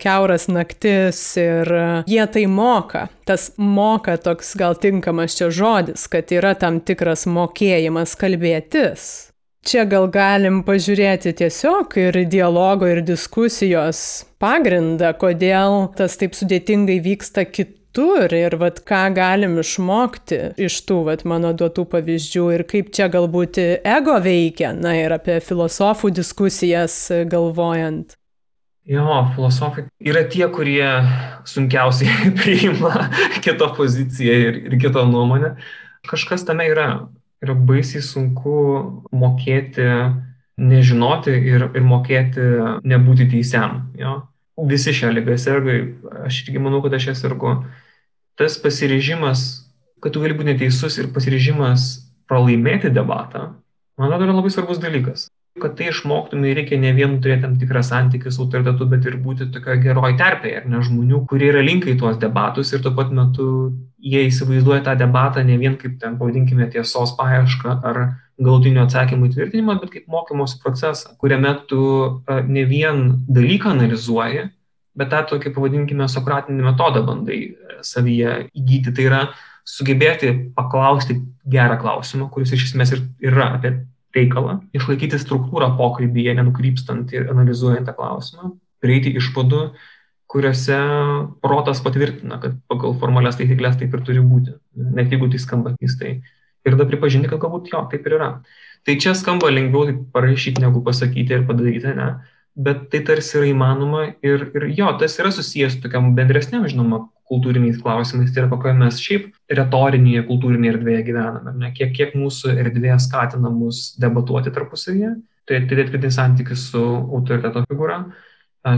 keuras 0.00 0.48
naktis 0.48 1.20
ir 1.40 1.72
jie 2.08 2.26
tai 2.32 2.46
moka. 2.48 3.06
Tas 3.28 3.50
moka 3.56 4.16
toks 4.20 4.54
gal 4.58 4.76
tinkamas 4.80 5.36
čia 5.38 5.50
žodis, 5.50 6.06
kad 6.12 6.32
yra 6.32 6.54
tam 6.58 6.80
tikras 6.80 7.26
mokėjimas 7.26 8.16
kalbėtis. 8.20 9.32
Čia 9.66 9.82
gal 9.90 10.06
galim 10.14 10.60
pažiūrėti 10.62 11.32
tiesiog 11.40 11.96
ir 11.98 12.20
dialogo 12.30 12.86
ir 12.86 13.00
diskusijos 13.02 13.98
pagrindą, 14.38 15.10
kodėl 15.18 15.88
tas 15.98 16.14
taip 16.20 16.38
sudėtingai 16.38 17.00
vyksta 17.02 17.48
kitur 17.50 17.74
kitur 17.96 18.32
ir 18.36 18.56
vat, 18.60 18.82
ką 18.84 19.14
galim 19.16 19.56
išmokti 19.58 20.52
iš 20.60 20.82
tų 20.84 20.98
vat, 21.06 21.24
mano 21.24 21.54
duotų 21.56 21.86
pavyzdžių 21.88 22.44
ir 22.52 22.64
kaip 22.68 22.92
čia 22.92 23.08
galbūt 23.08 23.56
ego 23.80 24.18
veikia, 24.20 24.74
na 24.76 24.92
ir 24.96 25.12
apie 25.16 25.40
filosofų 25.40 26.10
diskusijas 26.12 27.08
galvojant. 27.24 28.16
Jo, 28.86 29.24
filosofai 29.34 29.86
yra 29.98 30.26
tie, 30.28 30.44
kurie 30.52 30.84
sunkiausiai 31.48 32.32
priima 32.38 33.08
kito 33.40 33.72
poziciją 33.74 34.36
ir, 34.50 34.60
ir 34.68 34.76
kito 34.78 35.06
nuomonę. 35.08 35.56
Kažkas 36.06 36.44
tame 36.44 36.68
yra. 36.68 37.08
Yra 37.44 37.52
baisiai 37.52 38.00
sunku 38.00 38.52
mokėti 39.12 39.88
nežinoti 40.56 41.32
ir, 41.36 41.66
ir 41.76 41.84
mokėti 41.84 42.44
nebūti 42.88 43.26
teisiam. 43.32 43.90
Jo? 43.96 44.22
Visi 44.68 44.94
šią 44.96 45.10
lygą 45.12 45.36
serga, 45.40 45.74
aš 46.24 46.46
irgi 46.46 46.62
manau, 46.62 46.80
kad 46.84 46.96
aš 46.96 47.10
ją 47.10 47.16
sergu 47.18 47.58
tas 48.36 48.58
pasiryžimas, 48.60 49.46
kad 50.02 50.12
tu 50.12 50.22
gali 50.22 50.36
būti 50.36 50.52
neteisus 50.52 50.98
ir 51.00 51.08
pasiryžimas 51.14 51.86
pralaimėti 52.28 52.92
debatą, 52.92 53.54
man 53.96 54.12
atrodo, 54.12 54.28
yra 54.28 54.36
labai 54.36 54.52
svarbus 54.52 54.82
dalykas. 54.82 55.26
Kad 55.56 55.72
tai 55.78 55.86
išmoktumai, 55.88 56.50
reikia 56.52 56.76
ne 56.76 56.90
vien 56.92 57.14
turėti 57.24 57.46
tam 57.46 57.54
tikrą 57.56 57.80
santykį 57.86 58.28
su 58.28 58.42
autoritetu, 58.44 58.88
bet 58.90 59.06
ir 59.08 59.16
būti 59.24 59.48
tokio 59.54 59.78
geroji 59.80 60.18
terpėje, 60.20 60.58
ar 60.60 60.66
ne 60.68 60.82
žmonių, 60.84 61.22
kurie 61.30 61.48
yra 61.48 61.62
linkai 61.64 61.94
tuos 61.96 62.18
debatus 62.20 62.74
ir 62.76 62.82
tuo 62.84 62.92
pat 62.98 63.14
metu 63.16 63.46
jie 63.96 64.26
įsivaizduoja 64.28 64.82
tą 64.84 64.98
debatą 65.00 65.44
ne 65.48 65.56
vien 65.56 65.78
kaip 65.80 65.96
ten, 66.02 66.18
pavadinkime, 66.20 66.68
tiesos 66.74 67.14
paiešką 67.16 67.78
ar 67.88 68.02
galutinio 68.36 68.84
atsakymų 68.84 69.30
įtvirtinimą, 69.30 69.78
bet 69.80 69.94
kaip 69.94 70.12
mokymosi 70.12 70.60
procesą, 70.60 71.16
kuriame 71.22 71.54
tu 71.70 71.80
ne 72.50 72.66
vien 72.68 73.06
dalyką 73.32 73.72
analizuoji, 73.72 74.50
bet 74.96 75.12
tą 75.12 75.22
tokį, 75.32 75.52
pavadinkime, 75.56 76.08
sokratinį 76.10 76.64
metodą 76.66 77.02
bandai 77.06 77.40
e, 77.42 77.80
savyje 77.86 78.38
įgyti. 78.56 78.94
Tai 78.96 79.08
yra 79.10 79.20
sugebėti 79.66 80.32
paklausti 80.56 81.18
gerą 81.50 81.78
klausimą, 81.82 82.30
kuris 82.32 82.54
iš 82.56 82.70
esmės 82.70 82.94
ir 82.94 83.04
yra 83.30 83.52
apie 83.58 83.74
reikalą, 84.16 84.60
išlaikyti 84.76 85.18
struktūrą 85.20 85.74
pokalbyje, 85.78 86.36
nenukrypstant 86.38 87.12
ir 87.14 87.28
analizuojant 87.32 87.88
tą 87.88 87.94
klausimą, 87.98 88.54
prieiti 88.82 89.12
išvadų, 89.18 89.66
kuriuose 90.30 90.78
protas 91.44 91.82
patvirtina, 91.84 92.40
kad 92.42 92.56
pagal 92.70 92.96
formalias 93.00 93.38
taisyklės 93.38 93.76
taip 93.80 93.94
ir 93.94 94.02
turi 94.06 94.22
būti, 94.24 94.56
net 94.96 95.12
jeigu 95.12 95.28
tai 95.32 95.42
skamba 95.42 95.74
keistai. 95.76 96.16
Ir 96.66 96.74
tada 96.74 96.88
pripažinti, 96.88 97.28
kad 97.30 97.38
galbūt 97.44 97.70
jo, 97.70 97.84
taip 97.92 98.08
ir 98.08 98.16
yra. 98.16 98.30
Tai 98.86 98.96
čia 99.02 99.12
skamba 99.18 99.52
lengviau 99.52 99.86
tai 99.86 99.94
parašyti, 100.14 100.62
negu 100.64 100.82
pasakyti 100.86 101.36
ir 101.36 101.44
padaryti, 101.46 101.92
ne? 101.94 102.08
Bet 102.56 102.86
tai 102.92 103.02
tarsi 103.04 103.36
yra 103.38 103.50
įmanoma 103.50 104.02
ir, 104.24 104.48
ir 104.56 104.66
jo, 104.78 104.88
tas 105.00 105.18
yra 105.20 105.30
susijęs 105.34 105.76
su 105.76 105.82
tokiam 105.84 106.14
bendresniam, 106.16 106.64
žinoma, 106.68 107.04
kultūriniais 107.28 107.80
klausimais, 107.82 108.30
tai 108.32 108.44
yra 108.44 108.50
kokioje 108.52 108.78
mes 108.78 109.00
šiaip 109.02 109.26
retorinėje 109.58 110.22
kultūrinėje 110.28 110.76
erdvėje 110.76 111.02
gyvename, 111.08 111.54
ne? 111.60 111.72
Kiek, 111.76 111.92
kiek 111.96 112.14
mūsų 112.16 112.54
erdvė 112.54 112.94
skatina 113.02 113.50
mus 113.52 113.90
debatuoti 114.00 114.52
tarpusavyje, 114.54 115.16
tai 115.46 115.60
turėti 115.68 115.92
kritinį 115.94 116.16
santykių 116.16 116.58
su 116.58 116.82
autoriteto 116.82 117.64
figūra, 117.66 118.04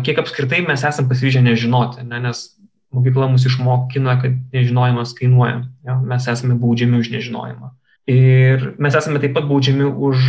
kiek 0.04 0.22
apskritai 0.24 0.62
mes 0.66 0.84
esam 0.84 1.08
pasiryžę 1.10 1.44
nežinoti, 1.44 2.04
ne? 2.08 2.22
nes 2.24 2.46
mokykla 2.94 3.28
mus 3.30 3.44
išmokina, 3.48 4.16
kad 4.22 4.34
nežinojimas 4.54 5.14
kainuoja, 5.16 5.62
ja? 5.84 5.98
mes 6.00 6.28
esame 6.32 6.56
baudžiami 6.60 6.98
už 7.02 7.12
nežinojimą. 7.14 7.72
Ir 8.08 8.70
mes 8.80 8.96
esame 8.96 9.20
taip 9.20 9.34
pat 9.36 9.44
baudžiami 9.48 9.84
už 9.84 10.28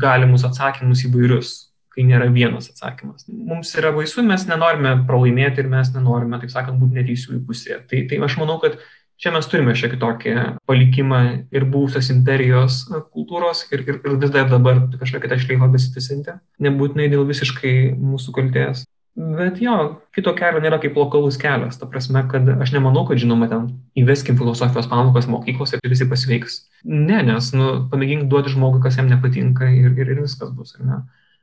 galimus 0.00 0.44
atsakymus 0.44 1.06
įvairius, 1.08 1.69
kai 1.94 2.06
nėra 2.06 2.30
vienas 2.32 2.70
atsakymas. 2.70 3.26
Mums 3.28 3.72
yra 3.78 3.90
baisu, 3.96 4.22
mes 4.26 4.46
nenorime 4.48 4.94
pralaimėti 5.08 5.62
ir 5.62 5.70
mes 5.72 5.90
nenorime, 5.94 6.38
taip 6.42 6.52
sakant, 6.52 6.78
būti 6.80 7.00
neteisiųjų 7.00 7.42
pusėje. 7.48 7.80
Tai, 7.90 8.02
tai 8.10 8.20
aš 8.26 8.38
manau, 8.40 8.60
kad 8.62 8.78
čia 9.20 9.32
mes 9.34 9.48
turime 9.50 9.74
šiek 9.76 9.96
tiek 9.96 10.00
tokį 10.00 10.36
palikimą 10.70 11.20
ir 11.52 11.66
buvusios 11.68 12.12
imperijos 12.14 12.84
kultūros 13.12 13.66
ir, 13.74 13.84
ir, 13.84 14.00
ir 14.00 14.16
vis 14.22 14.32
dar 14.32 14.48
dabar 14.52 14.86
kažkokią 14.94 15.26
kitą 15.26 15.40
šleifą 15.42 15.68
besitisinti, 15.74 16.38
nebūtinai 16.62 17.10
dėl 17.12 17.26
visiškai 17.28 17.74
mūsų 17.98 18.38
kaltės. 18.38 18.86
Bet 19.20 19.58
jo, 19.60 19.74
kito 20.14 20.32
kelio 20.38 20.62
nėra 20.62 20.78
kaip 20.80 20.94
lokalus 20.96 21.36
kelias. 21.40 21.76
Ta 21.80 21.88
prasme, 21.90 22.22
kad 22.30 22.46
aš 22.62 22.70
nemanau, 22.72 23.02
kad 23.08 23.18
žinoma, 23.20 23.48
ten 23.50 23.66
įveskim 23.98 24.38
filosofijos 24.38 24.86
pamokas 24.88 25.26
mokyklose 25.28 25.80
ir 25.80 25.92
visi 25.92 26.06
pasveiks. 26.08 26.60
Ne, 26.86 27.18
nes, 27.26 27.50
nu, 27.52 27.72
pamėgink 27.90 28.30
duoti 28.30 28.54
žmogui, 28.54 28.80
kas 28.84 28.96
jam 29.00 29.10
nepatinka 29.10 29.68
ir, 29.74 29.90
ir, 29.98 30.14
ir 30.14 30.22
viskas 30.22 30.54
bus, 30.54 30.76
ar 30.78 30.86
ne? 30.86 31.00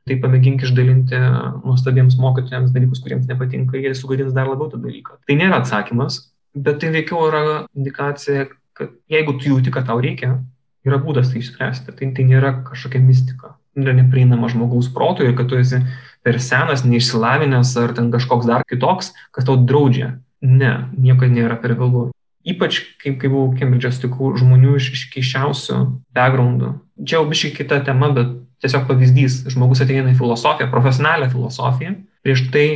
Tai 0.08 0.16
pamėgink 0.22 0.62
išdalinti 0.64 1.18
nuostabiems 1.64 2.16
mokytojams 2.20 2.70
dalykus, 2.72 3.02
kuriems 3.04 3.26
nepatinka, 3.28 3.76
jie 3.76 3.92
sugadins 3.96 4.32
dar 4.36 4.48
labiau 4.48 4.70
tą 4.72 4.80
dalyką. 4.80 5.18
Tai 5.28 5.36
nėra 5.36 5.58
atsakymas, 5.60 6.20
bet 6.56 6.80
tai 6.82 6.92
veikiau 6.94 7.26
yra 7.28 7.42
indikacija, 7.76 8.46
kad 8.78 8.94
jeigu 9.10 9.34
tu 9.36 9.50
jauti, 9.52 9.74
kad 9.74 9.88
tau 9.90 10.00
reikia, 10.00 10.38
yra 10.86 11.00
būdas 11.02 11.32
tai 11.32 11.42
išspręsti. 11.42 11.94
Tai, 11.96 12.10
tai 12.16 12.26
nėra 12.28 12.54
kažkokia 12.66 13.02
mistika. 13.04 13.56
Yra 13.78 13.94
neprieinama 13.94 14.48
žmogaus 14.50 14.88
protui 14.94 15.28
ir 15.28 15.36
kad 15.38 15.50
tu 15.50 15.58
esi 15.58 15.82
per 16.26 16.40
senas, 16.42 16.84
neišsilavinęs 16.86 17.74
ar 17.82 17.94
ten 17.96 18.10
kažkoks 18.14 18.48
dar 18.48 18.64
kitoks, 18.68 19.12
kas 19.34 19.46
tau 19.46 19.58
draudžia. 19.60 20.16
Ne, 20.42 20.88
niekada 20.94 21.34
nėra 21.34 21.58
per 21.60 21.74
vėlų. 21.78 22.08
Ypač, 22.48 22.80
kaip, 23.02 23.18
kai 23.20 23.28
buvau 23.28 23.50
Kembridžė, 23.58 23.90
sutikau 23.92 24.30
žmonių 24.38 24.76
iš, 24.78 24.92
iš 24.94 25.00
keiščiausių 25.12 25.78
backgroundų. 26.16 26.76
Čia 27.02 27.18
jau 27.18 27.26
biškai 27.28 27.50
kita 27.58 27.80
tema, 27.86 28.08
bet 28.14 28.30
tiesiog 28.62 28.86
pavyzdys. 28.88 29.42
Žmogus 29.52 29.82
ateina 29.84 30.12
į 30.12 30.18
filosofiją, 30.18 30.70
profesionalią 30.72 31.30
filosofiją, 31.32 31.94
prieš 32.26 32.46
tai 32.54 32.68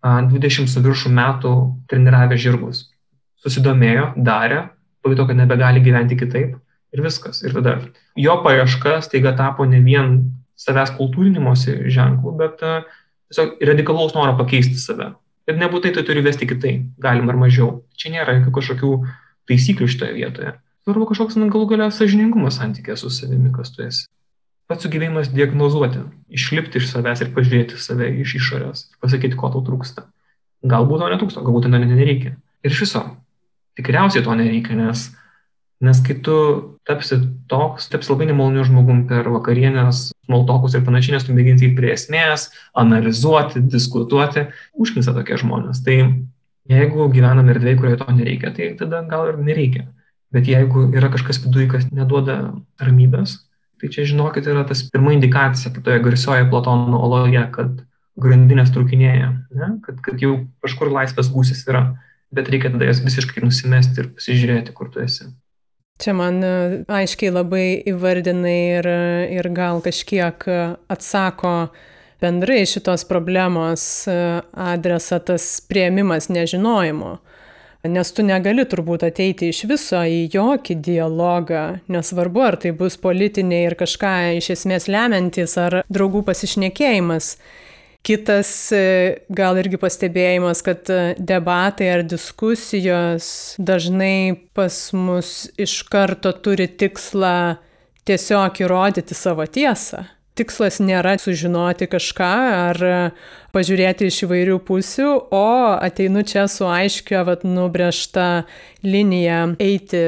a, 0.00 0.22
20 0.28 0.70
su 0.70 0.84
viršų 0.84 1.12
metų 1.16 1.54
treniravę 1.90 2.38
žirgus. 2.40 2.86
Susidomėjo, 3.44 4.12
darė, 4.16 4.66
pajuto, 5.04 5.28
kad 5.28 5.38
nebegali 5.38 5.82
gyventi 5.84 6.18
kitaip 6.18 6.56
ir 6.96 7.04
viskas. 7.04 7.42
Ir 7.44 7.54
tada 7.56 7.78
jo 8.18 8.40
paieška 8.44 9.00
staiga 9.04 9.34
tapo 9.38 9.66
ne 9.68 9.82
vien 9.84 10.18
savęs 10.56 10.94
kultūrinimosi 10.96 11.84
ženklų, 11.92 12.32
bet 12.40 12.62
tiesiog 12.62 13.62
radikalaus 13.70 14.16
noro 14.16 14.36
pakeisti 14.38 14.80
save. 14.80 15.12
Ir 15.46 15.60
nebūtai 15.60 15.92
tai 15.94 16.02
turi 16.06 16.24
vesti 16.26 16.48
kitai, 16.48 16.74
galima 16.98 17.30
ar 17.34 17.38
mažiau. 17.38 17.84
Čia 17.94 18.16
nėra 18.16 18.40
kažkokių 18.50 18.92
taisyklių 19.46 19.86
šitoje 19.92 20.16
vietoje. 20.16 20.56
Svarbu 20.86 21.06
kažkoks 21.10 21.38
galų 21.38 21.66
galia 21.70 21.90
sažiningumas 21.94 22.58
santykė 22.58 22.96
su 22.98 23.10
savimi, 23.10 23.52
kas 23.54 23.72
tu 23.74 23.84
esi. 23.86 24.06
Pats 24.66 24.82
sugebėjimas 24.82 25.30
diagnozuoti, 25.30 26.00
išlipti 26.34 26.80
iš 26.80 26.88
savęs 26.90 27.22
ir 27.22 27.30
pažiūrėti 27.36 27.78
save 27.78 28.08
iš 28.24 28.34
išorės, 28.40 28.88
pasakyti, 29.02 29.38
ko 29.38 29.52
tau 29.54 29.62
trūksta. 29.66 30.08
Galbūt 30.66 31.04
to 31.04 31.10
netrūksta, 31.12 31.44
galbūt 31.46 31.68
to 31.68 31.70
nereikia. 31.76 32.34
Ir 32.66 32.74
iš 32.74 32.82
viso, 32.82 33.04
tikriausiai 33.78 34.24
to 34.26 34.34
nereikia, 34.34 34.74
nes 34.80 35.06
Nes 35.80 35.98
kai 36.00 36.14
tu 36.24 36.34
tapsi 36.88 37.18
toks, 37.52 37.90
tapsi 37.92 38.08
labai 38.08 38.30
nemaloniu 38.30 38.62
žmogum 38.64 39.02
per 39.10 39.26
vakarienės, 39.28 40.06
smoltokus 40.24 40.72
ir 40.72 40.86
panašiai, 40.86 41.18
nes 41.18 41.26
tu 41.26 41.34
mėginsi 41.36 41.68
prie 41.76 41.90
esmės, 41.92 42.48
analizuoti, 42.72 43.60
diskutuoti, 43.60 44.46
užknisa 44.72 45.12
tokie 45.12 45.36
žmonės. 45.42 45.82
Tai 45.84 45.98
jeigu 46.72 47.10
gyvename 47.12 47.52
erdvėje, 47.52 47.80
kurioje 47.82 48.00
to 48.00 48.16
nereikia, 48.16 48.54
tai 48.56 48.70
tada 48.80 49.02
gal 49.10 49.28
ir 49.34 49.42
nereikia. 49.44 49.84
Bet 50.32 50.48
jeigu 50.48 50.88
yra 50.96 51.12
kažkas 51.12 51.42
viduje, 51.44 51.68
kas 51.74 51.84
neduoda 51.92 52.38
ramybės, 52.80 53.42
tai 53.80 53.90
čia 53.92 54.06
žinokit 54.08 54.46
yra 54.48 54.64
tas 54.68 54.82
pirma 54.90 55.12
indikacija 55.16 55.72
kitoje 55.74 56.00
garsioje 56.04 56.46
Platono 56.50 57.00
oloje, 57.04 57.42
kad 57.54 57.82
grandinės 58.16 58.72
trukinėja, 58.72 59.32
ne? 59.56 59.72
kad, 59.84 59.98
kad 60.04 60.22
jau 60.22 60.38
kažkur 60.64 60.92
laisvas 60.92 61.28
gūsis 61.32 61.66
yra, 61.68 61.82
bet 62.34 62.48
reikia 62.52 62.72
tada 62.72 62.88
jas 62.88 63.02
visiškai 63.04 63.44
nusimesti 63.44 64.02
ir 64.02 64.14
pasižiūrėti, 64.16 64.72
kur 64.76 64.88
tu 64.92 65.02
esi. 65.04 65.28
Čia 66.00 66.12
man 66.16 66.40
e, 66.44 66.54
aiškiai 66.92 67.32
labai 67.32 67.66
įvardinai 67.88 68.56
ir, 68.78 68.88
ir 69.32 69.48
gal 69.56 69.80
kažkiek 69.84 70.44
atsako 70.92 71.54
bendrai 72.20 72.64
šitos 72.68 73.04
problemos 73.08 74.04
e, 74.08 74.16
adresą 74.52 75.20
tas 75.24 75.48
prieimimas 75.68 76.28
nežinojimo. 76.32 77.16
Nes 77.90 78.10
tu 78.14 78.24
negali 78.26 78.64
turbūt 78.68 79.04
ateiti 79.06 79.50
iš 79.52 79.64
viso 79.70 80.00
į 80.02 80.26
jokį 80.32 80.78
dialogą, 80.86 81.64
nesvarbu, 81.92 82.42
ar 82.46 82.58
tai 82.62 82.72
bus 82.76 82.98
politiniai 83.00 83.68
ir 83.70 83.76
kažką 83.78 84.14
iš 84.40 84.50
esmės 84.56 84.88
lemiantis, 84.90 85.56
ar 85.60 85.82
draugų 85.92 86.24
pasišnekėjimas. 86.26 87.36
Kitas 88.06 88.50
e, 88.70 88.82
gal 89.34 89.58
irgi 89.58 89.80
pastebėjimas, 89.82 90.62
kad 90.62 90.86
e, 90.94 91.14
debatai 91.18 91.88
ar 91.90 92.04
diskusijos 92.06 93.28
dažnai 93.58 94.36
pas 94.54 94.76
mus 94.94 95.48
iš 95.58 95.80
karto 95.90 96.30
turi 96.30 96.68
tikslą 96.70 97.56
tiesiog 98.06 98.62
įrodyti 98.62 99.16
savo 99.18 99.46
tiesą. 99.50 100.04
Tikslas 100.36 100.82
nėra 100.84 101.14
sužinoti 101.16 101.88
kažką 101.88 102.32
ar 102.52 102.80
e, 102.84 102.96
pažiūrėti 103.56 104.10
iš 104.10 104.26
įvairių 104.26 104.58
pusių, 104.68 105.08
o 105.32 105.46
ateinu 105.80 106.24
čia 106.28 106.44
su 106.52 106.68
aiškia, 106.68 107.22
vad, 107.24 107.46
nubriežta 107.48 108.44
linija 108.84 109.46
eiti 109.56 110.02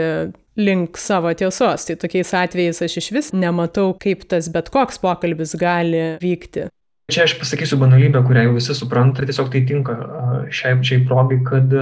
link 0.58 0.98
savo 1.00 1.32
tiesos. 1.32 1.86
Tai 1.88 1.96
tokiais 2.02 2.34
atvejais 2.36 2.82
aš 2.84 2.98
iš 3.00 3.12
vis 3.14 3.30
nematau, 3.32 3.94
kaip 3.96 4.26
tas 4.28 4.50
bet 4.52 4.68
koks 4.74 5.00
pokalbis 5.00 5.56
gali 5.56 6.18
vykti. 6.20 6.68
Čia 7.08 7.24
aš 7.24 7.38
pasakysiu 7.40 7.78
banalybę, 7.80 8.20
kurią 8.20 8.42
jau 8.44 8.56
visi 8.58 8.74
supranta, 8.76 9.24
tiesiog 9.24 9.48
tai 9.48 9.62
tinka 9.64 9.94
šiai, 10.52 10.74
šiai 10.84 11.06
progai, 11.08 11.38
kad 11.46 11.72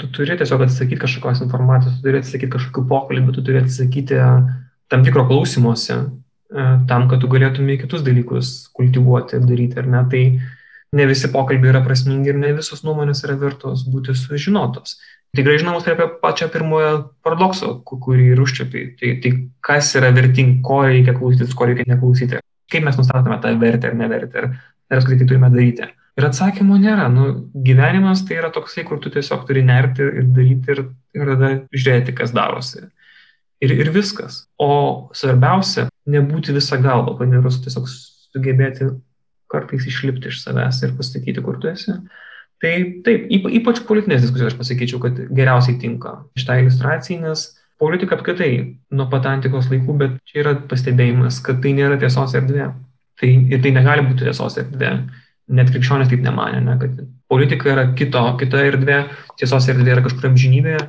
tu 0.00 0.08
turi 0.16 0.38
tiesiog 0.40 0.64
atsisakyti 0.64 1.02
kažkokios 1.02 1.42
informacijos, 1.44 1.98
tu 1.98 2.06
turi 2.06 2.22
atsisakyti 2.22 2.54
kažkokių 2.54 2.86
pokalbių, 2.88 3.34
tu 3.36 3.44
turi 3.44 3.60
atsisakyti 3.60 4.22
tam 4.88 5.04
tikro 5.04 5.26
klausimuose, 5.28 5.98
tam, 6.88 7.08
kad 7.10 7.22
tu 7.22 7.30
galėtumai 7.32 7.78
kitus 7.80 8.04
dalykus 8.06 8.52
kultivuoti 8.76 9.38
ir 9.38 9.48
daryti, 9.48 9.80
ar 9.80 9.88
ne. 9.88 10.04
Tai 10.12 10.22
ne 10.98 11.08
visi 11.08 11.32
pokalbiai 11.32 11.72
yra 11.72 11.82
prasmingi 11.86 12.32
ir 12.32 12.38
ne 12.40 12.52
visos 12.56 12.84
nuomonės 12.84 13.24
yra 13.26 13.38
vertos 13.40 13.86
būti 13.88 14.14
sužinotos. 14.18 14.98
Tikrai 15.32 15.56
žinomus 15.62 15.86
prie 15.88 16.08
pačio 16.20 16.50
pirmojo 16.52 16.92
paradokso, 17.24 17.78
kurį 17.88 18.34
ir 18.34 18.42
užčiapai. 18.44 18.86
Tai, 19.00 19.12
tai 19.24 19.34
kas 19.64 19.94
yra 19.96 20.12
vertinga, 20.12 20.60
ko 20.66 20.82
reikia 20.84 21.16
klausytis, 21.16 21.56
ko 21.56 21.70
reikia 21.70 21.88
neklausyti 21.88 22.42
kaip 22.72 22.86
mes 22.86 22.98
nustatome 22.98 23.38
tą 23.42 23.52
vertę 23.60 23.90
ar 23.90 23.98
nevertę, 23.98 24.38
ar 24.38 24.96
apskritai 24.96 25.24
tai 25.24 25.28
turime 25.28 25.50
daryti. 25.52 25.88
Ir 26.18 26.26
atsakymo 26.28 26.76
nėra. 26.80 27.08
Nu, 27.12 27.28
gyvenimas 27.66 28.24
tai 28.28 28.38
yra 28.40 28.50
toksai, 28.52 28.84
kur 28.88 29.00
tu 29.00 29.12
tiesiog 29.12 29.46
turi 29.48 29.62
nerti 29.64 30.04
ir 30.04 30.26
daryti 30.36 30.74
ir, 30.74 30.82
ir 31.16 31.30
tada 31.32 31.52
žiūrėti, 31.72 32.16
kas 32.16 32.34
darosi. 32.36 32.84
Ir, 33.62 33.72
ir 33.78 33.92
viskas. 33.94 34.42
O 34.58 35.08
svarbiausia, 35.14 35.86
nebūti 36.10 36.54
visą 36.56 36.80
galvą, 36.82 37.14
panirus 37.20 37.60
tiesiog 37.62 37.86
sugebėti 37.86 38.90
kartais 39.52 39.86
išlipti 39.86 40.32
iš 40.32 40.42
savęs 40.42 40.80
ir 40.82 40.94
pasakyti, 40.98 41.44
kur 41.44 41.60
tu 41.62 41.70
esi. 41.70 41.94
Tai 42.62 42.72
taip, 43.06 43.26
ypač 43.58 43.82
politinės 43.86 44.22
diskusijos 44.24 44.52
aš 44.52 44.58
pasakyčiau, 44.60 45.00
kad 45.02 45.18
geriausiai 45.34 45.80
tinka 45.82 46.14
šitai 46.38 46.60
iliustracijai, 46.62 47.18
nes 47.24 47.48
politika 47.82 48.16
apskritai 48.16 48.52
nuo 48.94 49.08
pat 49.10 49.26
antikos 49.30 49.68
laikų, 49.72 49.96
bet 49.98 50.16
čia 50.30 50.44
yra 50.44 50.54
pastebėjimas, 50.70 51.40
kad 51.44 51.58
tai 51.64 51.74
nėra 51.78 51.98
tiesos 52.02 52.36
erdvė. 52.38 52.70
Tai, 53.18 53.30
ir 53.54 53.62
tai 53.62 53.74
negali 53.74 54.06
būti 54.06 54.28
tiesos 54.28 54.58
erdvė. 54.62 54.92
Net 55.52 55.72
krikščionys 55.74 56.08
taip 56.08 56.22
nemanė, 56.24 56.62
ne, 56.64 56.76
kad 56.80 57.00
politika 57.30 57.72
yra 57.74 57.88
kito, 57.98 58.22
kita 58.40 58.62
erdvė, 58.70 59.00
tiesos 59.40 59.66
erdvė 59.68 59.96
yra 59.96 60.04
kažkur 60.06 60.30
amžinybėje. 60.30 60.86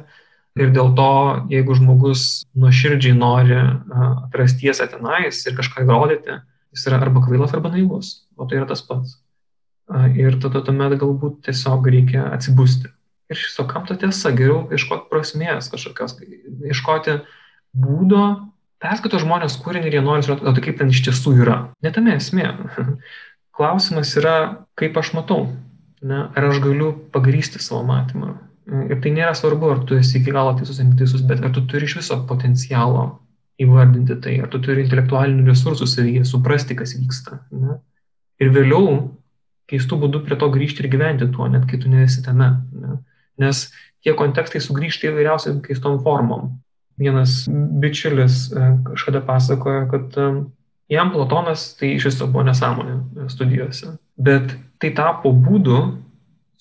Ir 0.60 0.70
dėl 0.70 0.92
to, 0.94 1.12
jeigu 1.50 1.76
žmogus 1.80 2.44
nuoširdžiai 2.54 3.16
nori 3.18 3.58
atrasti 3.58 4.68
tiesą 4.68 4.86
tenais 4.92 5.40
ir 5.48 5.56
kažką 5.58 5.86
įrodyti, 5.86 6.40
jis 6.76 6.88
yra 6.90 7.00
arba 7.02 7.24
kvailas, 7.26 7.56
arba 7.58 7.72
naivus. 7.74 8.16
O 8.38 8.46
tai 8.46 8.60
yra 8.60 8.70
tas 8.70 8.86
pats. 8.86 9.18
Ir 10.14 10.38
tada 10.42 10.62
tuomet 10.66 10.94
galbūt 11.02 11.42
tiesiog 11.48 11.90
reikia 11.90 12.28
atsibusti 12.30 12.94
ir 13.34 13.40
šiso, 13.40 13.66
kam 13.70 13.86
ta 13.88 13.98
tiesa, 14.00 14.32
geriau 14.36 14.68
ieškoti 14.74 15.10
prasmės 15.12 15.70
kažkokios, 15.74 16.18
ieškoti 16.70 17.18
būdo, 17.74 18.24
perskaito 18.84 19.22
žmonės 19.22 19.58
kūrinį 19.64 19.90
ir 19.90 19.98
jie 19.98 20.06
nori 20.06 20.26
žinoti, 20.26 20.46
o 20.46 20.54
tai 20.56 20.64
kaip 20.66 20.80
ten 20.80 20.94
iš 20.94 21.04
tiesų 21.08 21.36
yra. 21.42 21.60
Netame 21.86 22.18
esmė. 22.20 22.50
Klausimas 23.58 24.14
yra, 24.20 24.36
kaip 24.80 24.98
aš 24.98 25.14
matau, 25.18 25.46
ne? 26.02 26.26
ar 26.34 26.50
aš 26.50 26.62
galiu 26.64 26.94
pagrysti 27.14 27.62
savo 27.62 27.84
matymą. 27.88 28.36
Ir 28.64 29.00
tai 29.04 29.12
nėra 29.12 29.34
svarbu, 29.36 29.72
ar 29.74 29.82
tu 29.88 29.98
esi 30.00 30.20
iki 30.22 30.32
galo 30.32 30.54
teisus 30.58 30.80
ar 30.80 30.88
neteisus, 30.88 31.24
bet 31.28 31.44
ar 31.44 31.52
tu 31.56 31.66
turi 31.68 31.90
iš 31.90 31.98
viso 32.00 32.20
potencialo 32.30 33.08
įvardinti 33.64 34.16
tai, 34.24 34.38
ar 34.44 34.52
tu 34.52 34.62
turi 34.64 34.86
intelektualinių 34.86 35.46
resursų 35.50 35.88
savyje, 35.90 36.24
suprasti, 36.26 36.78
kas 36.80 36.96
vyksta. 36.98 37.42
Ne? 37.52 37.80
Ir 38.42 38.54
vėliau 38.56 38.96
keistų 39.70 40.00
būdų 40.06 40.24
prie 40.26 40.38
to 40.40 40.48
grįžti 40.54 40.84
ir 40.84 40.90
gyventi 40.96 41.28
tuo, 41.34 41.48
net 41.52 41.68
kai 41.70 41.80
tu 41.80 41.92
nesi 41.92 42.24
tame. 42.26 42.50
Ne? 42.72 42.98
nes 43.42 43.64
tie 44.04 44.14
kontekstai 44.18 44.62
sugrįžta 44.62 45.10
įvairiausiam 45.10 45.62
keistom 45.64 46.00
formom. 46.04 46.58
Vienas 47.00 47.44
bičiulis 47.50 48.52
e, 48.54 48.68
kažkada 48.92 49.24
pasakojo, 49.26 49.86
kad 49.90 50.18
e, 50.20 50.28
Jam 50.94 51.10
Platonas 51.14 51.72
tai 51.80 51.96
iš 51.96 52.12
viso 52.12 52.28
buvo 52.30 52.44
nesąmonė 52.46 53.30
studijose. 53.32 53.96
Bet 54.20 54.54
tai 54.84 54.92
tapo 54.94 55.32
būdu 55.34 55.80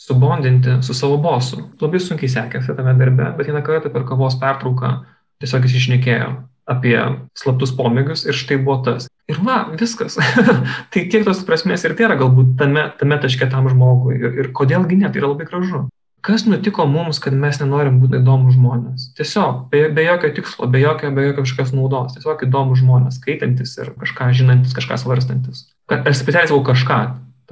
subondinti 0.06 0.80
su 0.82 0.94
savo 0.94 1.18
bosu. 1.22 1.68
Labai 1.80 2.00
sunkiai 2.02 2.30
sekėsi 2.30 2.74
tame 2.78 2.94
darbe, 2.98 3.28
bet 3.38 3.50
vieną 3.50 3.62
kartą 3.66 3.92
per 3.92 4.06
kavos 4.08 4.38
pertrauką 4.40 4.96
tiesiog 5.42 5.68
jis 5.68 5.78
išnekėjo 5.82 6.30
apie 6.72 6.96
slaptus 7.38 7.72
pomėgius 7.78 8.26
ir 8.26 8.36
štai 8.38 8.60
buvo 8.62 8.80
tas. 8.86 9.08
Ir 9.30 9.38
va, 9.46 9.62
viskas. 9.78 10.18
tai 10.92 11.06
kiek 11.10 11.26
tos 11.26 11.42
prasmės 11.46 11.86
ir 11.86 11.96
tai 11.98 12.08
yra 12.08 12.18
galbūt 12.20 12.54
tame, 12.60 12.88
tame 12.98 13.18
taške 13.22 13.48
tam 13.50 13.68
žmogui. 13.70 14.18
Ir, 14.18 14.38
ir 14.42 14.52
kodėlgi 14.54 14.98
ne, 14.98 15.10
tai 15.10 15.22
yra 15.22 15.32
labai 15.32 15.48
gražu. 15.48 15.86
Kas 16.22 16.44
nutiko 16.46 16.84
mums, 16.86 17.18
kad 17.18 17.34
mes 17.34 17.56
nenorim 17.58 17.96
būti 17.98 18.20
įdomus 18.20 18.54
žmonės? 18.54 19.08
Tiesiog, 19.18 19.64
be, 19.72 19.88
be 19.94 20.04
jokio 20.06 20.30
tikslo, 20.36 20.68
be 20.70 20.78
jokio, 20.78 21.10
be 21.14 21.24
jokio 21.26 21.42
kažkokios 21.42 21.72
naudos. 21.74 22.14
Tiesiog 22.14 22.44
įdomus 22.46 22.78
žmonės, 22.78 23.18
skaitantis 23.18 23.74
ir 23.82 23.90
kažką 23.98 24.28
žinantis, 24.38 24.76
kažką 24.76 25.00
svarstantis. 25.02 25.64
Aš 25.90 26.20
specialiai 26.20 26.52
sakau 26.52 26.62
kažką, 26.70 27.00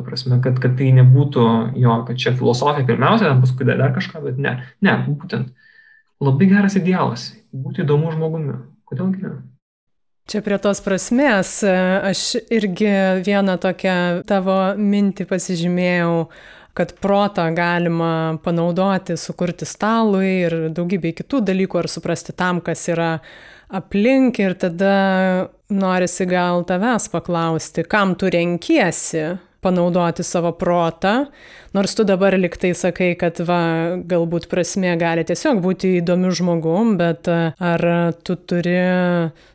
ta 0.01 0.07
prasme, 0.07 0.40
kad, 0.44 0.59
kad 0.62 0.76
tai 0.78 0.90
nebūtų 0.96 1.46
jo, 1.76 1.96
kad 2.09 2.20
čia 2.20 2.32
filosofija 2.38 2.88
pirmiausia, 2.88 3.36
paskui 3.42 3.68
dar 3.68 3.92
kažką, 3.92 4.24
bet 4.24 4.40
ne, 4.40 4.57
ne, 4.80 4.96
būtent 5.05 5.53
labai 6.24 6.48
geras 6.48 6.76
idealas- 6.80 7.30
būti 7.64 7.84
įdomu 7.84 8.12
žmogumi. 8.16 8.57
Kodėlgi 8.88 9.22
ne? 9.22 9.36
Čia 10.30 10.40
prie 10.46 10.59
tos 10.62 10.80
prasmės 10.80 11.64
aš 11.66 12.36
irgi 12.55 12.90
vieną 13.26 13.57
tokią 13.59 14.24
tavo 14.26 14.74
mintį 14.78 15.26
pasižymėjau, 15.26 16.28
kad 16.74 16.92
protą 17.03 17.48
galima 17.55 18.38
panaudoti, 18.44 19.16
sukurti 19.18 19.66
stalui 19.66 20.46
ir 20.46 20.55
daugybė 20.70 21.12
kitų 21.18 21.42
dalykų, 21.51 21.80
ar 21.82 21.88
suprasti 21.90 22.32
tam, 22.32 22.61
kas 22.61 22.86
yra 22.88 23.18
aplink 23.70 24.38
ir 24.38 24.55
tada 24.55 25.48
norisi 25.70 26.26
gal 26.30 26.64
tavęs 26.66 27.11
paklausti, 27.11 27.84
kam 27.86 28.14
tu 28.14 28.30
renkiesi 28.30 29.38
panaudoti 29.61 30.24
savo 30.24 30.52
protą, 30.56 31.26
nors 31.76 31.94
tu 31.94 32.04
dabar 32.04 32.36
liktai 32.38 32.72
sakai, 32.74 33.12
kad 33.20 33.40
va, 33.46 33.61
galbūt 34.08 34.48
prasmė 34.50 34.94
gali 35.00 35.24
tiesiog 35.28 35.61
būti 35.64 35.96
įdomiu 36.00 36.32
žmogum, 36.36 36.94
bet 37.00 37.28
ar 37.30 37.86
tu 38.24 38.36
turi 38.36 38.78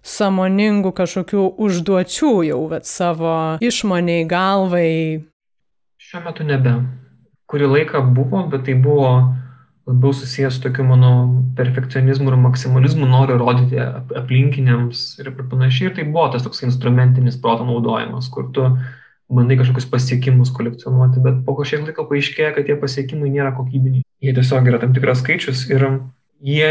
samoningų 0.06 0.94
kažkokių 0.96 1.48
užduočių 1.68 2.34
jau 2.52 2.62
vat, 2.72 2.86
savo 2.90 3.38
išmoniai, 3.66 4.28
galvai? 4.30 5.24
Šiuo 6.02 6.22
metu 6.28 6.46
nebe. 6.46 6.78
Kurį 7.50 7.68
laiką 7.72 8.02
buvo, 8.14 8.46
bet 8.50 8.66
tai 8.66 8.74
buvo 8.82 9.10
labiau 9.86 10.14
susijęs 10.18 10.56
su 10.58 10.62
tokiu 10.64 10.84
mano 10.84 11.44
perfekcionizmu 11.58 12.32
ir 12.32 12.38
maksimalizmu, 12.42 13.06
noriu 13.06 13.38
rodyti 13.38 13.78
aplinkiniams 14.18 15.04
ir 15.22 15.30
panašiai. 15.38 15.92
Ir 15.92 15.98
tai 15.98 16.06
buvo 16.10 16.26
tas 16.34 16.46
toks 16.46 16.64
instrumentinis 16.66 17.38
proto 17.42 17.68
naudojimas, 17.68 18.30
kur 18.34 18.50
tu 18.54 18.66
bandai 19.32 19.58
kažkokius 19.58 19.88
pasiekimus 19.90 20.52
kolekcionuoti, 20.54 21.22
bet 21.24 21.40
po 21.46 21.56
kažkiek 21.58 21.88
laiko 21.88 22.06
paaiškėja, 22.10 22.52
kad 22.56 22.68
tie 22.68 22.76
pasiekimai 22.80 23.32
nėra 23.34 23.56
kokybiniai. 23.58 24.04
Jie 24.22 24.34
tiesiog 24.38 24.70
yra 24.70 24.80
tam 24.82 24.94
tikras 24.94 25.24
skaičius 25.24 25.66
ir 25.72 25.88
jie 26.46 26.70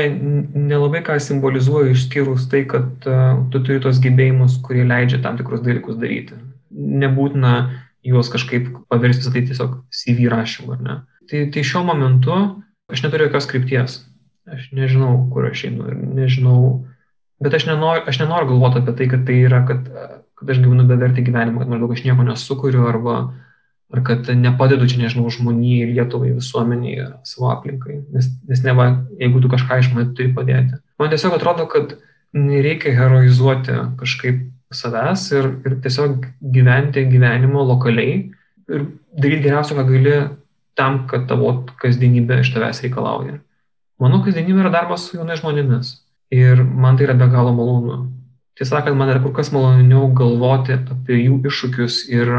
nelabai 0.54 1.02
ką 1.06 1.18
simbolizuoja 1.22 1.94
išskyrus 1.94 2.46
tai, 2.52 2.64
kad 2.70 3.08
uh, 3.10 3.42
tu 3.50 3.62
turi 3.64 3.82
tos 3.82 3.98
gebėjimus, 4.02 4.60
kurie 4.64 4.84
leidžia 4.86 5.22
tam 5.24 5.38
tikrus 5.40 5.64
dalykus 5.64 5.98
daryti. 5.98 6.38
Nebūtina 6.70 7.54
juos 8.04 8.30
kažkaip 8.30 8.70
paversti 8.92 9.24
visą 9.24 9.34
tai 9.34 9.44
tiesiog 9.48 9.76
CV 9.90 10.30
rašymu, 10.30 10.74
ar 10.76 10.82
ne. 10.84 10.96
Tai, 11.30 11.46
tai 11.50 11.62
šiuo 11.66 11.84
momentu 11.88 12.34
aš 12.92 13.04
neturiu 13.04 13.30
jokios 13.30 13.48
krypties. 13.50 14.02
Aš 14.44 14.68
nežinau, 14.76 15.24
kur 15.32 15.48
aš 15.48 15.64
einu 15.70 15.88
ir 15.88 15.96
nežinau, 15.96 16.84
bet 17.42 17.56
aš 17.56 17.64
nenoriu, 17.70 18.04
aš 18.06 18.20
nenoriu 18.20 18.52
galvoti 18.52 18.82
apie 18.82 18.94
tai, 18.98 19.08
kad 19.08 19.24
tai 19.24 19.38
yra, 19.46 19.62
kad 19.64 19.88
kad 20.38 20.50
aš 20.50 20.60
gyvenu 20.62 20.86
bevertį 20.88 21.24
gyvenimą, 21.26 21.62
kad 21.62 21.72
maždaug 21.72 21.94
aš 21.94 22.04
nieko 22.06 22.26
nesukuriu 22.26 22.86
arba 22.90 23.18
ar 23.94 24.02
kad 24.02 24.26
nepadedu 24.34 24.88
čia, 24.90 24.98
nežinau, 25.04 25.28
žmonijai, 25.30 25.92
Lietuvai, 25.92 26.32
visuomeniai, 26.34 27.12
savo 27.28 27.50
aplinkai. 27.52 28.00
Nes, 28.14 28.30
nes 28.48 28.64
ne 28.64 28.74
va, 28.74 28.88
jeigu 29.20 29.42
tu 29.42 29.50
kažką 29.52 29.78
išmanai, 29.82 30.08
turi 30.18 30.32
padėti. 30.34 30.80
Man 30.98 31.12
tiesiog 31.12 31.36
atrodo, 31.36 31.68
kad 31.70 31.94
nereikia 32.34 32.94
heroizuoti 32.96 33.76
kažkaip 34.00 34.40
savęs 34.74 35.28
ir, 35.36 35.50
ir 35.68 35.76
tiesiog 35.84 36.26
gyventi 36.56 37.04
gyvenimo 37.06 37.62
lokaliai 37.68 38.16
ir 38.72 38.86
daryti 39.14 39.44
geriausia, 39.44 39.76
ką 39.78 39.86
gali 39.86 40.16
tam, 40.74 41.04
kad 41.10 41.28
tavo 41.30 41.52
kasdienybė 41.78 42.40
iš 42.42 42.50
tavęs 42.56 42.82
reikalauja. 42.82 43.38
Mano 44.02 44.24
kasdienybė 44.24 44.64
yra 44.64 44.74
darbas 44.74 45.06
su 45.06 45.20
jaunais 45.20 45.38
žmonėmis. 45.44 46.00
Ir 46.34 46.64
man 46.64 46.98
tai 46.98 47.06
yra 47.06 47.14
be 47.14 47.28
galo 47.30 47.52
malonu 47.54 48.00
tiesą 48.58 48.78
sakant, 48.78 48.98
man 48.98 49.12
yra 49.12 49.22
kur 49.22 49.34
kas 49.36 49.52
maloniau 49.54 50.08
galvoti 50.16 50.76
apie 50.78 51.20
jų 51.24 51.40
iššūkius 51.50 52.04
ir 52.14 52.32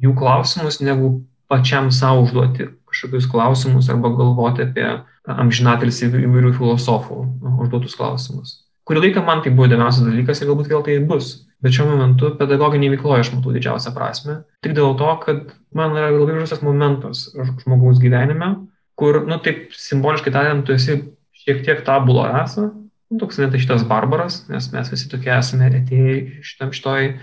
jų 0.00 0.14
klausimus, 0.16 0.80
negu 0.84 1.20
pačiam 1.50 1.90
savo 1.94 2.24
užduoti 2.26 2.70
kažkokius 2.90 3.28
klausimus 3.30 3.90
arba 3.90 4.10
galvoti 4.14 4.66
apie 4.66 4.88
amžinatelis 5.30 6.02
įvairių 6.08 6.52
filosofų 6.56 7.20
užduotus 7.66 7.96
klausimus. 7.98 8.58
Kurį 8.88 9.04
laiką 9.04 9.22
man 9.22 9.42
tai 9.44 9.52
buvo 9.54 9.68
įdomiausias 9.68 10.08
dalykas 10.08 10.40
ir 10.40 10.48
galbūt 10.50 10.70
vėl 10.72 10.82
tai 10.86 10.96
bus. 11.06 11.28
Bet 11.62 11.74
šiuo 11.76 11.90
momentu 11.90 12.32
pedagoginėje 12.38 12.96
veikloje 12.96 13.26
aš 13.26 13.30
matau 13.34 13.52
didžiausią 13.54 13.92
prasme. 13.94 14.38
Tik 14.64 14.72
dėl 14.78 14.96
to, 14.98 15.10
kad 15.22 15.52
man 15.76 15.94
yra 15.94 16.08
labai 16.14 16.38
gražus 16.38 16.64
momentas 16.64 17.26
žmogaus 17.36 18.00
gyvenime, 18.02 18.54
kur, 18.98 19.20
nu 19.28 19.38
taip 19.44 19.76
simboliškai 19.76 20.32
tariant, 20.34 20.64
tu 20.66 20.74
esi 20.74 20.96
šiek 21.44 21.60
tiek 21.66 21.84
tabulo 21.86 22.24
rasa, 22.26 22.70
toks 23.18 23.40
netašytas 23.42 23.82
barbaras, 23.90 24.44
nes 24.50 24.70
mes 24.74 24.90
visi 24.92 25.08
tokie 25.10 25.32
esame 25.34 25.70
atėjai 25.70 26.18
šitam 26.46 26.74
šitoj 26.74 27.14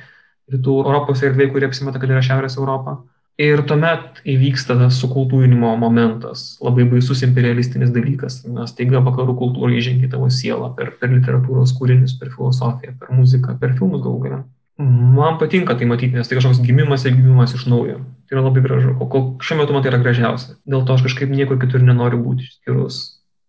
rytų 0.52 0.80
Europos 0.84 1.22
erdvėje, 1.24 1.52
kurie 1.54 1.70
apsimeta, 1.70 2.02
kad 2.02 2.12
yra 2.12 2.24
Šiaurės 2.24 2.58
Europa. 2.60 2.98
Ir 3.38 3.62
tuomet 3.70 4.24
įvyksta 4.26 4.74
tas 4.80 4.98
sukultūrinimo 4.98 5.70
momentas, 5.78 6.56
labai 6.64 6.88
baisus 6.90 7.22
imperialistinis 7.22 7.92
dalykas, 7.94 8.40
nes 8.50 8.74
taiga 8.74 9.04
vakarų 9.06 9.36
kultūra 9.38 9.76
įžengia 9.78 10.10
tavo 10.10 10.32
sielą 10.34 10.72
per, 10.78 10.96
per 10.98 11.14
literatūros 11.14 11.76
kūrinius, 11.78 12.16
per 12.18 12.34
filosofiją, 12.34 12.96
per 12.98 13.14
muziką, 13.14 13.60
per 13.62 13.78
filmus 13.78 14.02
galų 14.02 14.24
galę. 14.24 14.42
Man 14.82 15.38
patinka 15.38 15.78
tai 15.78 15.86
matyti, 15.90 16.18
nes 16.18 16.30
tai 16.30 16.40
kažkoks 16.40 16.64
gimimas 16.66 17.06
ir 17.06 17.14
gimimas 17.14 17.54
iš 17.54 17.68
naujo. 17.70 18.02
Tai 18.26 18.38
yra 18.38 18.46
labai 18.50 18.66
gražu. 18.66 18.98
O 18.98 19.06
kol 19.10 19.30
šiuo 19.42 19.62
metu 19.62 19.74
man 19.74 19.86
tai 19.86 19.94
yra 19.94 20.02
gražiausia. 20.02 20.58
Dėl 20.70 20.86
to 20.86 20.98
aš 20.98 21.06
kažkaip 21.06 21.30
niekur 21.34 21.62
kitur 21.62 21.86
nenoriu 21.86 22.20
būti, 22.26 22.46
išskyrus 22.46 23.00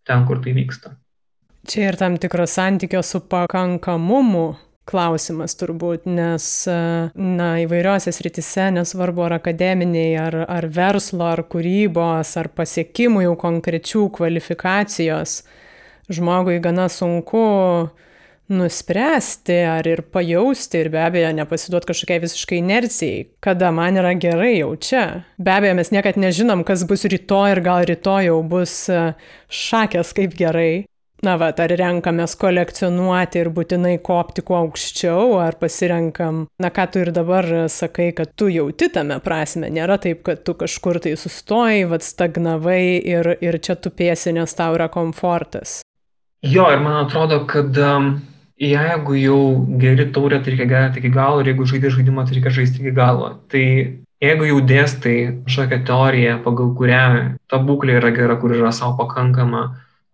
ten, 0.09 0.29
kur 0.29 0.41
tai 0.45 0.57
vyksta. 0.57 0.99
Čia 1.69 1.91
ir 1.91 1.97
tam 2.01 2.17
tikros 2.17 2.55
santykio 2.57 3.03
su 3.05 3.21
pakankamumu 3.29 4.55
klausimas 4.89 5.53
turbūt, 5.61 6.07
nes, 6.09 6.47
na, 7.13 7.49
įvairiose 7.61 8.13
sritise, 8.17 8.71
nesvarbu 8.73 9.27
ar 9.27 9.37
akademiniai, 9.37 10.15
ar, 10.17 10.39
ar 10.49 10.69
verslo, 10.73 11.27
ar 11.29 11.45
kūrybos, 11.53 12.33
ar 12.41 12.49
pasiekimų 12.57 13.27
jau 13.27 13.37
konkrečių 13.45 14.07
kvalifikacijos, 14.17 15.43
žmogui 16.09 16.57
gana 16.65 16.89
sunku 16.89 17.45
nuspręsti 18.49 19.61
ar 19.69 19.93
ir 19.93 20.07
pajausti 20.09 20.81
ir 20.81 20.89
be 20.95 21.05
abejo 21.05 21.37
nepasiduoti 21.37 21.93
kažkokiai 21.93 22.23
visiškai 22.25 22.63
inercijai, 22.63 23.27
kada 23.45 23.69
man 23.77 24.01
yra 24.01 24.17
gerai 24.17 24.55
jau 24.55 24.73
čia. 24.81 25.09
Be 25.37 25.53
abejo, 25.53 25.77
mes 25.77 25.93
niekad 25.93 26.17
nežinom, 26.17 26.65
kas 26.65 26.89
bus 26.89 27.05
rytoj 27.05 27.59
ir 27.59 27.67
gal 27.67 27.85
rytoj 27.93 28.31
jau 28.33 28.39
bus 28.57 28.87
šakės 29.53 30.17
kaip 30.17 30.33
gerai, 30.39 30.87
Na, 31.27 31.35
va, 31.35 31.49
ar 31.51 31.73
renkamės 31.81 32.37
kolekcionuoti 32.39 33.41
ir 33.41 33.49
būtinai 33.51 33.97
kopti 34.07 34.45
kuo 34.47 34.61
aukščiau, 34.61 35.33
ar 35.43 35.57
pasirenkam, 35.59 36.45
na, 36.63 36.71
ką 36.71 36.85
tu 36.93 37.03
ir 37.03 37.11
dabar 37.15 37.49
sakai, 37.73 38.13
kad 38.15 38.37
tu 38.39 38.47
jauti 38.53 38.87
tame 38.95 39.19
prasme. 39.25 39.67
Nėra 39.75 39.99
taip, 39.99 40.23
kad 40.29 40.45
tu 40.47 40.55
kažkur 40.59 41.01
tai 41.03 41.17
sustojai, 41.19 41.83
vad 41.91 42.07
stagnavai 42.07 43.03
ir, 43.03 43.33
ir 43.43 43.59
čia 43.59 43.75
tu 43.75 43.91
pėsi, 43.91 44.31
nes 44.37 44.55
tau 44.55 44.79
yra 44.79 44.87
komfortas. 44.95 45.81
Jo, 46.47 46.69
ir 46.71 46.85
man 46.85 47.01
atrodo, 47.01 47.41
kad 47.51 47.75
um, 47.83 48.13
jeigu 48.63 49.19
jau 49.19 49.41
geri 49.83 50.07
taurę, 50.15 50.39
tai 50.39 50.55
reikia 50.55 50.69
gerti 50.71 51.03
iki 51.03 51.11
galo, 51.15 51.43
ir 51.43 51.51
jeigu 51.51 51.67
žaidži 51.67 51.97
žaidimą, 51.97 52.29
tai 52.29 52.39
reikia 52.39 52.55
žaisti 52.61 52.85
iki 52.85 52.95
galo. 52.95 53.33
Tai 53.51 53.65
jeigu 54.23 54.47
jau 54.53 54.63
dėstai 54.71 55.17
kažkokią 55.49 55.83
teoriją, 55.91 56.39
pagal 56.47 56.73
kurią 56.79 57.03
ta 57.51 57.59
būklė 57.59 57.99
yra 57.99 58.15
gera, 58.15 58.39
kur 58.39 58.55
yra 58.55 58.71
savo 58.71 58.95
pakankama, 59.03 59.67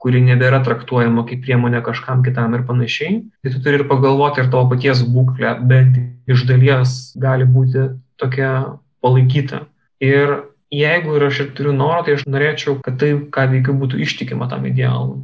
kuri 0.05 0.21
nebėra 0.21 0.61
traktuojama 0.67 1.25
kaip 1.25 1.41
priemonė 1.47 1.81
kažkam 1.85 2.21
kitam 2.27 2.53
ir 2.57 2.67
panašiai, 2.69 3.23
tai 3.41 3.53
tu 3.55 3.61
turi 3.65 3.81
ir 3.81 3.87
pagalvoti 3.89 4.43
ir 4.43 4.51
tavo 4.53 4.69
paties 4.69 5.01
būklę, 5.09 5.55
bet 5.71 5.97
iš 6.29 6.45
dalies 6.51 7.15
gali 7.17 7.47
būti 7.49 7.87
tokia 8.21 8.51
palaikyta. 9.01 9.63
Ir 10.05 10.35
jeigu 10.75 11.17
ir 11.17 11.25
aš 11.31 11.41
ir 11.45 11.53
turiu 11.57 11.73
norą, 11.77 12.03
tai 12.05 12.19
aš 12.19 12.27
norėčiau, 12.29 12.77
kad 12.85 12.99
tai, 13.01 13.15
ką 13.33 13.47
veikiu, 13.55 13.77
būtų 13.81 14.03
ištikima 14.05 14.51
tam 14.53 14.69
idealui. 14.69 15.23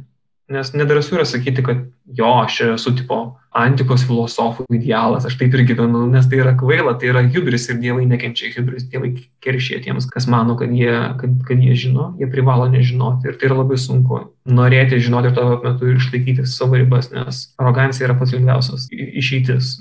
Nes 0.51 0.73
nedrasu 0.75 1.15
yra 1.15 1.25
sakyti, 1.27 1.63
kad 1.63 1.85
jo, 2.17 2.27
aš 2.43 2.57
esu 2.73 2.91
tipo 2.97 3.17
antikos 3.55 4.03
filosofų 4.07 4.65
idealas, 4.75 5.25
aš 5.27 5.37
taip 5.39 5.55
ir 5.55 5.63
gyvenu, 5.67 6.05
nes 6.11 6.27
tai 6.31 6.41
yra 6.41 6.53
kvaila, 6.59 6.93
tai 6.99 7.09
yra 7.11 7.21
hubris 7.23 7.67
ir 7.71 7.79
dievai 7.83 8.05
nekenčia 8.07 8.51
hubris, 8.55 8.85
dievai 8.91 9.13
keršė 9.43 9.81
tiems, 9.85 10.07
kas 10.11 10.27
mano, 10.31 10.55
kad 10.59 10.71
jie, 10.75 10.91
kad, 11.19 11.33
kad 11.47 11.63
jie 11.63 11.75
žino, 11.79 12.09
jie 12.19 12.27
privalo 12.31 12.67
nežinoti 12.71 13.31
ir 13.31 13.39
tai 13.39 13.49
yra 13.49 13.61
labai 13.61 13.79
sunku. 13.79 14.21
Norėti 14.59 15.01
žinoti 15.03 15.31
ir 15.31 15.35
tuo 15.37 15.57
metu 15.63 15.91
išlaikyti 15.95 16.47
savo 16.47 16.79
ribas, 16.79 17.11
nes 17.15 17.43
arogancija 17.59 18.07
yra 18.09 18.17
pats 18.19 18.35
lengviausias 18.35 18.87
išeitis. 18.91 19.77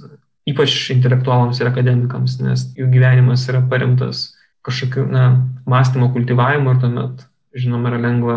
ypač 0.50 0.72
intelektualams 0.90 1.60
ir 1.60 1.68
akademikams, 1.68 2.38
nes 2.42 2.64
jų 2.74 2.88
gyvenimas 2.90 3.44
yra 3.50 3.60
paremtas 3.70 4.30
kažkokiu, 4.66 5.04
na, 5.10 5.46
mąstymo 5.68 6.10
kultivavimu 6.14 6.74
ir 6.74 6.80
tuomet, 6.82 7.22
žinoma, 7.54 7.92
yra 7.92 8.00
lengva 8.02 8.36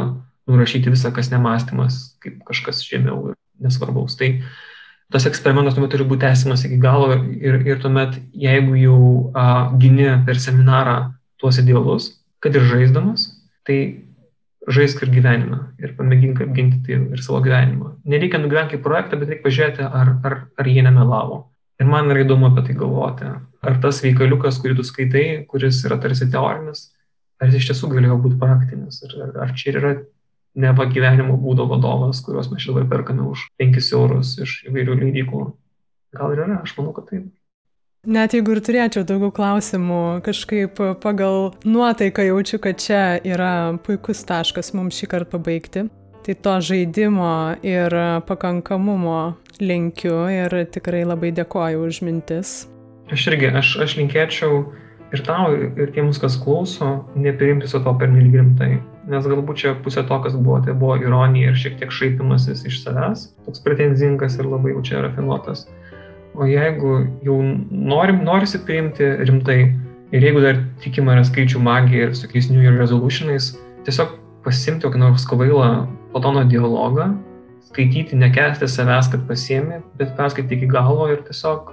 nurašyti 0.50 0.92
visą, 0.92 1.12
kas 1.16 1.32
nemastymas, 1.32 2.18
kaip 2.24 2.42
kažkas 2.48 2.84
žemiau 2.86 3.32
ir 3.32 3.38
nesvarbaus. 3.64 4.18
Tai 4.20 4.30
tas 5.14 5.28
eksperimentas 5.30 5.78
tuomet 5.78 5.94
turi 5.94 6.08
būti 6.10 6.26
tęsimas 6.26 6.66
iki 6.68 6.80
galo 6.82 7.14
ir, 7.16 7.60
ir 7.68 7.82
tuomet, 7.84 8.18
jeigu 8.34 8.78
jau 8.80 9.04
a, 9.38 9.46
gini 9.80 10.10
per 10.28 10.42
seminarą 10.42 10.98
tuos 11.42 11.60
idealus, 11.62 12.10
kad 12.44 12.56
ir 12.56 12.66
žaisdamas, 12.68 13.30
tai 13.68 13.78
žaisk 14.72 15.04
ir 15.04 15.12
gyvenime 15.12 15.60
ir 15.84 15.96
pamėgink 15.98 16.42
apginti 16.44 16.80
tai 16.86 17.00
ir 17.16 17.24
savo 17.24 17.42
gyvenimą. 17.44 17.98
Nereikia 18.08 18.40
nugyventi 18.40 18.78
kaip 18.78 18.86
projektą, 18.86 19.20
bet 19.20 19.32
reikia 19.32 19.46
pažiūrėti, 19.48 19.88
ar, 19.88 20.14
ar, 20.24 20.38
ar 20.60 20.70
jie 20.70 20.84
nemelavo. 20.86 21.44
Ir 21.82 21.90
man 21.90 22.12
yra 22.14 22.24
įdomu 22.24 22.48
apie 22.50 22.64
tai 22.68 22.76
galvoti. 22.80 23.28
Ar 23.64 23.80
tas 23.84 24.00
veikaliukas, 24.04 24.60
kurį 24.64 24.78
tu 24.80 24.86
skaitai, 24.88 25.26
kuris 25.50 25.82
yra 25.88 25.98
tarsi 26.00 26.30
teorinis, 26.32 26.86
ar 27.42 27.52
jis 27.52 27.60
iš 27.60 27.70
tiesų 27.72 27.90
galėjo 27.92 28.20
būti 28.24 28.40
praktinis. 28.40 29.02
Ar, 29.08 29.34
ar 29.46 29.56
čia 29.58 29.74
yra 29.74 29.94
neva 30.56 30.86
gyvenimo 30.90 31.38
būdo 31.42 31.66
vadovas, 31.70 32.22
kuriuos 32.26 32.52
mes 32.54 32.66
dabar 32.70 32.86
perkame 32.90 33.26
už 33.30 33.48
5 33.62 33.94
eurus 33.98 34.36
iš 34.44 34.60
įvairių 34.70 35.00
leidyklų. 35.02 35.48
Gal 36.14 36.36
ir 36.36 36.44
yra, 36.46 36.60
aš 36.62 36.76
manau, 36.78 36.94
kad 36.94 37.10
taip. 37.10 37.32
Net 38.04 38.34
jeigu 38.36 38.52
ir 38.52 38.60
turėčiau 38.60 39.06
daugiau 39.08 39.32
klausimų, 39.32 40.20
kažkaip 40.26 40.80
pagal 41.00 41.54
nuotaiką 41.64 42.26
jaučiu, 42.28 42.60
kad 42.60 42.82
čia 42.84 43.04
yra 43.24 43.78
puikus 43.86 44.26
taškas 44.28 44.74
mums 44.76 45.00
šį 45.00 45.08
kartą 45.14 45.38
pabaigti. 45.38 45.86
Tai 46.24 46.36
to 46.36 46.58
žaidimo 46.68 47.56
ir 47.64 47.96
pakankamumo 48.28 49.38
linkiu 49.64 50.22
ir 50.32 50.56
tikrai 50.72 51.04
labai 51.08 51.32
dėkoju 51.36 51.88
už 51.88 52.02
mintis. 52.04 52.54
Aš 53.12 53.28
irgi, 53.32 53.50
aš, 53.56 53.74
aš 53.84 53.96
linkėčiau 54.00 54.62
ir 55.16 55.24
tau, 55.24 55.52
ir 55.56 55.92
tiems, 55.96 56.20
kas 56.20 56.36
klauso, 56.40 57.06
nepriimti 57.16 57.72
su 57.72 57.80
to 57.84 57.96
pernelyg 58.00 58.36
rimtai. 58.40 58.78
Nes 59.10 59.26
galbūt 59.28 59.60
čia 59.60 59.74
pusė 59.84 60.06
to, 60.08 60.18
kas 60.24 60.36
buvo, 60.40 60.62
tai 60.64 60.76
buvo 60.80 60.96
ironija 61.02 61.52
ir 61.52 61.58
šiek 61.60 61.76
tiek 61.82 61.92
šaipimasis 61.92 62.64
iš 62.70 62.80
savęs, 62.86 63.26
toks 63.48 63.64
pretenzingas 63.66 64.38
ir 64.40 64.48
labai 64.48 64.72
jau 64.72 64.84
čia 64.88 65.02
rafinuotas. 65.04 65.66
O 66.34 66.48
jeigu 66.48 66.94
jau 67.26 67.36
norim, 67.70 68.24
norisi 68.26 68.62
priimti 68.64 69.10
rimtai 69.28 69.60
ir 70.14 70.24
jeigu 70.24 70.42
dar 70.46 70.62
tikima 70.82 71.18
yra 71.18 71.26
skaičių 71.28 71.62
magija 71.62 72.08
ir 72.08 72.16
su 72.16 72.26
tokiais 72.26 72.48
New 72.54 72.64
Year 72.64 72.80
resolutionais, 72.80 73.52
tiesiog 73.86 74.16
pasimti 74.46 74.88
kokį 74.88 75.04
nors 75.04 75.28
kvailą 75.28 75.70
Platono 76.14 76.44
dialogą, 76.46 77.08
skaityti, 77.72 78.18
nekesti 78.20 78.68
savęs, 78.70 79.10
kad 79.12 79.24
pasiemi, 79.28 79.80
bet 79.98 80.12
perskaityti 80.18 80.60
iki 80.60 80.68
galo 80.70 81.08
ir 81.10 81.24
tiesiog 81.26 81.72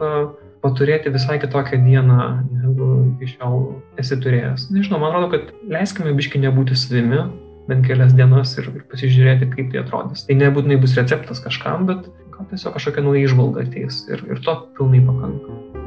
paturėti 0.64 1.12
visai 1.12 1.38
kitokią 1.42 1.80
dieną, 1.84 2.18
negu 2.62 2.88
iki 3.16 3.32
šiol 3.34 3.62
esi 4.00 4.18
turėjęs. 4.20 4.68
Nežinau, 4.74 5.00
man 5.02 5.14
atrodo, 5.14 5.30
kad 5.34 5.72
leiskime 5.72 6.14
biški 6.16 6.42
nebūti 6.42 6.78
savimi, 6.78 7.24
bent 7.70 7.86
kelias 7.86 8.14
dienas 8.16 8.56
ir, 8.58 8.70
ir 8.74 8.86
pasižiūrėti, 8.90 9.50
kaip 9.54 9.72
tai 9.72 9.84
atrodys. 9.84 10.26
Tai 10.28 10.38
nebūtinai 10.40 10.80
bus 10.82 10.96
receptas 10.98 11.42
kažkam, 11.44 11.86
bet 11.90 12.08
gal 12.34 12.48
tiesiog 12.52 12.76
kažkokia 12.78 13.06
nauja 13.06 13.26
išvalga 13.28 13.68
ateis 13.68 14.04
ir, 14.10 14.24
ir 14.30 14.42
to 14.46 14.56
pilnai 14.78 15.04
pakanka. 15.06 15.79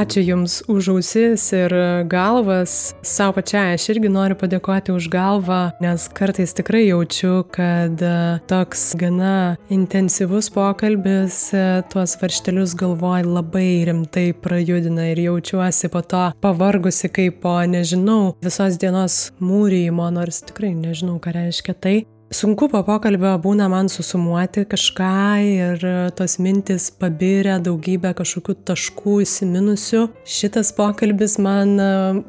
Ačiū 0.00 0.22
Jums 0.24 0.62
už 0.64 0.96
ausis 0.96 1.42
ir 1.52 1.72
galvas. 2.08 2.94
Savo 3.04 3.34
pačiai 3.36 3.74
aš 3.76 3.84
irgi 3.92 4.08
noriu 4.08 4.32
padėkoti 4.40 4.94
už 4.96 5.10
galvą, 5.12 5.58
nes 5.84 6.06
kartais 6.16 6.54
tikrai 6.56 6.86
jaučiu, 6.86 7.42
kad 7.52 8.00
e, 8.00 8.12
toks 8.48 8.94
gana 8.96 9.58
intensyvus 9.68 10.48
pokalbis 10.54 11.50
e, 11.52 11.64
tuos 11.92 12.16
varštelius 12.22 12.72
galvoj 12.80 13.28
labai 13.28 13.84
rimtai 13.90 14.30
prajudina 14.32 15.10
ir 15.10 15.20
jaučiuosi 15.26 15.92
po 15.92 16.00
to 16.00 16.22
pavargusi 16.40 17.12
kaip 17.12 17.42
po, 17.44 17.58
nežinau, 17.68 18.38
visos 18.40 18.80
dienos 18.80 19.18
mūryjimo, 19.36 20.08
nors 20.16 20.40
tikrai 20.48 20.72
nežinau, 20.80 21.18
ką 21.20 21.36
reiškia 21.36 21.76
tai. 21.76 21.98
Sunku 22.30 22.68
po 22.70 22.78
pokalbio 22.86 23.32
būna 23.42 23.66
man 23.66 23.88
susumuoti 23.90 24.62
kažką 24.70 25.14
ir 25.42 25.80
tos 26.14 26.36
mintis 26.38 26.84
pabirę 26.94 27.56
daugybę 27.66 28.12
kažkokių 28.14 28.54
taškų 28.70 29.14
įsiminusių. 29.24 30.04
Šitas 30.38 30.70
pokalbis 30.76 31.34
man 31.42 31.74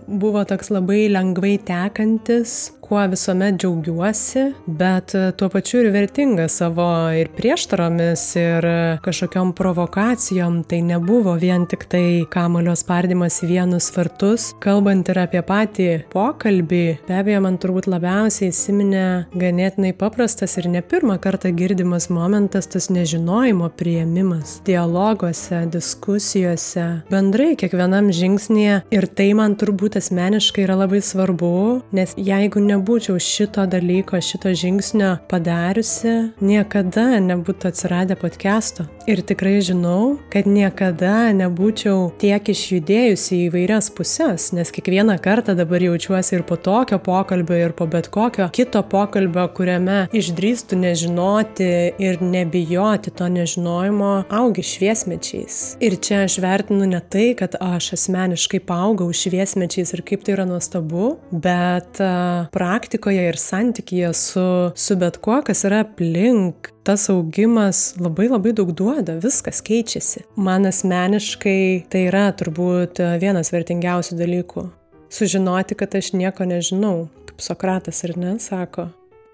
buvo 0.10 0.42
toks 0.50 0.74
labai 0.74 1.04
lengvai 1.14 1.60
tekantis, 1.70 2.72
kuo 2.92 3.08
visuomet 3.08 3.56
džiaugiuosi, 3.56 4.42
bet 4.68 5.14
e, 5.16 5.20
tuo 5.40 5.48
pačiu 5.50 5.80
ir 5.80 5.94
vertinga 5.94 6.50
savo 6.52 6.84
ir 7.16 7.30
prieštaromis, 7.38 8.24
ir 8.36 8.66
e, 8.68 8.74
kažkokiam 9.06 9.54
provokacijom. 9.56 10.58
Tai 10.68 10.80
nebuvo 10.90 11.38
vien 11.40 11.64
tik 11.72 11.86
tai 11.88 12.26
kamulio 12.34 12.74
spardimas 12.76 13.38
į 13.46 13.48
vienus 13.54 13.88
vartus. 13.96 14.50
Kalbant 14.60 15.08
ir 15.08 15.22
apie 15.24 15.40
patį 15.48 15.86
pokalbį, 16.12 16.82
be 17.08 17.16
abejo, 17.16 17.40
man 17.46 17.62
turbūt 17.64 17.88
labiausiai 17.94 18.52
įsiminė 18.52 19.06
ganėtinai 19.40 19.94
paprastas 19.96 20.58
ir 20.60 20.68
ne 20.76 20.84
pirmą 20.84 21.16
kartą 21.24 21.54
girdimas 21.56 22.10
momentas 22.12 22.68
tas 22.76 22.90
nežinojimo 22.92 23.72
prieimimas. 23.80 24.58
Dialoguose, 24.68 25.62
diskusijose, 25.72 26.90
bendrai 27.08 27.54
kiekvienam 27.56 28.12
žingsnėje. 28.20 28.84
Ir 28.92 29.08
tai 29.16 29.32
man 29.40 29.56
turbūt 29.56 29.96
asmeniškai 30.04 30.68
yra 30.68 30.82
labai 30.84 31.00
svarbu, 31.00 31.56
nes 31.96 32.20
jeigu 32.20 32.68
ne 32.68 32.81
nebūčiau 32.82 33.20
šito 33.22 33.66
dalyko, 33.70 34.18
šito 34.22 34.50
žingsnio 34.58 35.20
padariusi, 35.30 36.34
niekada 36.42 37.20
nebūtų 37.22 37.70
atsiradę 37.70 38.16
podcast'o. 38.18 38.88
Ir 39.10 39.22
tikrai 39.22 39.60
žinau, 39.62 40.18
kad 40.34 40.48
niekada 40.50 41.30
nebūčiau 41.36 42.12
tiek 42.22 42.42
išjudėjusi 42.42 43.44
į 43.46 43.52
vairias 43.54 43.92
puses, 43.94 44.50
nes 44.56 44.74
kiekvieną 44.74 45.20
kartą 45.22 45.54
dabar 45.58 45.82
jaučiuosi 45.82 46.40
ir 46.40 46.46
po 46.48 46.58
tokio 46.58 46.98
pokalbio, 47.02 47.58
ir 47.58 47.76
po 47.78 47.86
bet 47.86 48.10
kokio 48.14 48.50
kito 48.54 48.82
pokalbio, 48.82 49.46
kuriame 49.54 50.08
išdrįstų 50.14 50.82
nežinoti 50.82 51.70
ir 52.02 52.22
nebijoti 52.22 53.14
to 53.14 53.30
nežinojimo, 53.30 54.12
augi 54.34 54.66
šviesmečiais. 54.66 55.60
Ir 55.82 56.00
čia 56.02 56.24
aš 56.26 56.40
vertinu 56.42 56.90
ne 56.90 57.02
tai, 57.02 57.32
kad 57.38 57.60
aš 57.62 57.94
asmeniškai 58.00 58.64
augau 58.72 59.12
šviesmečiais 59.14 59.94
ir 59.94 60.06
kaip 60.08 60.26
tai 60.26 60.38
yra 60.38 60.50
nuostabu, 60.50 61.16
bet 61.30 62.02
uh, 62.02 62.50
praktikoje 62.72 63.28
ir 63.28 63.38
santykyje 63.38 64.14
su, 64.14 64.72
su 64.76 64.96
bet 64.96 65.18
kuo, 65.18 65.42
kas 65.44 65.66
yra 65.68 65.82
aplink, 65.84 66.70
tas 66.88 67.10
augimas 67.12 67.98
labai 68.00 68.30
labai 68.32 68.54
daug 68.56 68.72
duoda, 68.72 69.18
viskas 69.20 69.60
keičiasi. 69.68 70.24
Man 70.40 70.70
asmeniškai 70.70 71.90
tai 71.92 72.06
yra 72.08 72.30
turbūt 72.32 73.04
vienas 73.20 73.52
vertingiausių 73.52 74.16
dalykų. 74.22 74.64
Sužinoti, 75.12 75.76
kad 75.76 76.00
aš 76.00 76.14
nieko 76.16 76.48
nežinau, 76.48 77.10
kaip 77.28 77.44
Sokratas 77.44 78.06
ir 78.08 78.16
ne, 78.16 78.38
sako, 78.40 78.88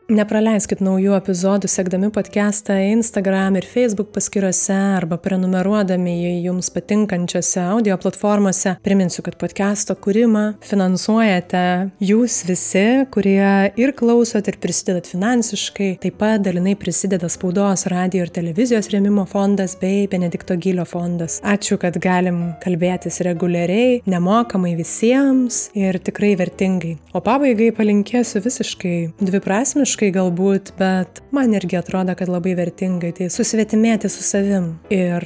Nepraleiskit 0.07 0.79
naujų 0.79 1.17
epizodų 1.17 1.67
sekdami 1.67 2.07
podcastą 2.15 2.77
Instagram 2.93 3.57
ir 3.59 3.65
Facebook 3.67 4.13
paskyrose 4.15 4.71
arba 4.95 5.17
prenumeruodami 5.19 6.13
jį 6.13 6.29
jums 6.45 6.69
patinkančiose 6.71 7.59
audio 7.73 7.97
platformose. 7.99 8.77
Priminsiu, 8.85 9.19
kad 9.25 9.35
podcast'o 9.41 9.97
kūrimą 9.99 10.43
finansuojate 10.63 11.63
jūs 11.99 12.37
visi, 12.47 12.85
kurie 13.11 13.73
ir 13.75 13.91
klausot, 13.99 14.47
ir 14.47 14.55
prisidedat 14.63 15.09
finansiškai. 15.11 15.89
Taip 16.05 16.15
pat 16.21 16.45
dalinai 16.45 16.77
prisideda 16.79 17.27
spaudos, 17.27 17.83
radio 17.91 18.23
ir 18.23 18.31
televizijos 18.31 18.87
rėmimo 18.93 19.27
fondas 19.27 19.75
bei 19.83 20.07
Benedikto 20.07 20.55
Gylio 20.55 20.87
fondas. 20.87 21.41
Ačiū, 21.43 21.75
kad 21.83 21.99
galim 21.99 22.53
kalbėtis 22.63 23.19
reguliariai, 23.27 23.99
nemokamai 24.07 24.71
visiems 24.79 25.65
ir 25.75 25.99
tikrai 25.99 26.31
vertingai. 26.39 26.95
O 27.11 27.19
pabaigai 27.19 27.73
palinkėsiu 27.75 28.39
visiškai 28.47 28.97
dviprasmiškai 29.19 29.96
ciniškai 29.97 30.13
galbūt, 30.13 30.75
bet 30.77 31.23
man 31.33 31.53
irgi 31.57 31.77
atrodo, 31.77 32.13
kad 32.15 32.29
labai 32.29 32.53
vertingai 32.55 33.13
tai 33.17 33.29
susvetimėti 33.29 34.09
su 34.09 34.21
savim 34.21 34.77
ir 34.89 35.25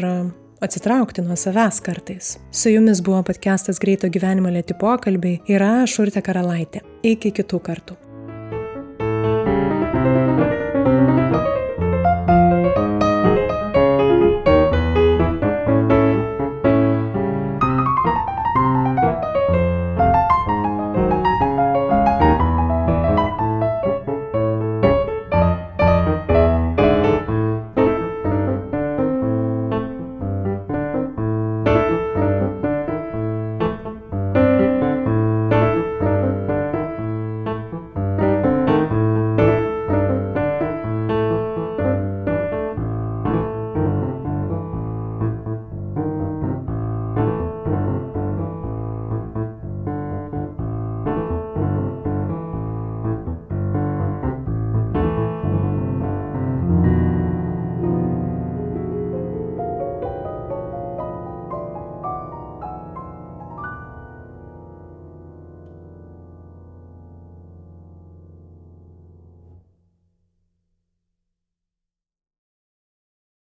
atsitraukti 0.61 1.22
nuo 1.22 1.35
savęs 1.35 1.81
kartais. 1.84 2.38
Su 2.52 2.69
jumis 2.69 3.02
buvo 3.02 3.22
podcastas 3.23 3.80
Greito 3.80 4.07
gyvenimo 4.07 4.49
lėti 4.49 4.73
pokalbiai 4.73 5.41
ir 5.48 5.61
aš 5.61 5.99
Urte 6.06 6.22
Karalaitė. 6.22 6.81
Iki 7.03 7.34
kitų 7.41 7.60
kartų. 7.60 8.11